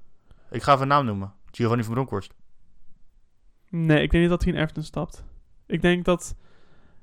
Ik 0.51 0.63
ga 0.63 0.71
even 0.71 0.82
een 0.82 0.88
naam 0.88 1.05
noemen. 1.05 1.34
Giovanni 1.51 1.84
van 1.84 1.93
Bronckhorst. 1.93 2.34
Nee, 3.69 4.01
ik 4.01 4.11
denk 4.11 4.21
niet 4.24 4.30
dat 4.30 4.43
hij 4.43 4.53
in 4.53 4.59
Everton 4.59 4.84
stapt. 4.84 5.24
Ik 5.65 5.82
denk 5.82 6.05
dat 6.05 6.36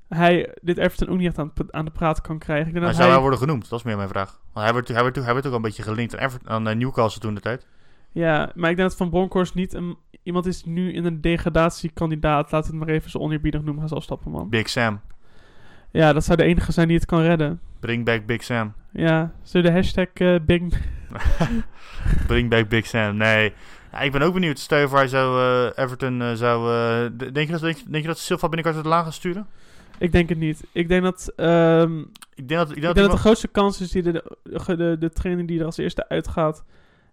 hij 0.08 0.56
dit 0.62 0.78
Everton 0.78 1.08
ook 1.08 1.18
niet 1.18 1.26
echt 1.26 1.38
aan, 1.38 1.52
aan 1.70 1.84
de 1.84 1.90
praat 1.90 2.20
kan 2.20 2.38
krijgen. 2.38 2.66
Ik 2.66 2.72
denk 2.72 2.84
Hij 2.84 2.94
dat 2.94 3.02
zou 3.02 3.06
hij, 3.08 3.12
wel 3.20 3.20
worden 3.28 3.38
genoemd, 3.48 3.68
dat 3.68 3.78
is 3.78 3.84
meer 3.84 3.96
mijn 3.96 4.08
vraag. 4.08 4.40
Want 4.52 4.64
hij 4.66 4.74
werd, 4.74 4.88
hij 4.88 5.02
werd, 5.02 5.16
hij 5.16 5.34
werd 5.34 5.46
ook 5.46 5.50
al 5.50 5.56
een 5.56 5.62
beetje 5.62 5.82
gelinkt 5.82 6.16
aan, 6.16 6.24
Everton, 6.26 6.48
aan 6.50 6.68
eh, 6.68 6.76
Newcastle 6.76 7.20
toen 7.20 7.34
de 7.34 7.40
tijd. 7.40 7.66
Ja, 8.12 8.52
maar 8.54 8.70
ik 8.70 8.76
denk 8.76 8.88
dat 8.88 8.98
Van 8.98 9.10
Bronckhorst 9.10 9.54
niet 9.54 9.74
een, 9.74 9.96
iemand 10.22 10.46
is 10.46 10.64
nu 10.64 10.92
in 10.92 11.04
een 11.04 11.20
degradatiekandidaat. 11.20 12.52
Laat 12.52 12.66
het 12.66 12.74
maar 12.74 12.88
even 12.88 13.10
zo 13.10 13.18
oneerbiedig 13.18 13.60
noemen. 13.62 13.80
Hij 13.80 13.88
zal 13.88 14.00
stappen, 14.00 14.30
man. 14.30 14.48
Big 14.48 14.68
Sam. 14.68 15.00
Ja, 15.90 16.12
dat 16.12 16.24
zou 16.24 16.36
de 16.36 16.44
enige 16.44 16.72
zijn 16.72 16.88
die 16.88 16.96
het 16.96 17.06
kan 17.06 17.20
redden. 17.22 17.60
Bring 17.80 18.04
back 18.04 18.26
Big 18.26 18.42
Sam. 18.42 18.72
Ja, 18.92 19.32
zullen 19.42 19.70
de 19.70 19.76
hashtag 19.76 20.06
eh, 20.14 20.34
Big... 20.46 20.62
Bring 22.26 22.50
back 22.50 22.68
Big 22.68 22.86
Sam. 22.86 23.16
Nee. 23.16 23.52
Ja, 23.92 24.00
ik 24.00 24.12
ben 24.12 24.22
ook 24.22 24.34
benieuwd. 24.34 24.58
Stel 24.58 24.78
je 24.78 24.88
voor 24.88 24.98
hij 24.98 25.08
zou 25.08 25.40
eh, 25.40 25.84
Everton 25.84 26.22
eh, 26.22 26.32
zou... 26.32 26.70
denk, 27.16 27.46
je 27.46 27.52
dat, 27.52 27.60
denk, 27.60 27.76
denk 27.90 28.02
je 28.02 28.08
dat 28.08 28.18
Silva 28.18 28.46
binnenkort 28.48 28.74
uit 28.74 28.84
de 28.84 28.90
laan 28.90 29.04
gaat 29.04 29.14
sturen? 29.14 29.46
Ik 29.98 30.12
denk 30.12 30.28
het 30.28 30.38
niet. 30.38 30.64
Ik 30.72 30.88
denk 30.88 31.02
dat... 31.02 31.32
ehm, 31.36 31.98
Ik 32.34 32.48
denk 32.48 32.60
dat, 32.60 32.68
ik 32.68 32.74
denk 32.74 32.76
Ik 32.76 32.82
dat, 32.82 32.94
denk 32.94 33.06
dat 33.06 33.10
de 33.10 33.22
grootste 33.22 33.48
kans 33.48 33.80
is 33.80 33.90
die 33.90 34.02
de, 34.02 34.12
de, 34.42 34.76
de, 34.76 34.96
de 34.98 35.10
trainer 35.10 35.46
die 35.46 35.58
er 35.60 35.64
als 35.64 35.76
eerste 35.76 36.08
uitgaat, 36.08 36.64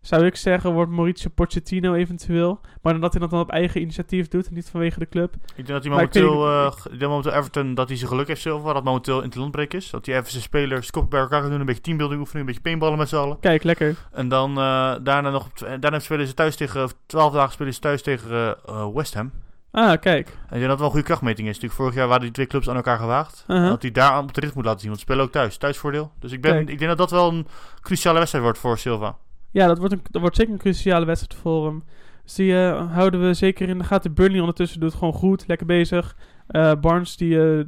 zou 0.08 0.26
ik 0.26 0.36
zeggen, 0.36 0.74
wordt 0.74 0.92
Mauricio 0.92 1.30
Pochettino 1.36 1.94
eventueel. 1.94 2.60
Maar 2.82 2.94
dan 2.94 3.02
dat 3.02 3.12
hij 3.12 3.22
dat 3.22 3.30
dan 3.30 3.40
op 3.40 3.50
eigen 3.52 3.82
initiatief 3.82 4.28
doet 4.28 4.48
en 4.48 4.54
niet 4.54 4.70
vanwege 4.70 5.00
de 5.00 5.10
club. 5.10 5.34
ik 5.34 5.56
denk 5.56 5.68
dat 5.68 5.84
hij 5.84 5.92
momenteel, 5.92 6.48
eh, 6.48 6.72
ik 6.84 7.00
denk 7.00 7.12
momenteel 7.12 7.34
Everton 7.34 7.74
dat 7.74 7.88
hij 7.88 7.98
zijn 7.98 8.10
geluk 8.10 8.28
heeft 8.28 8.42
Silva. 8.42 8.74
Dat 8.74 8.84
momenteel 8.84 9.18
in 9.18 9.26
het 9.26 9.36
landbreek 9.36 9.74
is. 9.74 9.90
Dat 9.90 10.06
hij 10.06 10.18
even 10.18 10.32
zijn 10.32 10.44
spelers 10.44 10.92
koppen 10.92 11.10
bij 11.10 11.20
elkaar 11.20 11.42
gaat 11.42 11.50
doen. 11.50 11.60
Een 11.60 11.66
beetje 11.66 11.82
teambuilding 11.82 12.20
oefenen. 12.20 12.42
Een 12.42 12.48
beetje 12.48 12.62
paintballen 12.62 12.98
met 12.98 13.10
z'n 13.10 13.16
allen. 13.16 13.40
Kijk, 13.40 13.64
lekker. 13.64 13.96
En 14.12 14.28
dan 14.28 14.50
eh, 14.50 14.96
daarna 15.02 15.30
nog... 15.30 15.50
tw- 15.54 15.66
Daarna 15.80 16.00
spelen 16.00 16.28
ze 16.28 16.34
thuis 16.34 16.56
tegen... 16.56 16.84
of 16.84 16.96
Twaalf 17.06 17.34
dagen 17.34 17.52
spelen 17.52 17.74
ze 17.74 17.80
thuis 17.80 18.02
tegen 18.02 18.32
eh, 18.32 18.50
eh, 18.66 18.88
West 18.94 19.14
Ham. 19.14 19.32
Ah, 19.72 20.00
kijk. 20.02 20.28
En 20.28 20.34
ik 20.34 20.50
denk 20.50 20.62
dat 20.62 20.70
het 20.70 20.78
wel 20.78 20.86
een 20.86 20.92
goede 20.92 21.06
krachtmeting 21.06 21.48
is. 21.48 21.54
Natuurlijk 21.54 21.82
vorig 21.82 21.96
jaar 21.96 22.08
waren 22.08 22.24
die 22.24 22.32
twee 22.32 22.48
clubs 22.48 22.70
aan 22.70 22.76
elkaar 22.76 22.98
gewaagd. 22.98 23.44
Uh-huh. 23.48 23.70
Dat 23.70 23.82
hij 23.82 23.92
daar 23.92 24.20
op 24.20 24.34
de 24.34 24.42
rit 24.42 24.54
moet 24.54 24.66
laten 24.66 24.80
zien. 24.80 24.90
Want 24.90 25.00
ze 25.00 25.06
spelen 25.06 25.26
ook 25.26 25.32
thuis. 25.32 25.58
Thuisvoordeel. 25.58 26.12
Dus 26.20 26.32
ik, 26.32 26.42
ben, 26.42 26.52
Kijk. 26.52 26.70
ik 26.70 26.78
denk 26.78 26.90
dat 26.90 26.98
dat 26.98 27.12
wel 27.12 27.30
een 27.30 27.48
cruciale 27.82 28.18
wedstrijd 28.18 28.44
wordt 28.44 28.60
voor 28.60 28.78
Silva. 28.78 29.16
Ja, 29.58 29.68
dat 29.68 29.78
wordt, 29.78 29.94
een, 29.94 30.02
dat 30.12 30.22
wordt 30.22 30.36
zeker 30.36 30.54
een 30.54 30.60
cruciale 30.60 31.06
wedstrijd 31.06 31.42
voor 31.42 31.66
hem. 31.66 31.84
Dus 32.24 32.36
die 32.36 32.64
eh, 32.64 32.94
houden 32.94 33.22
we 33.28 33.34
zeker 33.34 33.70
in 33.70 33.78
de 33.78 33.84
gaten. 33.84 34.14
Burnley 34.14 34.40
ondertussen 34.40 34.80
doet 34.80 34.94
gewoon 34.94 35.14
goed, 35.14 35.48
lekker 35.48 35.66
bezig. 35.68 36.18
Eh, 36.48 36.72
Barnes 36.82 37.18
die, 37.18 37.42
eh, 37.42 37.66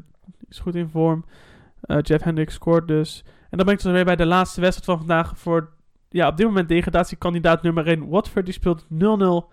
is 0.50 0.60
goed 0.60 0.76
in 0.76 0.90
vorm. 0.90 1.26
Jeff 2.02 2.24
Hendricks 2.24 2.54
scoort 2.54 2.88
dus. 2.88 3.24
En 3.26 3.58
dan 3.58 3.66
ben 3.66 3.76
ik 3.76 3.82
dus 3.82 3.92
weer 3.92 4.06
bij 4.06 4.16
de 4.16 4.26
laatste 4.26 4.62
wedstrijd 4.62 4.90
van 4.90 5.08
vandaag. 5.08 5.38
Voor 5.38 5.70
ja, 6.10 6.28
op 6.28 6.38
dit 6.38 6.46
moment 6.46 6.68
degradatiekandidaat 6.68 7.62
nummer 7.62 7.88
1 7.88 8.10
Watford. 8.10 8.46
Die 8.46 8.54
speelt 8.54 8.86
0-0 8.88 9.50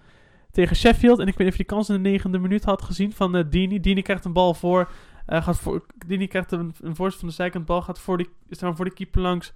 tegen 0.51 0.77
Sheffield. 0.77 1.19
En 1.19 1.27
ik 1.27 1.37
weet 1.37 1.47
niet 1.47 1.53
of 1.53 1.57
je 1.57 1.65
die 1.65 1.77
kans 1.77 1.89
in 1.89 2.03
de 2.03 2.09
negende 2.09 2.39
minuut 2.39 2.65
had 2.65 2.83
gezien 2.83 3.13
van 3.13 3.37
eh 3.37 3.45
Dini. 3.51 3.81
Dini 3.81 4.03
krijgt 4.03 4.25
een 4.25 4.33
bal 4.33 4.55
voor. 4.55 4.91
eh, 5.27 5.43
gaat 5.43 5.59
voor 5.59 5.85
Dini 6.07 6.27
krijgt 6.27 6.53
een, 6.53 6.75
een 6.81 6.97
van 6.97 7.13
de 7.21 7.31
zijkant. 7.31 7.67
Bal 7.67 7.83
gaat 7.83 7.99
voor, 7.99 8.17
die, 8.17 8.29
is 8.49 8.59
dan 8.59 8.77
voor 8.77 8.85
de 8.85 8.95
keeper 8.95 9.21
langs. 9.21 9.53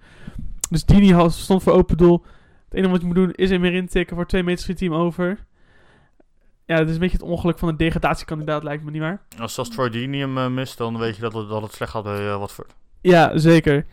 Dus 0.69 0.85
Dini 0.85 1.29
stond 1.29 1.63
voor 1.63 1.73
open 1.73 1.97
doel. 1.97 2.23
Het 2.71 2.79
enige 2.79 2.91
wat 2.91 3.01
je 3.01 3.07
moet 3.07 3.15
doen 3.15 3.31
is 3.31 3.49
hem 3.49 3.61
weer 3.61 3.73
intikken 3.73 4.15
voor 4.15 4.25
twee 4.25 4.43
meters 4.43 4.77
team 4.79 4.93
over. 4.93 5.45
Ja, 6.65 6.77
het 6.77 6.87
is 6.87 6.93
een 6.93 6.99
beetje 6.99 7.17
het 7.17 7.25
ongeluk 7.25 7.59
van 7.59 7.69
een 7.69 7.77
degradatiekandidaat, 7.77 8.63
lijkt 8.63 8.83
me 8.83 8.91
niet 8.91 9.01
waar. 9.01 9.21
Als 9.39 9.57
als 9.57 9.69
Troy 9.69 9.89
eh, 9.89 10.47
mist, 10.47 10.77
dan 10.77 10.97
weet 10.97 11.15
je 11.15 11.21
dat 11.21 11.33
het, 11.33 11.49
dat 11.49 11.61
het 11.61 11.71
slecht 11.73 11.91
gaat 11.91 12.03
bij 12.03 12.27
eh, 12.29 12.37
Watford. 12.37 12.75
Ja, 13.01 13.37
zeker. 13.37 13.85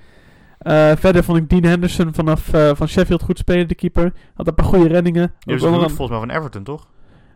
Eh, 0.59 0.97
verder 0.97 1.25
vond 1.25 1.39
ik 1.39 1.49
Dean 1.49 1.63
Henderson 1.65 2.15
vanaf 2.15 2.51
van 2.75 2.89
Sheffield 2.89 3.23
goed 3.23 3.39
spelen, 3.39 3.69
de 3.69 3.75
keeper. 3.75 4.13
Had 4.35 4.47
een 4.47 4.55
paar 4.55 4.65
goede 4.67 4.89
reddingen. 4.89 5.33
Je 5.39 5.53
gehuurd 5.53 5.83
een- 5.83 5.97
volgens 5.97 6.19
mij 6.19 6.29
van 6.29 6.37
Everton, 6.37 6.63
toch? 6.63 6.89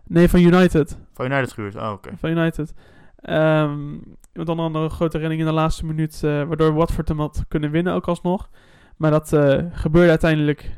Nee, 0.06 0.28
van 0.28 0.40
United. 0.40 0.98
Van 1.14 1.26
United 1.32 1.52
gehuurd. 1.52 1.76
Oh, 1.76 1.90
oké. 1.92 2.10
Van 2.16 2.30
United. 2.30 2.74
Ehm 3.16 3.92
met 4.32 4.48
onder 4.48 4.64
andere 4.64 4.84
een 4.84 4.90
grote 4.90 5.18
redding 5.18 5.40
in 5.40 5.46
de 5.46 5.52
laatste 5.52 5.86
minuut, 5.86 6.20
waardoor 6.20 6.72
Watford 6.74 7.08
hem 7.08 7.18
had 7.18 7.44
kunnen 7.48 7.70
winnen 7.70 7.94
ook 7.94 8.08
alsnog. 8.08 8.50
Maar 8.96 9.10
dat 9.10 9.28
gebeurde 9.72 10.08
uiteindelijk 10.08 10.70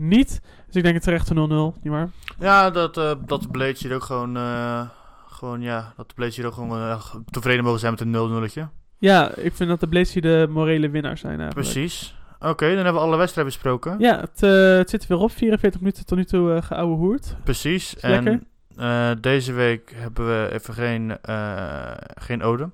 niet. 0.00 0.40
Dus 0.66 0.74
ik 0.74 0.82
denk 0.82 0.94
het 0.94 1.02
terecht 1.04 1.30
0-0, 1.30 1.34
nietwaar? 1.82 2.08
Ja, 2.38 2.70
dat, 2.70 2.96
eh 2.96 3.12
dat 3.26 3.50
Blades 3.50 3.82
hier 3.82 3.94
ook 3.94 4.02
gewoon... 4.02 4.36
eh, 4.36 4.80
gewoon, 5.28 5.60
ja, 5.60 5.92
dat 5.96 6.08
de 6.08 6.14
Blades 6.14 6.36
hier 6.36 6.46
ook 6.46 6.54
gewoon 6.54 6.78
eh, 6.78 7.04
tevreden 7.30 7.64
mogen 7.64 7.80
zijn 7.80 7.92
met 7.92 8.00
een 8.00 8.48
0-0'tje. 8.50 8.62
Ja, 8.98 9.34
ik 9.34 9.54
vind 9.54 9.68
dat 9.68 9.80
de 9.80 9.88
Blades 9.88 10.12
hier 10.12 10.22
de 10.22 10.46
morele 10.50 10.90
winnaars 10.90 11.20
zijn 11.20 11.40
eigenlijk. 11.40 11.70
Precies. 11.70 12.14
Oké, 12.40 12.66
dan 12.66 12.74
hebben 12.84 12.94
we 12.94 12.98
alle 13.08 13.16
wedstrijden 13.16 13.52
besproken. 13.52 13.96
Ja, 13.98 14.20
het, 14.20 14.40
het 14.78 14.90
zit 14.90 15.02
er 15.02 15.08
weer 15.08 15.18
op. 15.18 15.30
44 15.32 15.80
minuten 15.80 16.06
tot 16.06 16.18
nu 16.18 16.24
toe 16.24 16.54
uh, 16.54 16.62
geouwe 16.62 16.96
hoerd. 16.96 17.36
Precies. 17.44 17.96
En 17.98 18.46
deze 19.20 19.52
week 19.52 19.92
hebben 19.96 20.26
we 20.26 20.48
even 20.52 20.74
geen, 20.74 21.18
geen 22.20 22.42
ode. 22.42 22.70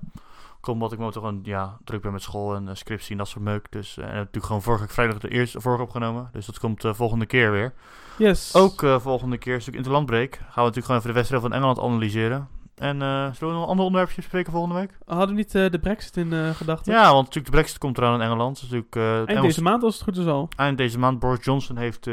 Komt 0.67 0.79
omdat 0.79 0.91
ik 0.91 0.97
momenteel 0.97 1.21
gewoon 1.21 1.39
ja, 1.43 1.77
druk 1.83 2.01
ben 2.01 2.11
met 2.11 2.21
school 2.21 2.55
en 2.55 2.63
uh, 2.63 2.69
scriptie 2.73 3.11
en 3.11 3.17
dat 3.17 3.27
soort 3.27 3.43
meuk. 3.43 3.71
Dus, 3.71 3.97
eh, 3.97 4.05
en 4.05 4.15
natuurlijk 4.15 4.45
gewoon 4.45 4.61
vorige 4.61 4.87
vrijdag 4.87 5.17
de 5.17 5.29
eerste 5.29 5.61
vorige 5.61 5.83
opgenomen. 5.83 6.29
Dus 6.31 6.45
dat 6.45 6.59
komt 6.59 6.83
uh, 6.83 6.93
volgende 6.93 7.25
keer 7.25 7.51
weer. 7.51 7.73
Yes. 8.17 8.55
Ook 8.55 8.85
volgende 8.99 9.37
keer, 9.37 9.61
stuk 9.61 9.75
interlandbreak, 9.75 10.35
gaan 10.35 10.45
we 10.45 10.61
natuurlijk 10.61 10.85
gewoon 10.85 10.99
even 10.99 11.09
de 11.09 11.15
wedstrijd 11.15 11.43
van 11.43 11.53
Engeland 11.53 11.79
analyseren. 11.79 12.47
En 12.77 12.95
uh, 13.01 13.33
zullen 13.33 13.37
we 13.39 13.45
nog 13.45 13.61
een 13.61 13.69
ander 13.69 13.85
onderwerpje 13.85 14.15
bespreken 14.15 14.51
volgende 14.51 14.75
week? 14.75 14.97
Hadden 15.05 15.27
we 15.27 15.33
niet 15.33 15.55
uh, 15.55 15.69
de 15.69 15.79
brexit 15.79 16.17
in 16.17 16.33
uh, 16.33 16.49
gedachten? 16.49 16.93
Ja, 16.93 17.03
want 17.03 17.17
natuurlijk 17.17 17.45
de 17.45 17.51
brexit 17.51 17.77
komt 17.77 17.97
eraan 17.97 18.13
in 18.13 18.21
Engeland. 18.21 18.59
Dus 18.59 18.69
natuurlijk, 18.69 18.95
eind 18.95 19.29
Engels... 19.29 19.45
deze 19.45 19.63
maand 19.63 19.83
als 19.83 19.93
het 19.93 20.03
goed 20.03 20.17
is 20.17 20.25
al. 20.25 20.49
Eind 20.55 20.77
deze 20.77 20.99
maand. 20.99 21.19
Boris 21.19 21.45
Johnson 21.45 21.77
heeft 21.77 22.09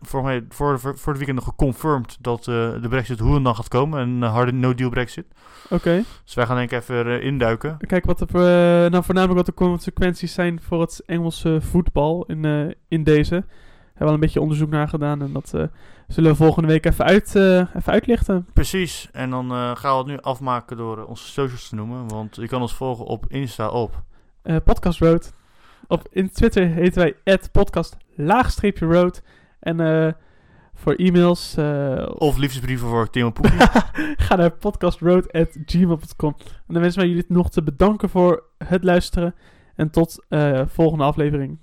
voor, 0.00 0.22
mij, 0.22 0.44
voor, 0.48 0.80
voor, 0.80 0.98
voor 0.98 1.12
het 1.12 1.16
weekend 1.16 1.38
nog 1.38 1.44
geconfirmed 1.44 2.16
dat 2.20 2.44
de 2.44 2.86
brexit 2.88 3.18
hoe 3.18 3.36
en 3.36 3.42
dan 3.42 3.54
gaat 3.54 3.68
komen. 3.68 4.00
Een 4.00 4.22
harde 4.22 4.52
no-deal 4.52 4.90
brexit. 4.90 5.26
Oké. 5.64 5.74
Okay. 5.74 6.04
Dus 6.24 6.34
wij 6.34 6.46
gaan 6.46 6.56
denk 6.56 6.70
ik 6.70 6.78
even 6.78 7.22
induiken. 7.22 7.76
Kijk 7.86 8.04
wat 8.04 8.20
uh, 8.20 8.32
nou 8.32 9.04
voornamelijk 9.04 9.36
wat 9.36 9.46
de 9.46 9.64
consequenties 9.64 10.32
zijn 10.32 10.60
voor 10.62 10.80
het 10.80 11.02
Engelse 11.06 11.58
voetbal 11.60 12.24
in, 12.26 12.74
in 12.88 13.04
deze. 13.04 13.44
We 14.00 14.06
hebben 14.06 14.18
al 14.18 14.24
een 14.24 14.32
beetje 14.32 14.48
onderzoek 14.48 14.70
naar 14.70 14.88
gedaan 14.88 15.22
en 15.22 15.32
dat 15.32 15.52
uh, 15.54 15.64
zullen 16.08 16.30
we 16.30 16.36
volgende 16.36 16.68
week 16.68 16.86
even, 16.86 17.04
uit, 17.04 17.34
uh, 17.34 17.58
even 17.58 17.92
uitlichten. 17.92 18.46
Precies, 18.52 19.08
en 19.12 19.30
dan 19.30 19.52
uh, 19.52 19.76
gaan 19.76 19.92
we 19.92 19.98
het 19.98 20.06
nu 20.06 20.18
afmaken 20.20 20.76
door 20.76 21.04
onze 21.04 21.26
socials 21.26 21.68
te 21.68 21.74
noemen. 21.74 22.08
Want 22.08 22.36
je 22.36 22.46
kan 22.46 22.60
ons 22.60 22.74
volgen 22.74 23.04
op 23.04 23.24
Insta 23.28 23.68
op... 23.68 24.02
Podcast 24.64 24.98
Road. 24.98 25.32
Op, 25.86 26.08
in 26.10 26.30
Twitter 26.30 26.66
heten 26.66 27.02
wij 27.02 27.38
podcast 27.52 27.96
road. 28.78 29.22
En 29.60 29.80
uh, 29.80 30.12
voor 30.74 30.94
e-mails... 30.94 31.56
Uh, 31.58 32.08
of 32.14 32.36
liefdesbrieven 32.36 32.88
voor 32.88 33.10
Timo 33.10 33.30
Poepie. 33.30 33.60
ga 34.26 34.36
naar 34.36 34.50
podcastroad.gmail.com. 34.50 36.34
En 36.38 36.74
dan 36.74 36.82
wensen 36.82 37.00
wij 37.00 37.08
jullie 37.08 37.24
nog 37.28 37.50
te 37.50 37.62
bedanken 37.62 38.08
voor 38.08 38.44
het 38.64 38.84
luisteren. 38.84 39.34
En 39.74 39.90
tot 39.90 40.24
uh, 40.28 40.62
volgende 40.66 41.04
aflevering. 41.04 41.58